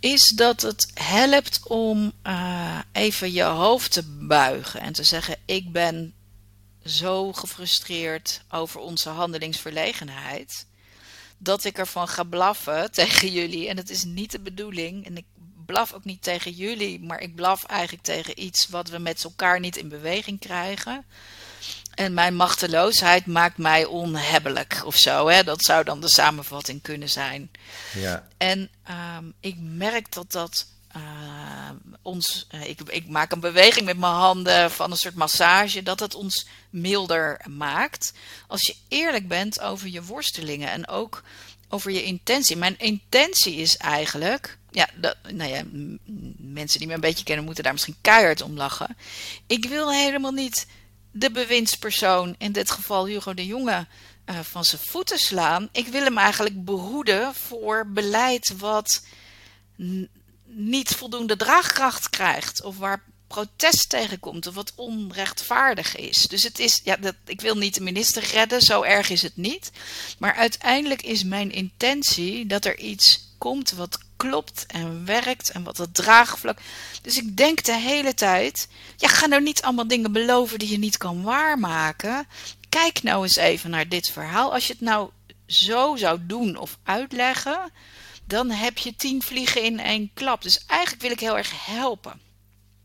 is 0.00 0.28
dat 0.28 0.62
het 0.62 0.90
helpt 0.94 1.60
om 1.66 2.12
uh, 2.26 2.78
even 2.92 3.32
je 3.32 3.42
hoofd 3.42 3.92
te 3.92 4.02
buigen 4.02 4.80
en 4.80 4.92
te 4.92 5.02
zeggen: 5.02 5.36
Ik 5.44 5.72
ben 5.72 6.14
zo 6.84 7.32
gefrustreerd 7.32 8.42
over 8.50 8.80
onze 8.80 9.08
handelingsverlegenheid. 9.08 10.66
Dat 11.38 11.64
ik 11.64 11.78
ervan 11.78 12.08
ga 12.08 12.22
blaffen 12.22 12.90
tegen 12.92 13.32
jullie. 13.32 13.68
En 13.68 13.76
dat 13.76 13.88
is 13.88 14.04
niet 14.04 14.30
de 14.30 14.40
bedoeling. 14.40 15.06
En 15.06 15.16
ik 15.16 15.24
blaf 15.66 15.92
ook 15.92 16.04
niet 16.04 16.22
tegen 16.22 16.52
jullie, 16.52 17.00
maar 17.00 17.20
ik 17.20 17.34
blaf 17.34 17.64
eigenlijk 17.64 18.02
tegen 18.02 18.42
iets 18.42 18.68
wat 18.68 18.88
we 18.88 18.98
met 18.98 19.24
elkaar 19.24 19.60
niet 19.60 19.76
in 19.76 19.88
beweging 19.88 20.38
krijgen. 20.38 21.04
En 22.00 22.14
mijn 22.14 22.36
machteloosheid 22.36 23.26
maakt 23.26 23.58
mij 23.58 23.84
onhebbelijk 23.84 24.82
of 24.84 24.96
zo. 24.96 25.28
Hè? 25.28 25.42
Dat 25.44 25.64
zou 25.64 25.84
dan 25.84 26.00
de 26.00 26.08
samenvatting 26.08 26.82
kunnen 26.82 27.08
zijn. 27.08 27.50
Ja. 27.94 28.26
En 28.36 28.70
um, 29.16 29.32
ik 29.40 29.56
merk 29.58 30.12
dat 30.12 30.32
dat 30.32 30.66
uh, 30.96 31.02
ons. 32.02 32.46
Uh, 32.54 32.68
ik, 32.68 32.80
ik, 32.80 33.08
maak 33.08 33.32
een 33.32 33.40
beweging 33.40 33.86
met 33.86 33.98
mijn 33.98 34.12
handen 34.12 34.70
van 34.70 34.90
een 34.90 34.96
soort 34.96 35.14
massage. 35.14 35.82
Dat 35.82 36.00
het 36.00 36.14
ons 36.14 36.46
milder 36.70 37.40
maakt. 37.48 38.12
Als 38.46 38.66
je 38.66 38.76
eerlijk 38.88 39.28
bent 39.28 39.60
over 39.60 39.88
je 39.88 40.02
worstelingen 40.02 40.70
en 40.70 40.88
ook 40.88 41.22
over 41.68 41.90
je 41.90 42.02
intentie. 42.02 42.56
Mijn 42.56 42.78
intentie 42.78 43.54
is 43.54 43.76
eigenlijk. 43.76 44.58
Ja, 44.70 44.88
dat, 44.94 45.16
nou 45.28 45.50
ja, 45.50 45.62
mensen 46.36 46.78
die 46.78 46.88
me 46.88 46.94
een 46.94 47.00
beetje 47.00 47.24
kennen 47.24 47.44
moeten 47.44 47.64
daar 47.64 47.72
misschien 47.72 47.98
keihard 48.00 48.40
om 48.42 48.56
lachen. 48.56 48.96
Ik 49.46 49.64
wil 49.64 49.92
helemaal 49.92 50.32
niet 50.32 50.66
de 51.10 51.30
bewindspersoon, 51.30 52.34
in 52.38 52.52
dit 52.52 52.70
geval 52.70 53.06
Hugo 53.06 53.34
de 53.34 53.46
Jonge, 53.46 53.86
uh, 54.26 54.38
van 54.40 54.64
zijn 54.64 54.82
voeten 54.82 55.18
slaan. 55.18 55.68
Ik 55.72 55.86
wil 55.86 56.02
hem 56.02 56.18
eigenlijk 56.18 56.64
behoeden 56.64 57.34
voor 57.34 57.86
beleid 57.86 58.58
wat 58.58 59.04
niet 60.44 60.88
voldoende 60.88 61.36
draagkracht 61.36 62.10
krijgt. 62.10 62.62
Of 62.62 62.76
waar 62.76 63.02
protest 63.30 63.88
tegenkomt 63.88 64.46
of 64.46 64.54
wat 64.54 64.72
onrechtvaardig 64.76 65.96
is. 65.96 66.22
Dus 66.22 66.42
het 66.42 66.58
is, 66.58 66.80
ja, 66.84 66.96
dat, 66.96 67.14
ik 67.26 67.40
wil 67.40 67.56
niet 67.56 67.74
de 67.74 67.80
minister 67.80 68.24
redden, 68.24 68.62
zo 68.62 68.82
erg 68.82 69.10
is 69.10 69.22
het 69.22 69.36
niet. 69.36 69.70
Maar 70.18 70.34
uiteindelijk 70.34 71.02
is 71.02 71.24
mijn 71.24 71.52
intentie 71.52 72.46
dat 72.46 72.64
er 72.64 72.78
iets 72.78 73.34
komt 73.38 73.70
wat 73.70 73.98
klopt 74.20 74.66
en 74.66 75.04
werkt 75.04 75.50
en 75.50 75.62
wat 75.62 75.76
het 75.76 75.94
draagvlak. 75.94 76.58
Dus 77.02 77.16
ik 77.16 77.36
denk 77.36 77.64
de 77.64 77.72
hele 77.72 78.14
tijd, 78.14 78.68
ja, 78.96 79.08
ga 79.08 79.26
nou 79.26 79.42
niet 79.42 79.62
allemaal 79.62 79.88
dingen 79.88 80.12
beloven 80.12 80.58
die 80.58 80.70
je 80.70 80.78
niet 80.78 80.96
kan 80.96 81.22
waarmaken. 81.22 82.26
Kijk 82.68 83.02
nou 83.02 83.22
eens 83.22 83.36
even 83.36 83.70
naar 83.70 83.88
dit 83.88 84.10
verhaal. 84.10 84.52
Als 84.52 84.66
je 84.66 84.72
het 84.72 84.82
nou 84.82 85.10
zo 85.46 85.96
zou 85.96 86.18
doen 86.22 86.56
of 86.56 86.78
uitleggen, 86.82 87.70
dan 88.24 88.50
heb 88.50 88.78
je 88.78 88.96
tien 88.96 89.22
vliegen 89.22 89.62
in 89.62 89.80
één 89.80 90.10
klap. 90.14 90.42
Dus 90.42 90.64
eigenlijk 90.66 91.02
wil 91.02 91.10
ik 91.10 91.20
heel 91.20 91.36
erg 91.36 91.66
helpen. 91.66 92.20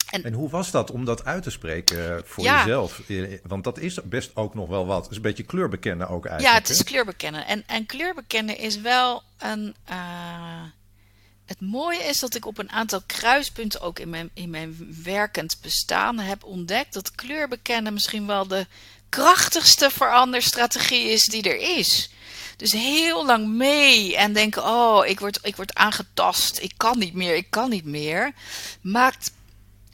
En, 0.10 0.24
en, 0.24 0.34
hoe 0.34 0.50
was 0.50 0.72
dat 0.72 0.92
om 0.92 1.06
dat 1.06 1.26
uit 1.26 1.44
te 1.44 1.50
spreken 1.50 2.24
voor 2.26 2.44
ja. 2.44 2.60
jezelf? 2.60 3.02
Want 3.44 3.64
dat 3.64 3.80
is 3.80 4.00
best 4.04 4.36
ook 4.36 4.54
nog 4.54 4.70
wel 4.70 4.86
wat. 4.86 5.02
Het 5.02 5.12
is 5.12 5.18
een 5.18 5.24
beetje 5.24 5.44
kleurbekennen 5.44 6.08
ook 6.10 6.26
eigenlijk. 6.26 6.58
Ja, 6.58 6.62
het 6.62 6.70
is 6.70 6.84
kleurbekennen. 6.84 7.46
En, 7.46 7.64
en 7.68 7.86
kleurbekennen 7.86 8.58
is 8.58 8.82
wel 8.82 9.24
een... 9.38 9.76
Uh, 9.90 10.62
het 11.46 11.62
mooie 11.62 12.04
is 12.04 12.20
dat 12.20 12.36
ik 12.36 12.46
op 12.46 12.58
een 12.58 12.72
aantal 12.72 13.02
kruispunten 13.06 13.82
ook 13.82 14.00
in 14.00 14.10
mijn, 14.10 14.30
in 14.34 14.50
mijn 14.50 15.02
werkend 15.04 15.58
bestaan 15.62 16.20
heb 16.20 16.44
ontdekt... 16.44 16.94
dat 16.94 17.16
kleurbekennen 17.16 17.94
misschien 17.94 18.28
wel 18.28 18.48
de 18.48 18.68
krachtigste 19.10 19.90
veranderstrategie 19.90 21.10
is 21.10 21.24
die 21.24 21.44
er 21.44 21.78
is. 21.78 22.10
Dus 22.58 22.72
heel 22.72 23.26
lang 23.26 23.48
mee 23.48 24.16
en 24.16 24.34
denken: 24.34 24.64
oh, 24.64 25.06
ik 25.06 25.20
word, 25.20 25.40
ik 25.42 25.56
word 25.56 25.76
aangetast, 25.76 26.60
ik 26.60 26.74
kan 26.78 26.98
niet 26.98 27.14
meer, 27.14 27.36
ik 27.36 27.50
kan 27.50 27.70
niet 27.70 27.86
meer. 27.86 28.34
Maakt 28.82 29.32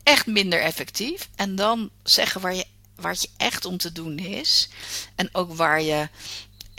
echt 0.03 0.25
minder 0.25 0.61
effectief. 0.61 1.29
En 1.35 1.55
dan 1.55 1.89
zeggen 2.03 2.41
waar, 2.41 2.55
je, 2.55 2.65
waar 2.95 3.15
je 3.19 3.29
echt 3.37 3.65
om 3.65 3.77
te 3.77 3.91
doen 3.91 4.17
is. 4.17 4.69
En 5.15 5.29
ook 5.31 5.53
waar 5.53 5.81
je 5.81 6.09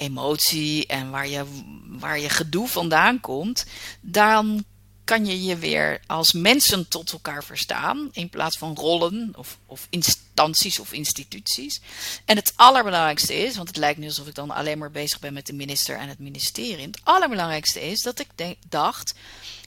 emotie 0.02 0.86
en 0.86 1.10
waar 1.10 1.28
je, 1.28 1.44
waar 1.86 2.18
je 2.18 2.28
gedoe 2.28 2.68
vandaan 2.68 3.20
komt. 3.20 3.66
Dan 4.00 4.64
kan 5.04 5.26
je 5.26 5.42
je 5.44 5.56
weer 5.56 6.00
als 6.06 6.32
mensen 6.32 6.88
tot 6.88 7.12
elkaar 7.12 7.44
verstaan. 7.44 8.08
In 8.12 8.28
plaats 8.28 8.58
van 8.58 8.74
rollen 8.74 9.32
of, 9.36 9.58
of 9.66 9.86
instanties 9.90 10.78
of 10.78 10.92
instituties. 10.92 11.80
En 12.24 12.36
het 12.36 12.52
allerbelangrijkste 12.56 13.34
is, 13.34 13.56
want 13.56 13.68
het 13.68 13.76
lijkt 13.76 13.98
nu 13.98 14.06
alsof 14.06 14.26
ik 14.26 14.34
dan 14.34 14.50
alleen 14.50 14.78
maar 14.78 14.90
bezig 14.90 15.20
ben 15.20 15.32
met 15.32 15.46
de 15.46 15.52
minister 15.52 15.96
en 15.96 16.08
het 16.08 16.18
ministerie. 16.18 16.86
Het 16.86 17.00
allerbelangrijkste 17.02 17.90
is 17.90 18.02
dat 18.02 18.18
ik 18.18 18.56
dacht. 18.68 19.14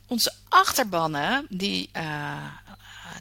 Onze 0.08 0.34
achterbannen, 0.50 1.46
die 1.50 1.90
uh, 1.98 2.46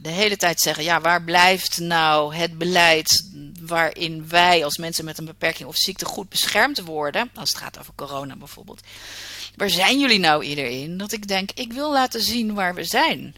de 0.03 0.11
hele 0.11 0.37
tijd 0.37 0.61
zeggen: 0.61 0.85
ja, 0.85 1.01
waar 1.01 1.23
blijft 1.23 1.79
nou 1.79 2.35
het 2.35 2.59
beleid 2.59 3.31
waarin 3.61 4.29
wij 4.29 4.65
als 4.65 4.77
mensen 4.77 5.05
met 5.05 5.19
een 5.19 5.25
beperking 5.25 5.69
of 5.69 5.77
ziekte 5.77 6.05
goed 6.05 6.29
beschermd 6.29 6.81
worden? 6.81 7.31
Als 7.35 7.49
het 7.49 7.59
gaat 7.59 7.79
over 7.79 7.93
corona 7.95 8.37
bijvoorbeeld. 8.37 8.81
Waar 9.57 9.71
zijn 9.71 10.01
jullie 10.01 10.19
nou 10.19 10.45
iedereen? 10.45 10.97
Dat 10.97 11.13
ik 11.13 11.29
denk: 11.29 11.51
ik 11.55 11.73
wil 11.73 11.93
laten 11.93 12.23
zien 12.23 12.55
waar 12.55 12.75
we 12.75 12.85
zijn. 12.85 13.35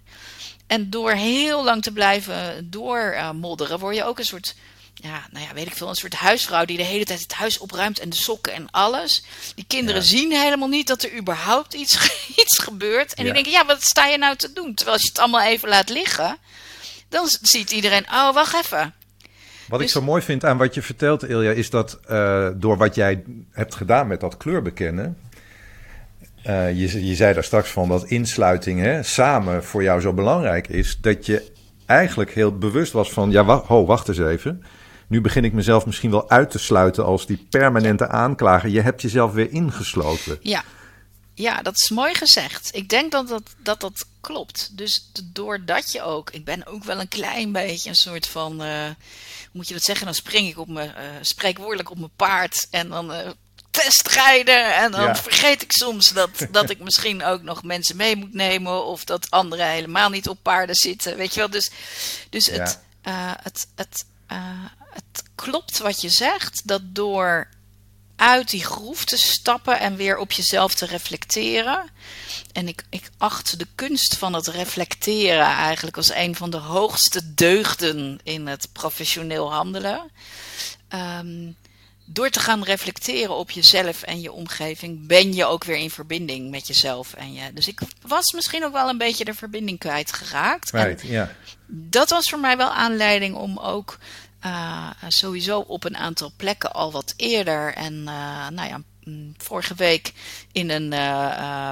En 0.67 0.91
door 0.91 1.13
heel 1.13 1.65
lang 1.65 1.83
te 1.83 1.93
blijven 1.93 2.71
doormodderen, 2.71 3.79
word 3.79 3.97
je 3.97 4.05
ook 4.05 4.19
een 4.19 4.25
soort. 4.25 4.55
Ja, 5.03 5.27
nou 5.31 5.47
ja, 5.47 5.55
weet 5.55 5.67
ik 5.67 5.77
veel, 5.77 5.89
een 5.89 5.95
soort 5.95 6.15
huisvrouw 6.15 6.65
die 6.65 6.77
de 6.77 6.83
hele 6.83 7.05
tijd 7.05 7.21
het 7.21 7.33
huis 7.33 7.59
opruimt 7.59 7.99
en 7.99 8.09
de 8.09 8.17
sokken 8.17 8.53
en 8.53 8.71
alles. 8.71 9.25
Die 9.55 9.65
kinderen 9.67 10.01
ja. 10.01 10.07
zien 10.07 10.33
helemaal 10.33 10.69
niet 10.69 10.87
dat 10.87 11.03
er 11.03 11.17
überhaupt 11.17 11.75
iets, 11.75 12.11
iets 12.43 12.59
gebeurt. 12.59 13.15
En 13.15 13.25
ja. 13.25 13.33
die 13.33 13.33
denken, 13.33 13.53
ja, 13.53 13.67
wat 13.67 13.83
sta 13.83 14.07
je 14.07 14.19
nou 14.19 14.37
te 14.37 14.53
doen? 14.53 14.75
Terwijl 14.75 14.97
als 14.97 15.03
je 15.03 15.09
het 15.09 15.19
allemaal 15.19 15.43
even 15.43 15.69
laat 15.69 15.89
liggen, 15.89 16.39
dan 17.09 17.29
ziet 17.43 17.71
iedereen, 17.71 18.07
oh, 18.11 18.35
wacht 18.35 18.55
even. 18.55 18.95
Wat 19.69 19.79
dus... 19.79 19.89
ik 19.89 19.95
zo 19.95 20.03
mooi 20.03 20.23
vind 20.23 20.45
aan 20.45 20.57
wat 20.57 20.75
je 20.75 20.83
vertelt, 20.83 21.29
Ilja, 21.29 21.51
is 21.51 21.71
dat 21.71 21.99
uh, 22.11 22.49
door 22.55 22.77
wat 22.77 22.95
jij 22.95 23.23
hebt 23.51 23.75
gedaan 23.75 24.07
met 24.07 24.21
dat 24.21 24.37
kleurbekennen. 24.37 25.19
Uh, 26.47 26.79
je, 26.79 27.07
je 27.07 27.15
zei 27.15 27.35
daar 27.35 27.45
straks 27.45 27.71
van 27.71 27.89
dat 27.89 28.05
insluiting 28.05 28.81
hè, 28.81 29.03
samen 29.03 29.65
voor 29.65 29.83
jou 29.83 30.01
zo 30.01 30.13
belangrijk 30.13 30.69
is. 30.69 30.99
Dat 31.01 31.27
je 31.27 31.53
eigenlijk 31.87 32.31
heel 32.31 32.59
bewust 32.59 32.93
was 32.93 33.11
van, 33.13 33.31
ja, 33.31 33.45
wacht, 33.45 33.67
ho, 33.67 33.87
wacht 33.87 34.09
eens 34.09 34.19
even. 34.19 34.63
Nu 35.09 35.21
begin 35.21 35.45
ik 35.45 35.53
mezelf 35.53 35.87
misschien 35.87 36.11
wel 36.11 36.31
uit 36.31 36.51
te 36.51 36.59
sluiten 36.59 37.05
als 37.05 37.27
die 37.27 37.47
permanente 37.51 38.09
aanklager. 38.09 38.69
Je 38.69 38.81
hebt 38.81 39.03
jezelf 39.03 39.33
weer 39.33 39.51
ingesloten. 39.51 40.39
Ja. 40.41 40.65
Ja, 41.35 41.63
dat 41.63 41.77
is 41.77 41.91
mooi 41.91 42.15
gezegd. 42.15 42.71
Ik 42.73 42.89
denk 42.89 43.13
dat 43.13 43.29
dat, 43.29 43.43
dat, 43.63 43.81
dat 43.81 44.07
klopt. 44.21 44.69
Dus 44.73 45.11
doordat 45.25 45.93
je 45.93 46.03
ook, 46.03 46.31
ik 46.31 46.45
ben 46.45 46.67
ook 46.67 46.85
wel 46.85 47.01
een 47.01 47.09
klein 47.09 47.53
beetje 47.53 47.89
een 47.89 47.97
soort 47.97 48.27
van, 48.27 48.63
uh, 48.63 48.89
moet 49.53 49.69
je 49.69 49.75
dat 49.75 49.83
zeggen, 49.83 50.05
dan 50.05 50.15
spring 50.15 50.49
ik 50.49 50.59
op 50.59 50.69
mijn, 50.69 50.89
uh, 50.89 51.05
spreekwoordelijk 51.21 51.91
op 51.91 51.99
mijn 51.99 52.11
paard 52.17 52.67
en 52.71 52.89
dan 52.89 53.13
uh, 53.13 53.19
testrijden. 53.71 54.75
En 54.75 54.91
dan 54.91 55.17
vergeet 55.17 55.63
ik 55.63 55.73
soms 55.73 56.13
dat, 56.13 56.31
dat 56.51 56.71
ik 56.71 56.79
misschien 56.79 57.25
ook 57.25 57.43
nog 57.43 57.63
mensen 57.63 57.97
mee 57.97 58.17
moet 58.17 58.35
nemen 58.35 58.85
of 58.85 59.05
dat 59.05 59.31
anderen 59.31 59.69
helemaal 59.69 60.11
niet 60.11 60.29
op 60.29 60.39
paarden 60.43 60.77
zitten. 60.77 61.17
Weet 61.17 61.35
je 61.35 61.41
wel, 61.41 61.51
dus, 61.51 61.71
dus 62.31 62.47
het, 62.47 62.81
het, 63.43 63.67
het, 63.75 64.05
het 64.97 65.23
klopt 65.35 65.79
wat 65.79 66.01
je 66.01 66.09
zegt, 66.09 66.69
dat 66.69 66.83
door 66.85 67.49
uit 68.17 68.51
die 68.51 68.65
groef 68.65 69.05
te 69.05 69.17
stappen 69.17 69.79
en 69.79 69.97
weer 69.97 70.19
op 70.19 70.33
jezelf 70.33 70.75
te 70.75 70.87
reflecteren. 70.87 71.91
En 72.53 72.69
ik, 72.69 72.85
ik 72.91 73.11
acht 73.19 73.59
de 73.59 73.67
kunst 73.75 74.17
van 74.17 74.33
het 74.33 74.47
reflecteren 74.47 75.47
eigenlijk 75.47 75.97
als 75.97 76.15
een 76.15 76.35
van 76.35 76.51
de 76.51 76.57
hoogste 76.57 77.35
deugden 77.35 78.19
in 78.23 78.47
het 78.47 78.69
professioneel 78.73 79.53
handelen. 79.53 80.11
Ehm, 80.89 81.51
door 82.05 82.31
te 82.31 82.41
gaan 82.41 82.65
reflecteren 82.65 83.35
op 83.35 83.51
jezelf 83.51 84.03
en 84.03 84.21
je 84.21 84.33
omgeving, 84.33 85.07
ben 85.07 85.35
je 85.35 85.45
ook 85.45 85.65
weer 85.65 85.77
in 85.77 85.91
verbinding 85.91 86.51
met 86.51 86.67
jezelf 86.67 87.15
en 87.15 87.33
je. 87.33 87.53
Dus 87.53 87.69
ik 87.69 87.81
was 88.07 88.33
misschien 88.33 88.65
ook 88.65 88.73
wel 88.73 88.89
een 88.89 88.99
beetje 88.99 89.25
de 89.25 89.35
verbinding 89.35 89.79
kwijtgeraakt. 89.79 90.71
Right, 90.71 91.03
ja. 91.03 91.33
Dat 91.67 92.11
was 92.11 92.29
voor 92.29 92.41
mij 92.41 92.57
wel 92.57 92.71
aanleiding 92.71 93.35
om 93.35 93.59
ook 93.59 93.99
uh, 94.47 94.91
sowieso 95.09 95.59
op 95.61 95.85
een 95.85 95.97
aantal 95.97 96.33
plekken 96.37 96.73
al 96.73 96.93
wat 96.93 97.15
eerder. 97.17 97.75
En 97.75 97.95
uh, 97.95 98.49
nou 98.49 98.69
ja, 98.69 98.83
mm, 99.05 99.35
vorige 99.37 99.75
week 99.75 100.13
in 100.53 100.71
een 100.71 100.93
uh, 100.93 101.71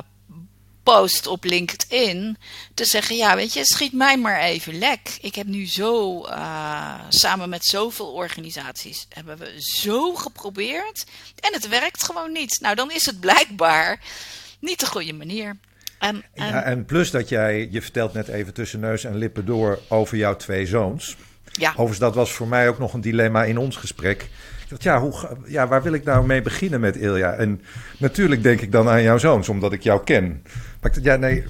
post 0.82 1.26
op 1.26 1.44
LinkedIn 1.44 2.36
te 2.74 2.84
zeggen: 2.84 3.16
Ja, 3.16 3.36
weet 3.36 3.52
je, 3.52 3.64
schiet 3.64 3.92
mij 3.92 4.18
maar 4.18 4.40
even 4.40 4.78
lek. 4.78 5.16
Ik 5.20 5.34
heb 5.34 5.46
nu 5.46 5.66
zo, 5.66 6.22
samen 7.08 7.48
met 7.48 7.64
zoveel 7.64 8.12
organisaties, 8.12 9.06
hebben 9.08 9.38
we 9.38 9.54
zo 9.58 10.14
geprobeerd. 10.14 11.06
En 11.40 11.52
het 11.52 11.68
werkt 11.68 12.02
gewoon 12.02 12.32
niet. 12.32 12.60
Nou, 12.60 12.74
dan 12.74 12.90
is 12.90 13.06
het 13.06 13.20
blijkbaar 13.20 14.00
niet 14.58 14.80
de 14.80 14.86
goede 14.86 15.12
manier. 15.12 15.56
En, 15.98 16.24
en... 16.34 16.46
Ja, 16.46 16.62
en 16.62 16.84
plus 16.84 17.10
dat 17.10 17.28
jij, 17.28 17.68
je 17.70 17.82
vertelt 17.82 18.12
net 18.12 18.28
even 18.28 18.54
tussen 18.54 18.80
neus 18.80 19.04
en 19.04 19.16
lippen 19.16 19.44
door 19.46 19.80
over 19.88 20.16
jouw 20.16 20.36
twee 20.36 20.66
zoons. 20.66 21.16
Ja. 21.58 21.70
Overigens, 21.70 21.98
dat 21.98 22.14
was 22.14 22.32
voor 22.32 22.48
mij 22.48 22.68
ook 22.68 22.78
nog 22.78 22.92
een 22.92 23.00
dilemma 23.00 23.44
in 23.44 23.58
ons 23.58 23.76
gesprek. 23.76 24.22
Ik 24.62 24.70
dacht, 24.70 24.82
ja, 24.82 25.00
hoe, 25.00 25.36
ja, 25.46 25.68
waar 25.68 25.82
wil 25.82 25.92
ik 25.92 26.04
nou 26.04 26.26
mee 26.26 26.42
beginnen 26.42 26.80
met 26.80 26.96
Ilja? 26.96 27.32
En 27.32 27.60
natuurlijk 27.98 28.42
denk 28.42 28.60
ik 28.60 28.72
dan 28.72 28.88
aan 28.88 29.02
jouw 29.02 29.18
zoons, 29.18 29.48
omdat 29.48 29.72
ik 29.72 29.82
jou 29.82 30.04
ken. 30.04 30.42
Maar 30.80 30.90
ik 30.90 30.94
dacht, 30.94 31.04
ja, 31.04 31.16
nee, 31.16 31.44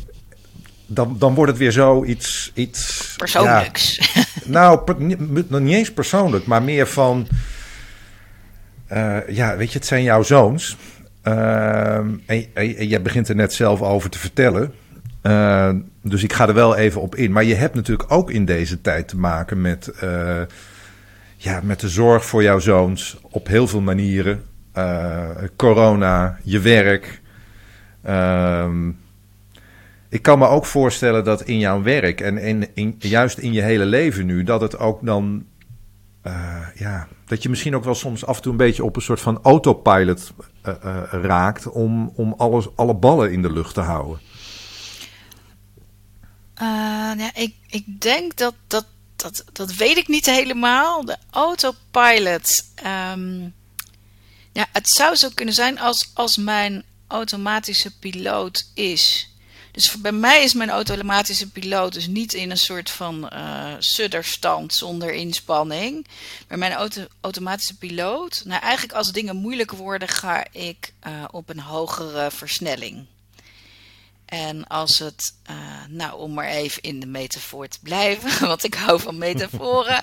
dan, 0.87 1.17
dan 1.19 1.35
wordt 1.35 1.51
het 1.51 1.61
weer 1.61 1.71
zo 1.71 2.05
iets... 2.05 2.51
iets 2.55 3.15
Persoonlijks. 3.17 4.13
Ja, 4.15 4.25
nou, 4.45 4.95
niet, 4.99 5.51
niet 5.51 5.75
eens 5.75 5.93
persoonlijk, 5.93 6.47
maar 6.47 6.63
meer 6.63 6.87
van... 6.87 7.29
Uh, 8.93 9.29
ja, 9.29 9.57
weet 9.57 9.73
je, 9.73 9.79
het 9.79 9.87
zijn 9.87 10.03
jouw 10.03 10.23
zoons. 10.23 10.77
Uh, 11.25 11.95
en, 11.95 12.21
en, 12.27 12.51
en 12.55 12.89
jij 12.89 13.03
begint 13.03 13.29
er 13.29 13.35
net 13.35 13.53
zelf 13.53 13.83
over 13.83 14.11
te 14.11 14.19
vertellen. 14.19 14.75
Uh, 15.27 15.71
dus 16.03 16.23
ik 16.23 16.33
ga 16.33 16.49
er 16.49 16.55
wel 16.55 16.77
even 16.77 17.01
op 17.01 17.15
in. 17.15 17.33
Maar 17.33 17.45
je 17.45 17.55
hebt 17.55 17.75
natuurlijk 17.75 18.13
ook 18.13 18.31
in 18.31 18.45
deze 18.45 18.81
tijd 18.81 19.09
te 19.09 19.17
maken 19.17 19.61
met, 19.61 19.93
uh, 20.05 20.43
ja, 21.37 21.61
met 21.63 21.81
de 21.81 21.89
zorg 21.89 22.25
voor 22.25 22.43
jouw 22.43 22.59
zoons 22.59 23.19
op 23.23 23.47
heel 23.47 23.67
veel 23.67 23.81
manieren. 23.81 24.43
Uh, 24.77 25.29
corona, 25.57 26.39
je 26.43 26.61
werk. 26.61 27.21
Ehm, 28.03 28.89
ik 30.09 30.23
kan 30.23 30.39
me 30.39 30.47
ook 30.47 30.67
voorstellen 30.67 31.25
dat 31.25 31.43
in 31.43 31.59
jouw 31.59 31.83
werk 31.83 32.21
en 32.21 32.39
in, 32.39 32.69
in, 32.75 32.95
juist 32.99 33.39
in 33.39 33.53
je 33.53 33.63
hele 33.63 33.85
leven 33.85 34.27
nu, 34.27 34.43
dat 34.43 34.61
het 34.61 34.79
ook 34.79 35.07
dan. 35.07 35.45
ja, 36.75 37.09
dat 37.27 37.43
je 37.43 37.49
misschien 37.49 37.77
ook 37.77 37.85
wel 37.85 37.95
soms 37.95 38.27
af 38.27 38.37
en 38.37 38.43
toe 38.43 38.53
een 38.53 38.59
beetje 38.59 38.85
op 38.85 38.97
een 38.97 39.03
soort 39.03 39.21
van 39.21 39.39
autopilot 39.43 40.33
raakt 41.11 41.71
om, 41.71 42.13
om 42.15 42.35
alles, 42.37 42.77
alle 42.77 42.95
ballen 42.95 43.33
in 43.33 43.43
de 43.43 43.53
lucht 43.53 43.75
te 43.75 43.81
houden. 43.81 44.19
Uh, 46.63 47.13
ja, 47.17 47.35
ik, 47.35 47.55
ik 47.67 48.01
denk 48.01 48.37
dat, 48.37 48.55
dat, 48.67 48.87
dat, 49.17 49.45
dat 49.53 49.75
weet 49.75 49.97
ik 49.97 50.09
niet 50.09 50.27
helemaal. 50.27 51.05
De 51.05 51.17
autopilot. 51.31 52.65
Um, 52.87 53.55
ja, 54.53 54.67
het 54.73 54.89
zou 54.89 55.17
zo 55.17 55.29
kunnen 55.35 55.55
zijn 55.55 55.79
als, 55.79 56.11
als 56.15 56.37
mijn 56.37 56.85
automatische 57.07 57.99
piloot 57.99 58.71
is. 58.75 59.29
Dus 59.75 60.01
bij 60.01 60.13
mij 60.13 60.43
is 60.43 60.55
mijn 60.55 60.71
automatische 60.71 61.51
piloot 61.51 61.93
dus 61.93 62.07
niet 62.07 62.33
in 62.35 62.51
een 62.51 62.59
soort 62.59 62.91
van 62.91 63.31
uh, 63.33 63.75
sudderstand 63.79 64.75
zonder 64.75 65.13
inspanning. 65.13 66.07
Maar 66.49 66.59
mijn 66.59 66.73
auto 66.73 67.07
automatische 67.21 67.77
piloot, 67.77 68.43
nou 68.45 68.63
eigenlijk 68.63 68.93
als 68.93 69.13
dingen 69.13 69.37
moeilijk 69.37 69.73
worden, 69.73 70.09
ga 70.09 70.47
ik 70.53 70.93
uh, 71.07 71.25
op 71.31 71.49
een 71.49 71.61
hogere 71.61 72.31
versnelling. 72.31 73.07
En 74.27 74.67
als 74.67 74.99
het, 74.99 75.35
uh, 75.51 75.57
nou 75.89 76.19
om 76.19 76.35
maar 76.35 76.49
even 76.49 76.83
in 76.83 77.01
de 77.01 77.07
metafoor 77.07 77.69
te 77.69 77.79
blijven, 77.83 78.41
want 78.49 78.65
ik 78.65 78.75
hou 78.75 79.01
van 79.01 79.19
metaforen. 79.19 80.03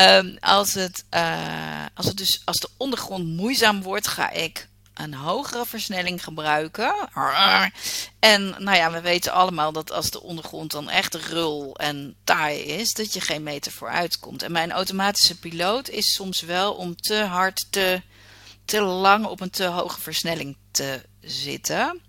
um, 0.00 0.36
als, 0.58 0.74
het, 0.74 1.04
uh, 1.14 1.84
als 1.94 2.06
het 2.06 2.16
dus 2.16 2.42
als 2.44 2.60
de 2.60 2.68
ondergrond 2.76 3.26
moeizaam 3.26 3.82
wordt, 3.82 4.06
ga 4.06 4.30
ik 4.30 4.68
een 4.94 5.14
hogere 5.14 5.66
versnelling 5.66 6.24
gebruiken. 6.24 7.08
En 8.18 8.54
nou 8.58 8.76
ja, 8.76 8.90
we 8.90 9.00
weten 9.00 9.32
allemaal 9.32 9.72
dat 9.72 9.92
als 9.92 10.10
de 10.10 10.22
ondergrond 10.22 10.70
dan 10.70 10.90
echt 10.90 11.14
rul 11.14 11.76
en 11.76 12.16
taai 12.24 12.58
is, 12.58 12.92
dat 12.92 13.12
je 13.12 13.20
geen 13.20 13.42
meter 13.42 13.72
vooruit 13.72 14.18
komt. 14.18 14.42
En 14.42 14.52
mijn 14.52 14.72
automatische 14.72 15.38
piloot 15.38 15.88
is 15.88 16.12
soms 16.12 16.40
wel 16.40 16.74
om 16.74 16.96
te 16.96 17.14
hard, 17.14 17.66
te, 17.70 18.02
te 18.64 18.80
lang 18.80 19.26
op 19.26 19.40
een 19.40 19.50
te 19.50 19.64
hoge 19.64 20.00
versnelling 20.00 20.56
te 20.70 21.02
zitten 21.20 22.00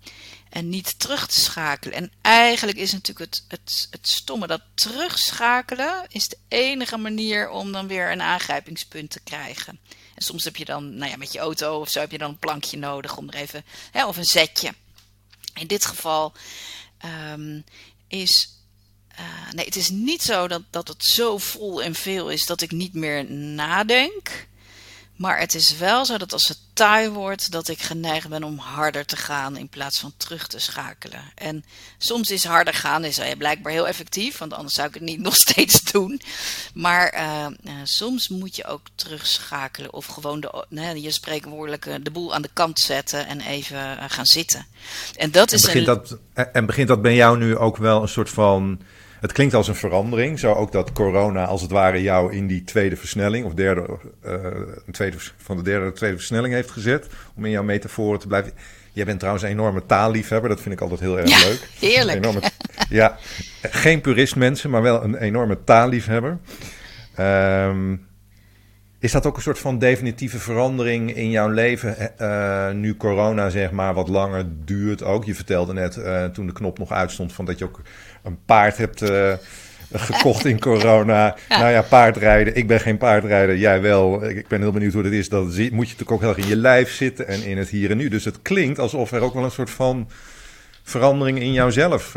en 0.52 0.68
niet 0.68 0.98
terug 0.98 1.26
te 1.26 1.40
schakelen. 1.40 1.94
En 1.94 2.12
eigenlijk 2.20 2.78
is 2.78 2.92
natuurlijk 2.92 3.30
het, 3.30 3.44
het, 3.48 3.88
het 3.90 4.08
stomme 4.08 4.46
dat 4.46 4.62
terugschakelen 4.74 6.04
is 6.08 6.28
de 6.28 6.36
enige 6.48 6.96
manier 6.96 7.50
om 7.50 7.72
dan 7.72 7.86
weer 7.86 8.10
een 8.10 8.22
aangrijpingspunt 8.22 9.10
te 9.10 9.20
krijgen. 9.20 9.80
En 10.14 10.22
soms 10.22 10.44
heb 10.44 10.56
je 10.56 10.64
dan, 10.64 10.96
nou 10.96 11.10
ja, 11.10 11.16
met 11.16 11.32
je 11.32 11.38
auto 11.38 11.80
of 11.80 11.88
zo 11.88 12.00
heb 12.00 12.10
je 12.10 12.18
dan 12.18 12.30
een 12.30 12.38
plankje 12.38 12.78
nodig 12.78 13.16
om 13.16 13.28
er 13.28 13.34
even, 13.34 13.64
hè, 13.90 14.06
of 14.06 14.16
een 14.16 14.24
zetje. 14.24 14.74
In 15.54 15.66
dit 15.66 15.84
geval 15.84 16.32
um, 17.32 17.64
is. 18.08 18.60
Uh, 19.20 19.52
nee, 19.52 19.64
het 19.64 19.76
is 19.76 19.88
niet 19.88 20.22
zo 20.22 20.48
dat, 20.48 20.62
dat 20.70 20.88
het 20.88 21.04
zo 21.04 21.38
vol 21.38 21.82
en 21.82 21.94
veel 21.94 22.30
is 22.30 22.46
dat 22.46 22.60
ik 22.60 22.70
niet 22.70 22.94
meer 22.94 23.30
nadenk. 23.30 24.46
Maar 25.16 25.38
het 25.38 25.54
is 25.54 25.76
wel 25.76 26.04
zo 26.04 26.18
dat 26.18 26.32
als 26.32 26.48
het 26.48 26.58
taai 26.72 27.08
wordt, 27.08 27.50
dat 27.50 27.68
ik 27.68 27.82
geneigd 27.82 28.28
ben 28.28 28.44
om 28.44 28.58
harder 28.58 29.06
te 29.06 29.16
gaan 29.16 29.56
in 29.56 29.68
plaats 29.68 29.98
van 29.98 30.12
terug 30.16 30.46
te 30.46 30.58
schakelen. 30.58 31.20
En 31.34 31.64
soms 31.98 32.30
is 32.30 32.44
harder 32.44 32.74
gaan 32.74 33.04
is 33.04 33.20
blijkbaar 33.38 33.72
heel 33.72 33.88
effectief, 33.88 34.38
want 34.38 34.52
anders 34.52 34.74
zou 34.74 34.88
ik 34.88 34.94
het 34.94 35.02
niet 35.02 35.20
nog 35.28 35.36
steeds 35.36 35.92
doen. 35.92 36.20
Maar 36.74 37.14
uh, 37.14 37.46
uh, 37.64 37.72
soms 37.84 38.28
moet 38.28 38.56
je 38.56 38.66
ook 38.66 38.86
terugschakelen 38.94 39.92
of 39.92 40.06
gewoon 40.06 40.40
de, 40.40 41.00
je 41.00 41.10
spreekwoordelijke 41.10 42.02
de 42.02 42.10
boel 42.10 42.34
aan 42.34 42.42
de 42.42 42.50
kant 42.52 42.78
zetten 42.78 43.26
en 43.26 43.40
even 43.40 43.98
eh, 43.98 44.04
gaan 44.08 44.26
zitten. 44.26 44.66
En 45.16 45.30
dat 45.30 45.52
is 45.52 45.62
begint 45.62 45.88
een... 45.88 45.94
dat, 45.94 46.18
en 46.52 46.66
begint 46.66 46.88
dat 46.88 47.02
bij 47.02 47.14
jou 47.14 47.38
nu 47.38 47.56
ook 47.56 47.76
wel 47.76 48.02
een 48.02 48.08
soort 48.08 48.30
van 48.30 48.80
het 49.22 49.32
klinkt 49.32 49.54
als 49.54 49.68
een 49.68 49.74
verandering. 49.74 50.38
Zo 50.38 50.52
ook 50.52 50.72
dat 50.72 50.92
corona 50.92 51.44
als 51.44 51.62
het 51.62 51.70
ware 51.70 52.02
jou 52.02 52.32
in 52.32 52.46
die 52.46 52.64
tweede 52.64 52.96
versnelling, 52.96 53.44
of 53.44 53.54
derde, 53.54 53.98
uh, 54.26 54.36
tweede, 54.90 55.16
van 55.36 55.56
de 55.56 55.62
derde 55.62 55.92
tweede 55.92 56.16
versnelling 56.16 56.54
heeft 56.54 56.70
gezet. 56.70 57.06
Om 57.36 57.44
in 57.44 57.50
jouw 57.50 57.62
metaforen 57.62 58.18
te 58.20 58.26
blijven. 58.26 58.52
Jij 58.92 59.04
bent 59.04 59.18
trouwens 59.18 59.44
een 59.44 59.50
enorme 59.50 59.86
taalliefhebber. 59.86 60.48
Dat 60.50 60.60
vind 60.60 60.74
ik 60.74 60.80
altijd 60.80 61.00
heel 61.00 61.18
erg 61.18 61.28
ja, 61.28 61.48
leuk. 61.48 61.68
Heerlijk. 61.90 62.16
Enorme, 62.16 62.42
ja, 62.88 63.18
geen 63.62 64.00
purist 64.00 64.36
mensen, 64.36 64.70
maar 64.70 64.82
wel 64.82 65.04
een 65.04 65.16
enorme 65.16 65.64
taalliefhebber. 65.64 66.38
Um, 67.18 68.06
is 69.02 69.12
dat 69.12 69.26
ook 69.26 69.36
een 69.36 69.42
soort 69.42 69.58
van 69.58 69.78
definitieve 69.78 70.38
verandering 70.38 71.14
in 71.14 71.30
jouw 71.30 71.48
leven? 71.48 71.96
Uh, 72.20 72.70
nu 72.70 72.96
corona 72.96 73.50
zeg 73.50 73.70
maar 73.70 73.94
wat 73.94 74.08
langer 74.08 74.46
duurt 74.64 75.02
ook. 75.02 75.24
Je 75.24 75.34
vertelde 75.34 75.72
net 75.72 75.96
uh, 75.96 76.24
toen 76.24 76.46
de 76.46 76.52
knop 76.52 76.78
nog 76.78 76.92
uitstond 76.92 77.32
van 77.32 77.44
dat 77.44 77.58
je 77.58 77.64
ook 77.64 77.80
een 78.22 78.38
paard 78.44 78.76
hebt 78.76 79.02
uh, 79.02 79.32
gekocht 79.92 80.44
in 80.44 80.60
corona. 80.60 81.36
Nou 81.48 81.70
ja, 81.70 81.82
paardrijden. 81.82 82.56
Ik 82.56 82.66
ben 82.66 82.80
geen 82.80 82.98
paardrijder, 82.98 83.56
jij 83.56 83.80
wel. 83.80 84.28
Ik 84.28 84.48
ben 84.48 84.60
heel 84.60 84.72
benieuwd 84.72 84.92
hoe 84.92 85.02
dat 85.02 85.12
is. 85.12 85.28
Dat 85.28 85.44
moet 85.44 85.56
je 85.56 85.68
natuurlijk 85.70 86.10
ook 86.10 86.20
heel 86.20 86.28
erg 86.28 86.38
in 86.38 86.48
je 86.48 86.56
lijf 86.56 86.92
zitten 86.92 87.26
en 87.26 87.44
in 87.44 87.58
het 87.58 87.68
hier 87.68 87.90
en 87.90 87.96
nu. 87.96 88.08
Dus 88.08 88.24
het 88.24 88.42
klinkt 88.42 88.78
alsof 88.78 89.12
er 89.12 89.20
ook 89.20 89.34
wel 89.34 89.44
een 89.44 89.50
soort 89.50 89.70
van 89.70 90.10
verandering 90.82 91.40
in 91.40 91.52
jouzelf 91.52 92.16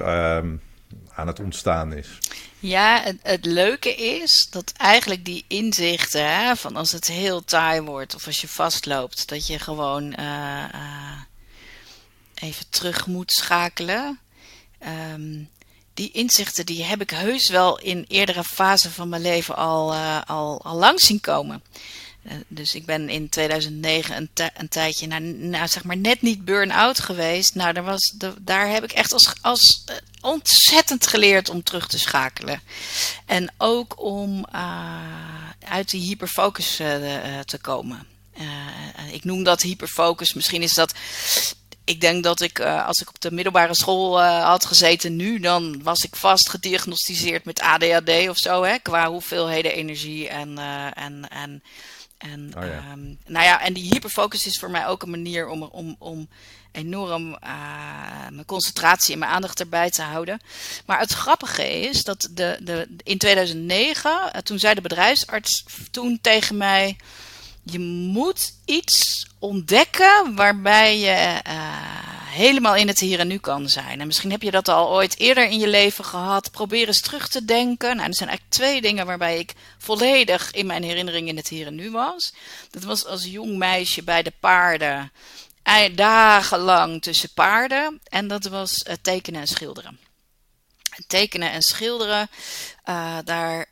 aan 1.16 1.28
het 1.28 1.40
ontstaan 1.40 1.94
is. 1.94 2.18
Ja, 2.60 3.02
het, 3.02 3.18
het, 3.22 3.46
leuke 3.46 3.96
is 3.96 4.48
dat 4.50 4.72
eigenlijk 4.78 5.26
die 5.26 5.46
inzichten, 5.48 6.34
hè, 6.34 6.56
van 6.56 6.76
als 6.76 6.92
het 6.92 7.08
heel 7.08 7.44
taai 7.44 7.82
wordt 7.82 8.16
of 8.16 8.26
als 8.26 8.42
je 8.42 8.48
vastloopt, 8.48 9.30
dat 9.30 9.48
je 9.48 9.60
gewoon 9.60 10.04
uh, 10.20 10.64
uh, 10.74 11.22
even 12.36 12.66
terug 12.70 13.08
moet 13.08 13.32
schakelen. 13.32 14.20
Ehm, 14.80 15.44
die 15.96 16.12
inzichten 16.12 16.66
die 16.66 16.84
heb 16.84 17.02
ik 17.02 17.10
heus 17.10 17.50
wel 17.50 17.80
in 17.80 18.06
eerdere 18.08 18.44
fasen 18.44 18.92
van 18.92 19.10
mijn 19.10 19.22
leven 19.22 19.56
al, 19.56 19.94
uh, 19.94 20.22
al, 20.26 20.64
al 20.64 20.76
lang 20.76 21.02
zien 21.02 21.20
komen. 21.20 21.64
Uh, 22.24 22.34
dus 22.48 22.76
ik 22.76 22.86
ben 22.86 23.10
in 23.10 23.30
2009 23.30 24.16
een, 24.16 24.30
een 24.58 24.68
tijdje, 24.68 25.08
nou, 25.08 25.22
nou, 25.24 25.68
zeg 25.68 25.84
maar 25.84 25.98
net 25.98 26.22
niet 26.22 26.46
burn-out 26.46 27.00
geweest. 27.00 27.56
Nou, 27.56 27.74
daar, 27.74 27.84
was 27.84 28.14
de, 28.18 28.34
daar 28.42 28.70
heb 28.70 28.84
ik 28.84 28.92
echt 28.92 29.14
als, 29.14 29.34
als 29.42 29.84
uh, 29.90 29.96
ontzettend 30.22 31.08
geleerd 31.08 31.50
om 31.50 31.64
terug 31.64 31.88
te 31.88 32.00
schakelen. 32.00 32.62
En 33.26 33.54
ook 33.58 34.02
om 34.04 34.46
uit 35.60 35.90
die 35.90 36.02
hyperfocus 36.02 36.76
te 37.46 37.58
komen. 37.62 38.08
ik 39.12 39.24
noem 39.24 39.44
dat 39.44 39.62
hyperfocus. 39.62 40.34
Misschien 40.34 40.62
is 40.62 40.74
dat 40.74 40.94
ik 41.86 42.02
denk 42.02 42.24
dat 42.24 42.42
ik, 42.42 42.60
uh, 42.60 42.88
als 42.88 43.02
ik 43.02 43.10
op 43.10 43.22
de 43.22 43.32
middelbare 43.32 43.76
school 43.76 44.20
uh, 44.20 44.46
had 44.46 44.66
gezeten 44.66 45.16
nu, 45.16 45.40
dan 45.40 45.84
was 45.84 46.04
ik 46.04 46.16
vast 46.16 46.50
gediagnosticeerd 46.50 47.46
met 47.46 47.60
ADHD 47.60 48.30
of 48.30 48.38
zo, 48.38 48.64
hè, 48.64 48.78
qua 48.80 49.10
hoeveelheden 49.10 49.74
energie 49.74 50.28
en. 50.28 50.50
Uh, 50.58 50.86
en, 50.98 51.30
en 51.30 51.64
en, 52.18 52.54
oh 52.58 52.64
ja. 52.64 52.92
um, 52.92 53.18
nou 53.26 53.46
ja, 53.46 53.62
en 53.62 53.74
die 53.74 53.84
hyperfocus 53.92 54.46
is 54.46 54.60
voor 54.60 54.72
mij 54.72 54.88
ook 54.88 55.04
een 55.04 55.10
manier 55.10 55.48
om, 55.48 55.64
om, 55.64 55.96
om 56.00 56.28
enorm 56.72 57.38
mijn 58.30 58.46
concentratie 58.46 59.14
en 59.14 59.20
mijn 59.20 59.32
aandacht 59.32 59.60
erbij 59.60 59.90
te 59.90 60.02
houden. 60.02 60.40
Maar 60.86 61.00
het 61.00 61.12
grappige 61.12 61.80
is 61.80 62.04
dat 62.04 62.30
de, 62.32 62.58
de, 62.62 62.88
in 63.04 63.18
2009, 63.18 64.44
toen 64.44 64.60
zei 64.60 64.74
de 64.74 64.82
bedrijfsarts 64.82 65.66
toen 65.92 66.20
tegen 66.22 66.58
mij 66.58 66.98
je 67.66 67.80
moet 67.80 68.54
iets 68.66 69.26
ontdekken 69.40 70.36
waarbij 70.36 71.00
je 71.00 71.42
uh, 71.48 72.06
helemaal 72.30 72.76
in 72.76 72.88
het 72.88 73.00
hier 73.00 73.20
en 73.20 73.28
nu 73.28 73.38
kan 73.38 73.70
zijn. 73.70 74.00
En 74.00 74.08
misschien 74.08 74.32
heb 74.32 74.42
je 74.42 74.52
dat 74.52 74.68
al 74.68 74.90
ooit 74.90 75.20
eerder 75.20 75.48
in 75.48 75.60
je 75.60 75.68
leven 75.68 76.06
gehad. 76.06 76.52
Probeer 76.52 76.88
eens 76.88 77.02
terug 77.02 77.28
te 77.28 77.46
denken. 77.46 77.96
Nou, 77.96 78.08
er 78.08 78.16
zijn 78.16 78.30
eigenlijk 78.30 78.58
twee 78.58 78.82
dingen 78.82 79.06
waarbij 79.06 79.40
ik 79.40 79.54
volledig 79.78 80.52
in 80.52 80.66
mijn 80.66 80.84
herinnering 80.84 81.28
in 81.28 81.38
het 81.38 81.48
hier 81.48 81.68
en 81.68 81.76
nu 81.76 81.92
was. 81.92 82.34
Dat 82.70 82.84
was 82.84 83.06
als 83.06 83.26
jong 83.26 83.58
meisje 83.58 84.04
bij 84.04 84.24
de 84.24 84.34
paarden. 84.40 85.12
Dagenlang 85.96 87.02
tussen 87.02 87.34
paarden. 87.34 88.02
En 88.04 88.28
dat 88.28 88.46
was 88.46 88.86
uh, 88.88 88.94
tekenen 89.02 89.42
en 89.42 89.48
schilderen. 89.48 90.00
Tekenen 91.08 91.52
en 91.52 91.62
schilderen, 91.62 92.30
uh, 92.90 93.18
daar 93.24 93.68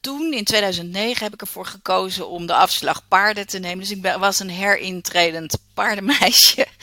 toen, 0.00 0.32
in 0.32 0.44
2009, 0.44 1.24
heb 1.24 1.34
ik 1.34 1.40
ervoor 1.40 1.66
gekozen 1.66 2.28
om 2.28 2.46
de 2.46 2.54
afslag 2.54 3.08
paarden 3.08 3.46
te 3.46 3.58
nemen. 3.58 3.78
Dus 3.78 3.90
ik 3.90 4.16
was 4.18 4.38
een 4.38 4.50
herintredend 4.50 5.56
paardenmeisje. 5.74 6.66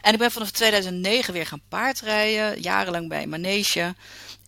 En 0.00 0.12
ik 0.12 0.18
ben 0.18 0.30
vanaf 0.30 0.50
2009 0.50 1.32
weer 1.32 1.46
gaan 1.46 1.62
paardrijden, 1.68 2.60
jarenlang 2.60 3.08
bij 3.08 3.26
manege. 3.26 3.94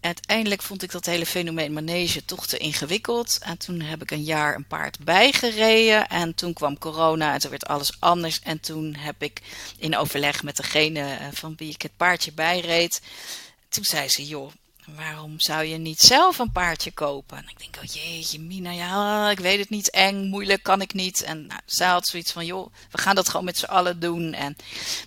Uiteindelijk 0.01 0.63
vond 0.63 0.83
ik 0.83 0.91
dat 0.91 1.07
hele 1.07 1.27
fenomeen 1.27 1.73
manege 1.73 2.25
toch 2.25 2.47
te 2.47 2.59
ingewikkeld. 2.59 3.39
En 3.43 3.59
toen 3.59 3.81
heb 3.81 4.03
ik 4.03 4.11
een 4.11 4.25
jaar 4.25 4.55
een 4.55 4.67
paard 4.67 4.99
bijgereden. 4.99 6.09
En 6.09 6.35
toen 6.35 6.53
kwam 6.53 6.79
corona 6.79 7.33
en 7.33 7.39
toen 7.39 7.51
werd 7.51 7.67
alles 7.67 7.93
anders. 7.99 8.41
En 8.41 8.61
toen 8.61 8.95
heb 8.99 9.23
ik 9.23 9.41
in 9.79 9.97
overleg 9.97 10.43
met 10.43 10.57
degene 10.57 11.01
eh, 11.01 11.27
van 11.33 11.55
wie 11.57 11.73
ik 11.73 11.83
het 11.83 11.97
paardje 11.97 12.33
bijreed. 12.33 13.01
Toen 13.69 13.85
zei 13.85 14.09
ze, 14.09 14.27
joh, 14.27 14.51
waarom 14.97 15.41
zou 15.41 15.65
je 15.65 15.77
niet 15.77 16.01
zelf 16.01 16.39
een 16.39 16.53
paardje 16.53 16.91
kopen? 16.91 17.37
En 17.37 17.49
ik 17.49 17.59
denk, 17.59 17.77
oh 17.77 17.95
jeetje, 17.95 18.41
Mina, 18.41 18.71
ja, 18.71 19.31
ik 19.31 19.39
weet 19.39 19.59
het 19.59 19.71
niet, 19.71 19.91
eng, 19.91 20.29
moeilijk, 20.29 20.63
kan 20.63 20.81
ik 20.81 20.95
niet. 20.95 21.23
En 21.23 21.47
nou, 21.47 21.61
zij 21.67 21.87
had 21.89 22.07
zoiets 22.07 22.33
van, 22.33 22.47
joh, 22.47 22.73
we 22.91 22.99
gaan 22.99 23.15
dat 23.15 23.29
gewoon 23.29 23.45
met 23.45 23.59
z'n 23.59 23.65
allen 23.65 24.01
doen. 24.01 24.33
En 24.33 24.57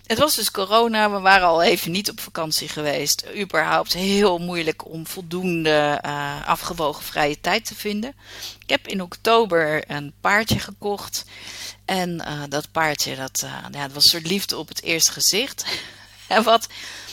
het 0.06 0.18
was 0.18 0.34
dus 0.34 0.50
corona, 0.50 1.10
we 1.10 1.20
waren 1.20 1.46
al 1.46 1.62
even 1.62 1.90
niet 1.90 2.10
op 2.10 2.20
vakantie 2.20 2.68
geweest. 2.68 3.26
Überhaupt 3.36 3.92
heel 3.92 4.38
moeilijk 4.38 4.88
om 4.88 5.06
voldoende 5.06 6.02
uh, 6.06 6.48
afgewogen 6.48 7.04
vrije 7.04 7.40
tijd 7.40 7.64
te 7.64 7.74
vinden. 7.74 8.14
Ik 8.58 8.70
heb 8.70 8.88
in 8.88 9.02
oktober 9.02 9.90
een 9.90 10.12
paardje 10.20 10.58
gekocht. 10.58 11.24
En 11.84 12.10
uh, 12.28 12.42
dat 12.48 12.70
paardje, 12.72 13.16
dat, 13.16 13.42
uh, 13.44 13.56
ja, 13.70 13.82
dat 13.82 13.92
was 13.92 14.04
een 14.04 14.10
soort 14.10 14.26
liefde 14.26 14.56
op 14.56 14.68
het 14.68 14.82
eerste 14.82 15.12
gezicht. 15.12 15.64
en 16.28 16.42
wat 16.42 16.68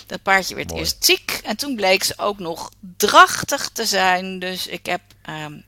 dat 0.09 0.21
paardje 0.21 0.55
werd 0.55 0.71
eerst 0.71 1.05
ziek 1.05 1.39
en 1.43 1.55
toen 1.55 1.75
bleek 1.75 2.03
ze 2.03 2.13
ook 2.17 2.39
nog 2.39 2.71
drachtig 2.97 3.69
te 3.69 3.85
zijn. 3.85 4.39
Dus 4.39 4.67
ik 4.67 4.85
heb. 4.85 5.01
Um, 5.29 5.63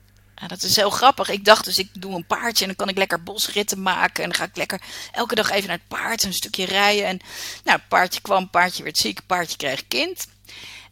dat 0.46 0.62
is 0.62 0.76
heel 0.76 0.90
grappig. 0.90 1.28
Ik 1.28 1.44
dacht 1.44 1.64
dus, 1.64 1.78
ik 1.78 1.88
doe 1.92 2.14
een 2.14 2.26
paardje 2.26 2.60
en 2.60 2.66
dan 2.66 2.76
kan 2.76 2.88
ik 2.88 2.96
lekker 2.96 3.22
bosritten 3.22 3.82
maken. 3.82 4.22
En 4.22 4.28
dan 4.28 4.38
ga 4.38 4.44
ik 4.44 4.56
lekker 4.56 4.82
elke 5.12 5.34
dag 5.34 5.50
even 5.50 5.68
naar 5.68 5.78
het 5.78 5.98
paard, 5.98 6.22
een 6.22 6.32
stukje 6.32 6.64
rijden. 6.64 7.06
En 7.06 7.20
nou, 7.64 7.78
paardje 7.88 8.20
kwam, 8.20 8.50
paardje 8.50 8.82
werd 8.82 8.98
ziek, 8.98 9.26
paardje 9.26 9.56
kreeg 9.56 9.88
kind. 9.88 10.26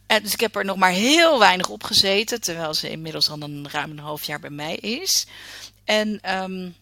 En 0.07 0.23
dus 0.23 0.33
ik 0.33 0.39
heb 0.39 0.55
er 0.55 0.65
nog 0.65 0.77
maar 0.77 0.91
heel 0.91 1.39
weinig 1.39 1.69
op 1.69 1.83
gezeten. 1.83 2.41
Terwijl 2.41 2.73
ze 2.73 2.89
inmiddels 2.89 3.29
al 3.29 3.41
een 3.41 3.69
ruim 3.69 3.91
een 3.91 3.99
half 3.99 4.23
jaar 4.23 4.39
bij 4.39 4.49
mij 4.49 4.75
is. 4.75 5.25
En, 5.83 6.35
um, 6.41 6.75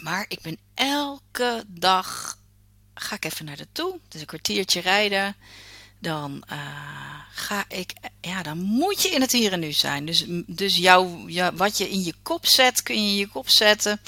maar 0.00 0.24
ik 0.28 0.40
ben 0.40 0.58
elke 0.74 1.64
dag, 1.66 2.38
ga 2.94 3.14
ik 3.14 3.24
even 3.24 3.44
naar 3.44 3.56
de 3.56 3.68
toe. 3.72 3.98
Dus 4.08 4.20
een 4.20 4.26
kwartiertje 4.26 4.80
rijden 4.80 5.36
dan 5.98 6.44
uh, 6.52 6.58
ga 7.32 7.64
ik, 7.68 7.92
ja, 8.20 8.42
dan 8.42 8.58
moet 8.58 9.02
je 9.02 9.08
in 9.08 9.20
het 9.20 9.32
hier 9.32 9.52
en 9.52 9.60
nu 9.60 9.72
zijn. 9.72 10.06
Dus, 10.06 10.24
dus 10.46 10.76
jouw, 10.76 11.24
ja, 11.26 11.54
wat 11.54 11.78
je 11.78 11.90
in 11.90 12.02
je 12.02 12.14
kop 12.22 12.46
zet, 12.46 12.82
kun 12.82 12.94
je 12.94 13.10
in 13.10 13.16
je 13.16 13.28
kop 13.28 13.48
zetten. 13.48 14.00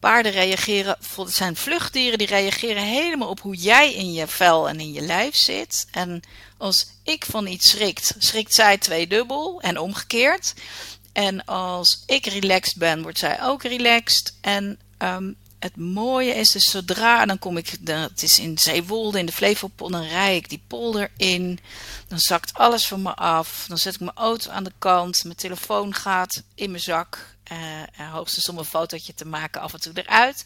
Paarden 0.00 0.32
reageren, 0.32 0.96
het 1.16 1.34
zijn 1.34 1.56
vluchtdieren, 1.56 2.18
die 2.18 2.26
reageren 2.26 2.82
helemaal 2.82 3.28
op 3.28 3.40
hoe 3.40 3.56
jij 3.56 3.94
in 3.94 4.12
je 4.12 4.26
vel 4.26 4.68
en 4.68 4.80
in 4.80 4.92
je 4.92 5.00
lijf 5.00 5.36
zit. 5.36 5.86
En 5.90 6.22
als 6.56 6.86
ik 7.02 7.24
van 7.24 7.46
iets 7.46 7.70
schrikt, 7.70 8.14
schrikt 8.18 8.54
zij 8.54 8.78
tweedubbel 8.78 9.60
en 9.60 9.78
omgekeerd. 9.78 10.54
En 11.12 11.44
als 11.44 12.02
ik 12.06 12.26
relaxed 12.26 12.76
ben, 12.76 13.02
wordt 13.02 13.18
zij 13.18 13.42
ook 13.42 13.62
relaxed. 13.62 14.34
En 14.40 14.78
um, 14.98 15.36
het 15.58 15.76
mooie 15.76 16.34
is 16.34 16.50
dus 16.50 16.70
zodra, 16.70 17.26
dan 17.26 17.38
kom 17.38 17.56
ik, 17.56 17.72
het 17.84 18.22
is 18.22 18.38
in 18.38 18.58
Zeewolde, 18.58 19.18
in 19.18 19.26
de 19.26 19.32
Flevopol, 19.32 19.90
dan 19.90 20.02
rij 20.02 20.36
ik 20.36 20.48
die 20.48 20.62
polder 20.66 21.10
in. 21.16 21.58
Dan 22.08 22.18
zakt 22.18 22.54
alles 22.54 22.86
van 22.86 23.02
me 23.02 23.14
af. 23.14 23.64
Dan 23.68 23.78
zet 23.78 23.94
ik 23.94 24.00
mijn 24.00 24.16
auto 24.16 24.50
aan 24.50 24.64
de 24.64 24.72
kant. 24.78 25.24
Mijn 25.24 25.36
telefoon 25.36 25.94
gaat 25.94 26.42
in 26.54 26.70
mijn 26.70 26.82
zak. 26.82 27.36
Uh, 27.52 28.12
hoogstens 28.12 28.48
om 28.48 28.58
een 28.58 28.64
fotootje 28.64 29.14
te 29.14 29.26
maken 29.26 29.60
af 29.60 29.72
en 29.72 29.80
toe 29.80 29.92
eruit. 29.94 30.44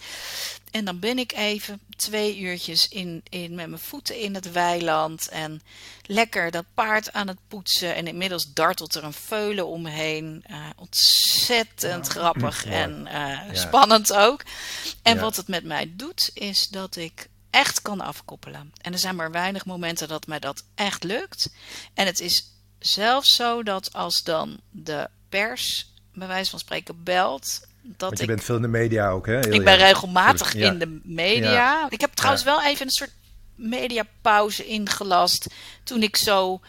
En 0.73 0.85
dan 0.85 0.99
ben 0.99 1.19
ik 1.19 1.33
even 1.33 1.81
twee 1.97 2.39
uurtjes 2.39 2.89
in, 2.89 3.23
in, 3.29 3.55
met 3.55 3.69
mijn 3.69 3.81
voeten 3.81 4.19
in 4.19 4.35
het 4.35 4.53
weiland. 4.53 5.29
En 5.29 5.63
lekker 6.07 6.51
dat 6.51 6.65
paard 6.75 7.13
aan 7.13 7.29
het 7.29 7.39
poetsen. 7.49 7.95
En 7.95 8.07
inmiddels 8.07 8.53
dartelt 8.53 8.95
er 8.95 9.05
een 9.05 9.13
veulen 9.13 9.67
omheen. 9.67 10.45
Uh, 10.51 10.67
ontzettend 10.77 12.07
grappig 12.07 12.65
en 12.65 13.09
uh, 13.13 13.41
spannend 13.53 14.13
ook. 14.13 14.43
En 15.03 15.21
wat 15.21 15.37
het 15.37 15.49
met 15.49 15.65
mij 15.65 15.93
doet, 15.97 16.31
is 16.35 16.69
dat 16.69 16.97
ik 16.97 17.29
echt 17.51 17.83
kan 17.83 18.01
afkoppelen. 18.01 18.73
En 18.81 18.93
er 18.93 18.99
zijn 18.99 19.17
maar 19.17 19.31
weinig 19.31 19.65
momenten 19.65 20.09
dat 20.09 20.27
mij 20.27 20.39
dat 20.39 20.65
echt 20.75 21.05
lukt. 21.05 21.53
En 21.95 22.07
het 22.07 22.21
is 22.21 22.45
zelfs 22.79 23.35
zo 23.35 23.63
dat 23.63 23.93
als 23.93 24.23
dan 24.23 24.61
de 24.71 25.09
pers 25.29 25.93
bij 26.15 26.27
wijze 26.27 26.51
van 26.51 26.59
spreken 26.59 27.03
belt. 27.03 27.61
Dat 27.83 28.09
Want 28.09 28.21
je 28.21 28.27
bent 28.27 28.45
veel 28.45 28.57
in 28.57 28.63
de 28.63 28.69
media 28.69 29.11
ook, 29.11 29.27
hè? 29.27 29.39
Heel 29.39 29.53
ik 29.53 29.65
ben 29.65 29.77
regelmatig 29.77 30.55
in 30.55 30.79
de 30.79 31.01
media. 31.03 31.87
Ik 31.89 32.01
heb 32.01 32.13
trouwens 32.15 32.45
wel 32.45 32.63
even 32.63 32.87
een 32.87 32.93
soort 32.93 33.13
mediapauze 33.55 34.67
ingelast 34.67 35.47
toen 35.85 36.03
ik 36.03 36.17
zo. 36.17 36.61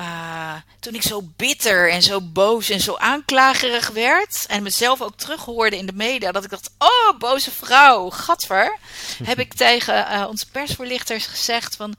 Uh, 0.00 0.54
toen 0.80 0.94
ik 0.94 1.02
zo 1.02 1.22
bitter 1.36 1.90
en 1.90 2.02
zo 2.02 2.20
boos 2.20 2.70
en 2.70 2.80
zo 2.80 2.96
aanklagerig 2.96 3.88
werd 3.88 4.44
en 4.48 4.62
mezelf 4.62 5.02
ook 5.02 5.16
terughoorde 5.16 5.76
in 5.76 5.86
de 5.86 5.92
media, 5.92 6.32
dat 6.32 6.44
ik 6.44 6.50
dacht, 6.50 6.70
oh, 6.78 7.18
boze 7.18 7.50
vrouw, 7.50 8.10
gatver, 8.10 8.78
heb 9.24 9.38
ik 9.38 9.54
tegen 9.64 9.94
uh, 9.94 10.26
onze 10.28 10.50
persvoorlichters 10.50 11.26
gezegd 11.26 11.76
van, 11.76 11.96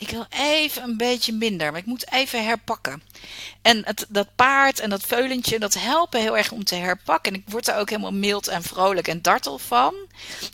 ik 0.00 0.10
wil 0.10 0.26
even 0.30 0.82
een 0.82 0.96
beetje 0.96 1.32
minder, 1.32 1.70
maar 1.70 1.80
ik 1.80 1.86
moet 1.86 2.12
even 2.12 2.44
herpakken. 2.44 3.02
En 3.62 3.82
het, 3.84 4.06
dat 4.08 4.28
paard 4.36 4.80
en 4.80 4.90
dat 4.90 5.02
veulentje, 5.02 5.58
dat 5.58 5.74
helpen 5.74 6.20
heel 6.20 6.36
erg 6.36 6.52
om 6.52 6.64
te 6.64 6.74
herpakken. 6.74 7.32
En 7.32 7.38
ik 7.38 7.44
word 7.46 7.68
er 7.68 7.76
ook 7.76 7.88
helemaal 7.90 8.12
mild 8.12 8.48
en 8.48 8.62
vrolijk 8.62 9.08
en 9.08 9.22
dartel 9.22 9.58
van. 9.58 9.94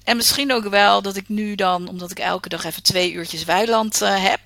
En 0.04 0.16
misschien 0.16 0.52
ook 0.52 0.68
wel 0.68 1.02
dat 1.02 1.16
ik 1.16 1.28
nu 1.28 1.54
dan, 1.54 1.88
omdat 1.88 2.10
ik 2.10 2.18
elke 2.18 2.48
dag 2.48 2.64
even 2.64 2.82
twee 2.82 3.12
uurtjes 3.12 3.44
weiland 3.44 4.02
uh, 4.02 4.22
heb, 4.22 4.40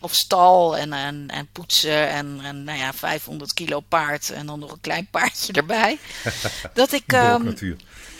of 0.00 0.14
stal 0.14 0.76
en, 0.76 0.92
en, 0.92 1.24
en 1.28 1.48
poetsen 1.52 2.08
en, 2.08 2.40
en 2.42 2.64
nou 2.64 2.78
ja, 2.78 2.92
500 2.92 3.54
kilo 3.54 3.80
paard 3.80 4.30
en 4.30 4.46
dan 4.46 4.58
nog 4.58 4.72
een 4.72 4.80
klein 4.80 5.08
paardje 5.10 5.52
erbij. 5.52 5.98
dat 6.74 6.92
ik... 6.92 7.12
Um, 7.12 7.56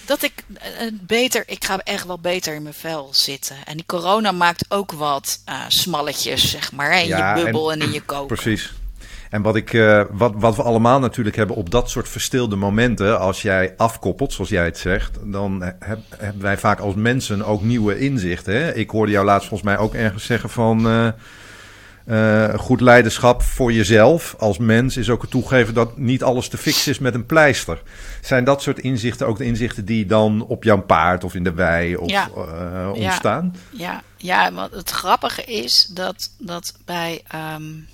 dat 0.09 0.22
ik 0.22 0.32
uh, 0.50 0.59
beter, 0.92 1.42
ik 1.46 1.64
ga 1.64 1.78
echt 1.78 2.06
wel 2.06 2.18
beter 2.18 2.54
in 2.54 2.62
mijn 2.62 2.74
vel 2.74 3.09
zitten. 3.12 3.56
En 3.64 3.76
die 3.76 3.86
corona 3.86 4.32
maakt 4.32 4.64
ook 4.68 4.92
wat 4.92 5.42
uh, 5.48 5.54
smalletjes, 5.68 6.50
zeg 6.50 6.72
maar, 6.72 7.00
in 7.00 7.06
je 7.06 7.32
bubbel 7.34 7.72
en, 7.72 7.80
in 7.80 7.92
je 7.92 8.02
koken. 8.02 8.36
Precies. 8.36 8.72
En 9.30 9.42
wat, 9.42 9.56
ik, 9.56 9.72
uh, 9.72 10.04
wat, 10.11 10.32
wat 10.36 10.56
we 10.56 10.62
allemaal 10.62 11.00
natuurlijk 11.00 11.36
hebben 11.36 11.56
op 11.56 11.70
dat 11.70 11.90
soort 11.90 12.09
verstilde 12.09 12.56
momenten, 12.56 13.20
als 13.20 13.42
jij 13.42 13.74
afkoppelt, 13.76 14.32
zoals 14.32 14.50
jij 14.50 14.64
het 14.64 14.78
zegt, 14.78 15.18
dan 15.24 15.62
heb, 15.62 15.98
hebben 16.16 16.42
wij 16.42 16.59
vaak 16.59 16.80
als 16.80 16.94
mensen 16.94 17.44
ook 17.44 17.62
nieuwe 17.62 17.98
inzichten. 17.98 18.54
Hè? 18.54 18.74
Ik 18.74 18.90
hoorde 18.90 19.12
jou 19.12 19.24
laatst 19.24 19.48
volgens 19.48 19.70
mij 19.70 19.78
ook 19.78 19.94
ergens 19.94 20.24
zeggen 20.24 20.50
van. 20.50 20.86
Uh, 22.09 22.48
uh, 22.48 22.59
goed 22.59 22.80
leiderschap 22.80 23.42
voor 23.42 23.72
jezelf 23.72 24.34
als 24.38 24.59
mens 24.59 24.96
is 24.96 25.11
ook 25.11 25.22
het 25.22 25.30
toegeven 25.30 25.74
dat 25.74 25.98
niet 25.98 26.22
alles 26.22 26.48
te 26.48 26.56
fixen 26.56 26.92
is 26.92 26.98
met 26.98 27.14
een 27.14 27.26
pleister. 27.26 27.82
Zijn 28.22 28.44
dat 28.44 28.62
soort 28.62 28.78
inzichten 28.78 29.26
ook 29.26 29.38
de 29.38 29.44
inzichten 29.44 29.84
die 29.84 30.06
dan 30.06 30.44
op 30.46 30.64
jouw 30.64 30.80
paard 30.80 31.24
of 31.24 31.34
in 31.34 31.44
de 31.44 31.52
wei 31.52 31.96
of, 31.96 32.11
ja. 32.11 32.28
uh, 32.36 32.90
ontstaan? 32.94 33.56
Ja, 33.70 34.02
ja, 34.16 34.44
ja, 34.44 34.52
want 34.52 34.74
het 34.74 34.90
grappige 34.90 35.44
is 35.44 35.90
dat, 35.94 36.30
dat 36.38 36.74
bij. 36.84 37.22
Um 37.54 37.86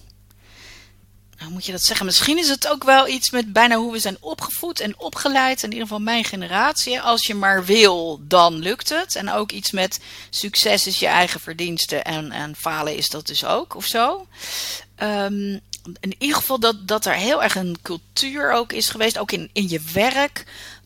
moet 1.51 1.67
je 1.67 1.73
dat 1.73 1.83
zeggen? 1.83 2.07
Misschien 2.07 2.39
is 2.39 2.49
het 2.49 2.69
ook 2.69 2.85
wel 2.85 3.09
iets 3.09 3.31
met 3.31 3.53
bijna 3.53 3.77
hoe 3.77 3.93
we 3.93 3.99
zijn 3.99 4.17
opgevoed 4.21 4.81
en 4.81 4.99
opgeleid. 4.99 5.63
In 5.63 5.69
ieder 5.69 5.87
geval 5.87 6.03
mijn 6.03 6.25
generatie. 6.25 7.01
Als 7.01 7.27
je 7.27 7.35
maar 7.35 7.65
wil, 7.65 8.21
dan 8.23 8.59
lukt 8.59 8.89
het. 8.89 9.17
En 9.17 9.31
ook 9.31 9.53
iets 9.53 9.71
met 9.71 10.01
succes 10.31 10.87
is 10.87 10.99
je 10.99 11.07
eigen 11.07 11.41
verdienste 11.41 11.97
en, 11.97 12.33
en 12.33 12.57
falen 12.57 12.97
is 12.97 13.09
dat 13.09 13.27
dus 13.27 13.45
ook, 13.45 13.75
of 13.75 13.87
zo. 13.87 14.27
Um, 15.03 15.61
in 16.01 16.15
ieder 16.19 16.37
geval 16.37 16.61
dat, 16.61 16.89
dat 16.89 17.07
er 17.07 17.15
heel 17.15 17.43
erg 17.43 17.55
een 17.55 17.77
cultuur 17.83 18.53
ook 18.53 18.73
is 18.73 18.89
geweest, 18.89 19.19
ook 19.19 19.33
in, 19.33 19.51
in 19.53 19.69
je 19.69 19.81
werk 19.93 20.45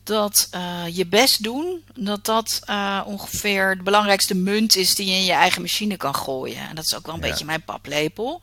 dat 0.09 0.49
uh, 0.55 0.83
je 0.91 1.05
best 1.05 1.43
doen, 1.43 1.83
dat 1.95 2.25
dat 2.25 2.61
uh, 2.69 3.01
ongeveer 3.05 3.77
de 3.77 3.83
belangrijkste 3.83 4.35
munt 4.35 4.75
is 4.75 4.95
die 4.95 5.05
je 5.05 5.15
in 5.15 5.23
je 5.23 5.31
eigen 5.31 5.61
machine 5.61 5.97
kan 5.97 6.15
gooien. 6.15 6.67
En 6.69 6.75
dat 6.75 6.85
is 6.85 6.95
ook 6.95 7.05
wel 7.05 7.15
een 7.15 7.21
beetje 7.21 7.45
mijn 7.45 7.63
paplepel. 7.63 8.41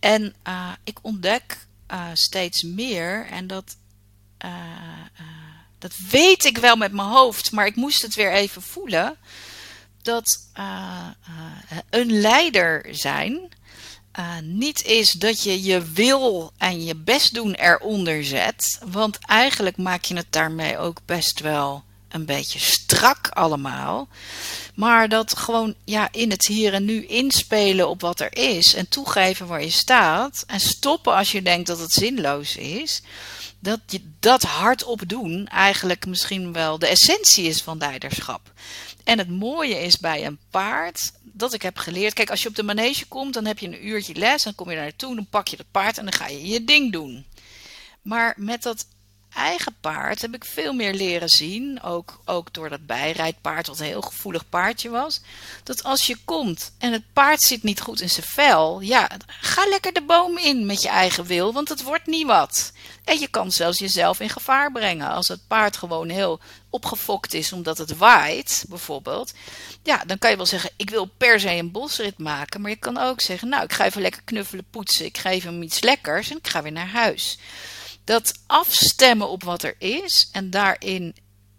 En 0.00 0.34
uh, 0.48 0.70
ik 0.84 0.98
ontdek 1.02 1.66
steeds 2.12 2.62
meer, 2.62 3.26
en 3.26 3.46
dat, 3.46 3.76
dat 5.78 5.96
weet 6.10 6.44
ik 6.44 6.58
wel 6.58 6.76
met 6.76 6.92
mijn 6.92 7.08
hoofd, 7.08 7.52
maar 7.52 7.66
ik 7.66 7.76
moest 7.76 8.02
het 8.02 8.14
weer 8.14 8.32
even 8.32 8.62
voelen, 8.62 9.16
dat 10.02 10.38
een 11.90 12.20
leider 12.20 12.86
zijn 12.90 13.48
uh, 14.18 14.24
niet 14.42 14.84
is 14.84 15.12
dat 15.12 15.42
je 15.42 15.62
je 15.62 15.82
wil 15.82 16.52
en 16.56 16.84
je 16.84 16.96
best 16.96 17.34
doen 17.34 17.54
eronder 17.54 18.24
zet. 18.24 18.80
Want 18.90 19.18
eigenlijk 19.26 19.76
maak 19.76 20.04
je 20.04 20.16
het 20.16 20.26
daarmee 20.30 20.78
ook 20.78 21.00
best 21.04 21.40
wel 21.40 21.84
een 22.08 22.24
beetje 22.24 22.58
strak 22.58 23.28
allemaal. 23.28 24.08
Maar 24.74 25.08
dat 25.08 25.36
gewoon 25.36 25.74
ja, 25.84 26.08
in 26.12 26.30
het 26.30 26.46
hier 26.46 26.74
en 26.74 26.84
nu 26.84 27.04
inspelen 27.04 27.88
op 27.88 28.00
wat 28.00 28.20
er 28.20 28.36
is. 28.36 28.74
En 28.74 28.88
toegeven 28.88 29.46
waar 29.46 29.62
je 29.62 29.70
staat. 29.70 30.44
En 30.46 30.60
stoppen 30.60 31.14
als 31.14 31.32
je 31.32 31.42
denkt 31.42 31.66
dat 31.66 31.78
het 31.78 31.92
zinloos 31.92 32.56
is. 32.56 33.02
Dat 33.60 33.80
je 33.86 34.00
dat 34.20 34.42
hardop 34.42 35.02
doen 35.06 35.46
eigenlijk 35.46 36.06
misschien 36.06 36.52
wel 36.52 36.78
de 36.78 36.86
essentie 36.86 37.44
is 37.44 37.62
van 37.62 37.78
leiderschap. 37.78 38.52
En 39.08 39.18
het 39.18 39.28
mooie 39.28 39.80
is 39.80 39.98
bij 39.98 40.26
een 40.26 40.38
paard 40.50 41.12
dat 41.22 41.52
ik 41.52 41.62
heb 41.62 41.76
geleerd. 41.76 42.14
Kijk, 42.14 42.30
als 42.30 42.42
je 42.42 42.48
op 42.48 42.54
de 42.54 42.62
manege 42.62 43.06
komt, 43.06 43.34
dan 43.34 43.44
heb 43.44 43.58
je 43.58 43.66
een 43.66 43.86
uurtje 43.86 44.14
les. 44.14 44.42
Dan 44.42 44.54
kom 44.54 44.68
je 44.68 44.74
daar 44.74 44.84
naartoe, 44.84 45.14
dan 45.14 45.26
pak 45.26 45.48
je 45.48 45.56
dat 45.56 45.70
paard 45.70 45.98
en 45.98 46.04
dan 46.04 46.12
ga 46.12 46.26
je 46.26 46.46
je 46.46 46.64
ding 46.64 46.92
doen. 46.92 47.26
Maar 48.02 48.34
met 48.36 48.62
dat 48.62 48.86
eigen 49.34 49.76
paard 49.80 50.22
heb 50.22 50.34
ik 50.34 50.44
veel 50.44 50.72
meer 50.72 50.94
leren 50.94 51.28
zien. 51.28 51.82
Ook, 51.82 52.20
ook 52.24 52.52
door 52.52 52.68
dat 52.68 52.86
bijrijdpaard, 52.86 53.66
wat 53.66 53.78
een 53.78 53.86
heel 53.86 54.00
gevoelig 54.00 54.48
paardje 54.48 54.88
was. 54.88 55.20
Dat 55.64 55.82
als 55.82 56.06
je 56.06 56.16
komt 56.24 56.72
en 56.78 56.92
het 56.92 57.12
paard 57.12 57.42
zit 57.42 57.62
niet 57.62 57.80
goed 57.80 58.00
in 58.00 58.10
zijn 58.10 58.26
vel. 58.26 58.80
Ja, 58.80 59.10
ga 59.26 59.68
lekker 59.68 59.92
de 59.92 60.02
boom 60.02 60.38
in 60.38 60.66
met 60.66 60.82
je 60.82 60.88
eigen 60.88 61.24
wil, 61.24 61.52
want 61.52 61.68
het 61.68 61.82
wordt 61.82 62.06
niet 62.06 62.26
wat. 62.26 62.72
En 63.08 63.18
je 63.18 63.28
kan 63.28 63.52
zelfs 63.52 63.78
jezelf 63.78 64.20
in 64.20 64.28
gevaar 64.28 64.72
brengen. 64.72 65.10
Als 65.10 65.28
het 65.28 65.46
paard 65.46 65.76
gewoon 65.76 66.08
heel 66.08 66.40
opgefokt 66.70 67.34
is 67.34 67.52
omdat 67.52 67.78
het 67.78 67.96
waait, 67.96 68.64
bijvoorbeeld. 68.68 69.32
Ja, 69.82 70.04
dan 70.06 70.18
kan 70.18 70.30
je 70.30 70.36
wel 70.36 70.46
zeggen, 70.46 70.70
ik 70.76 70.90
wil 70.90 71.10
per 71.16 71.40
se 71.40 71.50
een 71.50 71.70
bosrit 71.70 72.18
maken. 72.18 72.60
Maar 72.60 72.70
je 72.70 72.76
kan 72.76 72.98
ook 72.98 73.20
zeggen, 73.20 73.48
nou, 73.48 73.64
ik 73.64 73.72
ga 73.72 73.84
even 73.84 74.02
lekker 74.02 74.22
knuffelen, 74.24 74.64
poetsen. 74.70 75.04
Ik 75.04 75.18
geef 75.18 75.44
hem 75.44 75.62
iets 75.62 75.80
lekkers 75.80 76.30
en 76.30 76.36
ik 76.36 76.48
ga 76.48 76.62
weer 76.62 76.72
naar 76.72 76.88
huis. 76.88 77.38
Dat 78.04 78.32
afstemmen 78.46 79.28
op 79.28 79.42
wat 79.42 79.62
er 79.62 79.74
is 79.78 80.28
en 80.32 80.50
daarin 80.50 81.16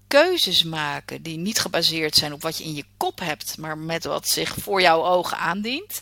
keuzes 0.08 0.64
maken 0.64 1.22
die 1.22 1.38
niet 1.38 1.60
gebaseerd 1.60 2.16
zijn 2.16 2.34
op 2.34 2.42
wat 2.42 2.58
je 2.58 2.64
in 2.64 2.76
je 2.76 2.86
kop 2.98 3.20
hebt, 3.20 3.58
maar 3.58 3.78
met 3.78 4.04
wat 4.04 4.28
zich 4.28 4.56
voor 4.60 4.82
jouw 4.82 5.06
ogen 5.06 5.38
aandient. 5.38 6.02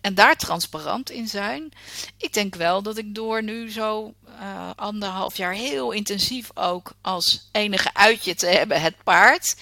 En 0.00 0.14
daar 0.14 0.36
transparant 0.36 1.10
in 1.10 1.28
zijn. 1.28 1.72
Ik 2.16 2.32
denk 2.32 2.54
wel 2.54 2.82
dat 2.82 2.96
ik 2.96 3.14
door 3.14 3.42
nu 3.42 3.70
zo 3.70 4.14
uh, 4.40 4.70
anderhalf 4.76 5.36
jaar 5.36 5.52
heel 5.52 5.90
intensief 5.90 6.50
ook 6.54 6.92
als 7.00 7.48
enige 7.52 7.94
uitje 7.94 8.34
te 8.34 8.46
hebben 8.46 8.80
het 8.80 9.02
paard. 9.04 9.56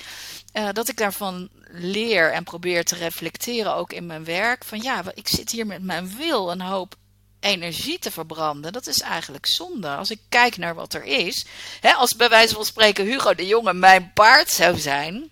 Uh, 0.52 0.68
dat 0.72 0.88
ik 0.88 0.96
daarvan 0.96 1.48
leer 1.70 2.32
en 2.32 2.44
probeer 2.44 2.84
te 2.84 2.94
reflecteren 2.94 3.74
ook 3.74 3.92
in 3.92 4.06
mijn 4.06 4.24
werk. 4.24 4.64
Van 4.64 4.82
ja, 4.82 5.02
ik 5.14 5.28
zit 5.28 5.50
hier 5.50 5.66
met 5.66 5.82
mijn 5.82 6.16
wil 6.16 6.50
een 6.50 6.60
hoop 6.60 6.96
energie 7.40 7.98
te 7.98 8.10
verbranden. 8.10 8.72
Dat 8.72 8.86
is 8.86 9.00
eigenlijk 9.00 9.46
zonde. 9.46 9.88
Als 9.88 10.10
ik 10.10 10.20
kijk 10.28 10.56
naar 10.56 10.74
wat 10.74 10.94
er 10.94 11.04
is. 11.04 11.46
Hè, 11.80 11.92
als 11.92 12.16
bij 12.16 12.28
wijze 12.28 12.54
van 12.54 12.64
spreken 12.64 13.04
Hugo 13.04 13.34
de 13.34 13.46
Jonge 13.46 13.72
mijn 13.72 14.12
paard 14.14 14.50
zou 14.50 14.78
zijn. 14.78 15.30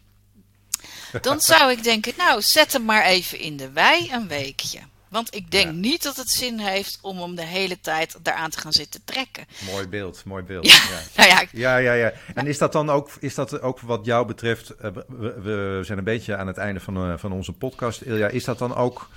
Dan 1.21 1.41
zou 1.51 1.71
ik 1.71 1.83
denken, 1.83 2.13
nou 2.17 2.43
zet 2.43 2.73
hem 2.73 2.85
maar 2.85 3.05
even 3.05 3.39
in 3.39 3.57
de 3.57 3.71
wei 3.71 4.13
een 4.13 4.29
weekje. 4.29 4.81
Want 5.15 5.35
ik 5.35 5.51
denk 5.51 5.73
niet 5.73 6.03
dat 6.03 6.17
het 6.17 6.31
zin 6.31 6.59
heeft 6.59 6.99
om 7.01 7.19
hem 7.19 7.35
de 7.35 7.45
hele 7.45 7.81
tijd 7.81 8.17
daaraan 8.23 8.51
te 8.51 8.59
gaan 8.59 8.73
zitten 8.73 9.01
trekken. 9.05 9.45
Mooi 9.71 9.89
beeld, 9.89 10.25
mooi 10.25 10.43
beeld. 10.43 10.67
Ja, 10.67 10.75
ja. 10.75 11.01
Nou 11.17 11.29
ja, 11.29 11.47
ja, 11.53 11.77
ja, 11.77 11.93
ja. 11.93 12.13
En 12.35 12.47
is 12.47 12.59
dat 12.59 12.73
dan 12.73 12.91
ook, 12.91 13.11
is 13.21 13.35
dat 13.35 13.61
ook 13.61 13.81
wat 13.81 14.05
jou 14.05 14.27
betreft, 14.27 14.73
uh, 14.83 14.91
we, 15.09 15.41
we, 15.43 15.81
zijn 15.83 15.99
een 15.99 16.05
beetje 16.05 16.37
aan 16.37 16.47
het 16.47 16.57
einde 16.57 16.81
van, 16.81 17.11
uh, 17.11 17.19
van 17.19 17.33
onze 17.33 17.53
podcast, 17.53 18.01
Ilja, 18.01 18.29
is 18.29 18.45
dat 18.45 18.59
dan 18.59 18.75
ook 18.75 19.11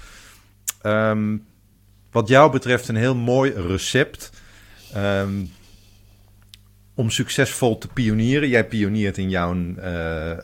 um, 0.83 1.47
wat 2.11 2.27
jou 2.27 2.51
betreft 2.51 2.87
een 2.87 2.95
heel 2.95 3.15
mooi 3.15 3.51
recept 3.51 4.29
um, 4.95 5.53
om 6.95 7.09
succesvol 7.09 7.77
te 7.77 7.87
pionieren? 7.87 8.49
Jij 8.49 8.67
pioniert 8.67 9.17
in 9.17 9.29
jouw 9.29 9.55
uh, 9.55 10.37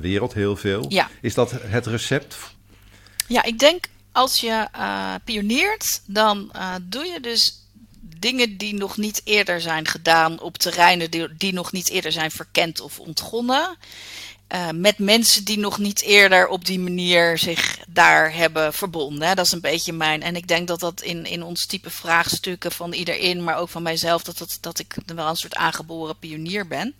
wereld 0.00 0.34
heel 0.34 0.56
veel. 0.56 0.84
Ja. 0.88 1.08
Is 1.20 1.34
dat 1.34 1.50
het 1.60 1.86
recept? 1.86 2.36
Ja, 3.26 3.42
ik 3.42 3.58
denk 3.58 3.92
als 4.14 4.40
je 4.40 4.68
uh, 4.76 5.14
pioneert, 5.24 6.00
dan 6.06 6.50
uh, 6.56 6.74
doe 6.82 7.04
je 7.04 7.20
dus 7.20 7.58
dingen 8.00 8.56
die 8.56 8.74
nog 8.74 8.96
niet 8.96 9.20
eerder 9.24 9.60
zijn 9.60 9.86
gedaan 9.86 10.40
op 10.40 10.58
terreinen 10.58 11.10
die, 11.36 11.52
nog 11.52 11.72
niet 11.72 11.88
eerder 11.88 12.12
zijn 12.12 12.30
verkend 12.30 12.80
of 12.80 12.98
ontgonnen. 12.98 13.76
Uh, 14.54 14.68
met 14.70 14.98
mensen 14.98 15.44
die 15.44 15.58
nog 15.58 15.78
niet 15.78 16.02
eerder 16.02 16.48
op 16.48 16.64
die 16.64 16.78
manier 16.78 17.38
zich 17.38 17.78
daar 17.88 18.34
hebben 18.34 18.72
verbonden. 18.72 19.28
Hè. 19.28 19.34
Dat 19.34 19.46
is 19.46 19.52
een 19.52 19.60
beetje 19.60 19.92
mijn. 19.92 20.22
En 20.22 20.36
ik 20.36 20.48
denk 20.48 20.68
dat 20.68 20.80
dat 20.80 21.02
in, 21.02 21.26
in 21.26 21.42
ons 21.42 21.66
type 21.66 21.90
vraagstukken 21.90 22.72
van 22.72 22.92
iedereen, 22.92 23.44
maar 23.44 23.56
ook 23.56 23.68
van 23.68 23.82
mijzelf, 23.82 24.22
dat, 24.22 24.38
dat, 24.38 24.58
dat 24.60 24.78
ik 24.78 24.96
wel 25.06 25.28
een 25.28 25.36
soort 25.36 25.54
aangeboren 25.54 26.18
pionier 26.18 26.66
ben. 26.66 26.94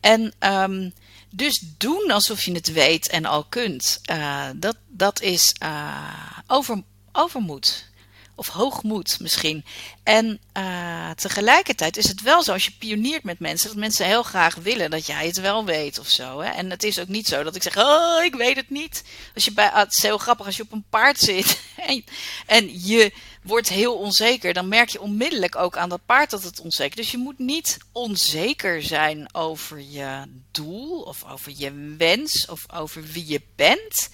En 0.00 0.34
um, 0.38 0.92
dus 1.30 1.62
doen 1.78 2.10
alsof 2.10 2.42
je 2.42 2.52
het 2.52 2.72
weet 2.72 3.08
en 3.08 3.24
al 3.24 3.44
kunt, 3.44 4.00
uh, 4.10 4.48
dat, 4.56 4.76
dat 4.88 5.20
is 5.20 5.54
uh, 5.62 6.28
over, 6.46 6.82
overmoed. 7.12 7.88
Of 8.34 8.48
hoogmoed 8.48 9.20
misschien. 9.20 9.64
En 10.02 10.40
uh, 10.56 11.10
tegelijkertijd 11.10 11.96
is 11.96 12.08
het 12.08 12.22
wel 12.22 12.42
zo 12.42 12.52
als 12.52 12.64
je 12.64 12.72
pioniert 12.78 13.24
met 13.24 13.38
mensen, 13.38 13.68
dat 13.68 13.76
mensen 13.76 14.06
heel 14.06 14.22
graag 14.22 14.54
willen 14.54 14.90
dat 14.90 15.06
jij 15.06 15.26
het 15.26 15.40
wel 15.40 15.64
weet 15.64 15.98
of 15.98 16.08
zo. 16.08 16.40
Hè? 16.40 16.50
En 16.50 16.70
het 16.70 16.82
is 16.82 16.98
ook 16.98 17.08
niet 17.08 17.28
zo 17.28 17.42
dat 17.42 17.54
ik 17.54 17.62
zeg, 17.62 17.76
oh, 17.76 18.24
ik 18.24 18.34
weet 18.34 18.56
het 18.56 18.70
niet. 18.70 19.04
Als 19.34 19.44
je 19.44 19.52
bij, 19.52 19.70
ah, 19.70 19.78
het 19.78 19.94
is 19.94 20.02
heel 20.02 20.18
grappig 20.18 20.46
als 20.46 20.56
je 20.56 20.62
op 20.62 20.72
een 20.72 20.84
paard 20.90 21.18
zit 21.18 21.60
en, 21.86 22.04
en 22.46 22.86
je 22.86 23.12
wordt 23.42 23.68
heel 23.68 23.94
onzeker, 23.94 24.52
dan 24.52 24.68
merk 24.68 24.88
je 24.88 25.00
onmiddellijk 25.00 25.56
ook 25.56 25.76
aan 25.76 25.88
dat 25.88 26.06
paard 26.06 26.30
dat 26.30 26.42
het 26.42 26.60
onzeker 26.60 26.98
is. 26.98 27.04
Dus 27.04 27.12
je 27.12 27.18
moet 27.18 27.38
niet 27.38 27.78
onzeker 27.92 28.82
zijn 28.82 29.34
over 29.34 29.80
je 29.80 30.22
doel 30.50 31.00
of 31.00 31.24
over 31.24 31.52
je 31.56 31.94
wens 31.98 32.46
of 32.46 32.72
over 32.72 33.02
wie 33.02 33.26
je 33.26 33.40
bent. 33.56 34.10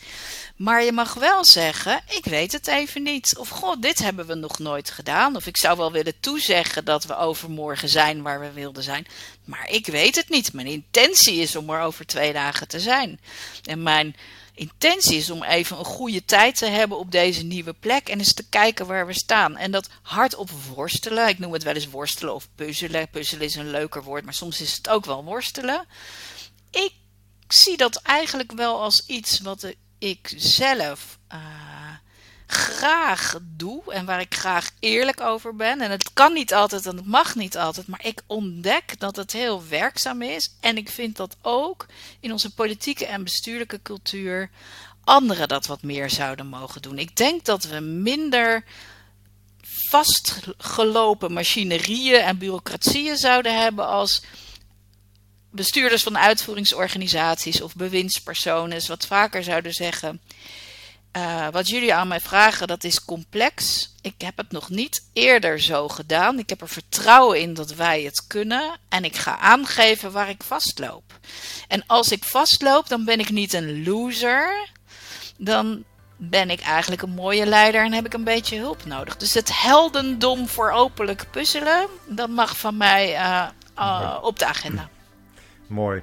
Maar 0.57 0.85
je 0.85 0.93
mag 0.93 1.14
wel 1.14 1.45
zeggen: 1.45 2.03
Ik 2.09 2.24
weet 2.24 2.53
het 2.53 2.66
even 2.66 3.03
niet. 3.03 3.37
Of 3.39 3.49
God, 3.49 3.83
dit 3.83 3.99
hebben 3.99 4.27
we 4.27 4.35
nog 4.35 4.59
nooit 4.59 4.91
gedaan. 4.91 5.37
Of 5.37 5.47
ik 5.47 5.57
zou 5.57 5.77
wel 5.77 5.93
willen 5.93 6.20
toezeggen 6.20 6.85
dat 6.85 7.05
we 7.05 7.16
overmorgen 7.16 7.89
zijn 7.89 8.22
waar 8.22 8.41
we 8.41 8.53
wilden 8.53 8.83
zijn. 8.83 9.07
Maar 9.45 9.70
ik 9.70 9.87
weet 9.87 10.16
het 10.16 10.29
niet. 10.29 10.53
Mijn 10.53 10.66
intentie 10.66 11.37
is 11.37 11.57
om 11.57 11.70
er 11.70 11.81
over 11.81 12.07
twee 12.07 12.33
dagen 12.33 12.68
te 12.68 12.81
zijn. 12.81 13.20
En 13.64 13.83
mijn 13.83 14.16
intentie 14.57 15.16
is 15.16 15.30
om 15.30 15.42
even 15.42 15.78
een 15.78 15.84
goede 15.84 16.24
tijd 16.24 16.57
te 16.57 16.66
hebben 16.66 16.98
op 16.98 17.11
deze 17.11 17.42
nieuwe 17.42 17.72
plek 17.72 18.09
en 18.09 18.18
eens 18.18 18.32
te 18.32 18.48
kijken 18.48 18.86
waar 18.86 19.07
we 19.07 19.12
staan. 19.12 19.57
En 19.57 19.70
dat 19.70 19.88
hardop 20.02 20.50
worstelen, 20.50 21.28
ik 21.28 21.38
noem 21.38 21.52
het 21.52 21.62
wel 21.62 21.74
eens 21.74 21.90
worstelen 21.90 22.34
of 22.34 22.48
puzzelen. 22.54 23.09
Puzzelen 23.09 23.44
is 23.44 23.54
een 23.54 23.70
leuker 23.70 24.02
woord, 24.02 24.24
maar 24.24 24.34
soms 24.34 24.61
is 24.61 24.76
het 24.76 24.88
ook 24.88 25.04
wel 25.04 25.24
worstelen. 25.24 25.86
Ik 26.70 26.92
zie 27.48 27.76
dat 27.76 27.96
eigenlijk 27.96 28.52
wel 28.52 28.80
als 28.80 29.07
iets 29.07 29.40
wat 29.40 29.74
ik 29.98 30.32
zelf 30.36 31.18
uh, 31.32 31.38
graag 32.47 33.38
doe 33.42 33.92
en 33.92 34.05
waar 34.05 34.20
ik 34.20 34.34
graag 34.34 34.70
eerlijk 34.78 35.20
over 35.20 35.57
ben. 35.57 35.80
En 35.80 35.90
het 35.90 36.12
kan 36.12 36.32
niet 36.32 36.55
altijd 36.55 36.86
en 36.86 36.97
het 36.97 37.07
mag 37.07 37.34
niet 37.34 37.57
altijd, 37.57 37.86
maar 37.86 38.07
ik 38.07 38.22
ontdek 38.26 39.01
dat 39.01 39.16
het 39.16 39.32
heel 39.32 39.68
werkzaam 39.68 40.22
is. 40.22 40.55
En 40.61 40.76
ik 40.76 40.88
vind 40.88 41.16
dat 41.16 41.36
ook 41.42 41.86
in 42.20 42.32
onze 42.32 42.55
politieke 42.55 43.07
en 43.07 43.24
bestuurlijke 43.24 43.82
cultuur 43.82 44.51
anderen 45.05 45.49
dat 45.49 45.66
wat 45.66 45.82
meer 45.82 46.11
zouden 46.11 46.47
mogen 46.47 46.82
doen. 46.82 46.99
Ik 46.99 47.16
denk 47.16 47.44
dat 47.44 47.64
we 47.64 47.80
minder 47.80 48.64
vastgelopen 49.88 51.32
machinerieën 51.32 52.20
en 52.20 52.38
bureaucratieën 52.38 53.16
zouden 53.16 53.61
hebben 53.61 53.86
als 53.86 54.22
bestuurders 55.51 56.03
van 56.03 56.18
uitvoeringsorganisaties 56.18 57.61
of 57.61 57.74
bewindspersonen 57.74 58.86
wat 58.86 59.07
vaker 59.07 59.44
zouden 59.44 59.72
zeggen. 59.72 60.20
Uh, 61.16 61.48
wat 61.50 61.68
jullie 61.68 61.94
aan 61.94 62.08
mij 62.08 62.20
vragen, 62.20 62.66
dat 62.66 62.84
is 62.84 63.04
complex. 63.04 63.88
Ik 64.00 64.14
heb 64.18 64.36
het 64.36 64.50
nog 64.50 64.68
niet 64.68 65.08
eerder 65.12 65.60
zo 65.60 65.88
gedaan. 65.88 66.38
Ik 66.38 66.48
heb 66.48 66.60
er 66.60 66.68
vertrouwen 66.68 67.40
in 67.40 67.54
dat 67.54 67.74
wij 67.74 68.02
het 68.02 68.26
kunnen. 68.26 68.78
En 68.88 69.04
ik 69.04 69.16
ga 69.16 69.38
aangeven 69.38 70.12
waar 70.12 70.28
ik 70.28 70.42
vastloop. 70.42 71.18
En 71.68 71.84
als 71.86 72.12
ik 72.12 72.24
vastloop, 72.24 72.88
dan 72.88 73.04
ben 73.04 73.20
ik 73.20 73.30
niet 73.30 73.52
een 73.52 73.84
loser. 73.84 74.68
Dan 75.36 75.84
ben 76.16 76.50
ik 76.50 76.60
eigenlijk 76.60 77.02
een 77.02 77.14
mooie 77.14 77.46
leider 77.46 77.84
en 77.84 77.92
heb 77.92 78.06
ik 78.06 78.14
een 78.14 78.24
beetje 78.24 78.58
hulp 78.58 78.84
nodig. 78.84 79.16
Dus 79.16 79.34
het 79.34 79.60
heldendom 79.60 80.48
voor 80.48 80.70
openlijk 80.70 81.26
puzzelen, 81.30 81.86
dat 82.06 82.28
mag 82.28 82.58
van 82.58 82.76
mij 82.76 83.12
uh, 83.12 83.46
uh, 83.78 84.18
op 84.22 84.38
de 84.38 84.46
agenda. 84.46 84.88
Mooi. 85.66 86.02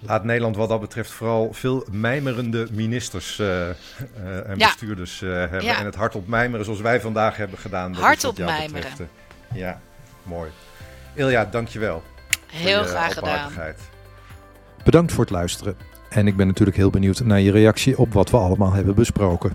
Laat 0.00 0.24
Nederland 0.24 0.56
wat 0.56 0.68
dat 0.68 0.80
betreft 0.80 1.10
vooral 1.10 1.52
veel 1.52 1.86
mijmerende 1.90 2.66
ministers 2.72 3.38
uh, 3.38 3.46
uh, 3.46 3.66
en 4.48 4.58
ja. 4.58 4.66
bestuurders 4.66 5.20
uh, 5.20 5.30
hebben. 5.30 5.62
Ja. 5.62 5.78
En 5.78 5.84
het 5.84 5.94
hardop 5.94 6.28
mijmeren 6.28 6.64
zoals 6.64 6.80
wij 6.80 7.00
vandaag 7.00 7.36
hebben 7.36 7.58
gedaan. 7.58 7.94
Hardop 7.94 8.38
mijmeren. 8.38 8.90
Betreft, 8.90 9.10
ja, 9.54 9.80
mooi. 10.22 10.50
Ilja, 11.14 11.44
dankjewel. 11.44 12.02
Heel 12.46 12.82
graag 12.82 13.14
gedaan. 13.14 13.52
Bedankt 14.84 15.12
voor 15.12 15.24
het 15.24 15.32
luisteren. 15.32 15.76
En 16.08 16.26
ik 16.26 16.36
ben 16.36 16.46
natuurlijk 16.46 16.76
heel 16.76 16.90
benieuwd 16.90 17.20
naar 17.20 17.40
je 17.40 17.50
reactie 17.50 17.98
op 17.98 18.12
wat 18.12 18.30
we 18.30 18.36
allemaal 18.36 18.72
hebben 18.72 18.94
besproken. 18.94 19.52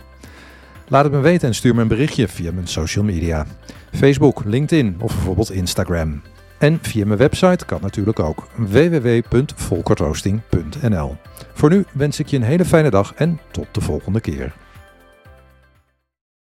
Laat 0.87 1.03
het 1.03 1.13
me 1.13 1.19
weten 1.19 1.47
en 1.47 1.55
stuur 1.55 1.75
me 1.75 1.81
een 1.81 1.87
berichtje 1.87 2.27
via 2.27 2.51
mijn 2.51 2.67
social 2.67 3.05
media. 3.05 3.45
Facebook, 3.91 4.43
LinkedIn 4.45 4.95
of 4.99 5.13
bijvoorbeeld 5.13 5.51
Instagram. 5.51 6.21
En 6.63 6.79
via 6.81 7.05
mijn 7.05 7.19
website 7.19 7.65
kan 7.65 7.79
natuurlijk 7.81 8.19
ook 8.19 8.47
www.volkertroosting.nl. 8.55 11.15
Voor 11.53 11.69
nu 11.69 11.85
wens 11.91 12.19
ik 12.19 12.27
je 12.27 12.37
een 12.37 12.43
hele 12.43 12.65
fijne 12.65 12.89
dag 12.89 13.13
en 13.15 13.39
tot 13.51 13.67
de 13.71 13.81
volgende 13.81 14.19
keer. 14.19 14.53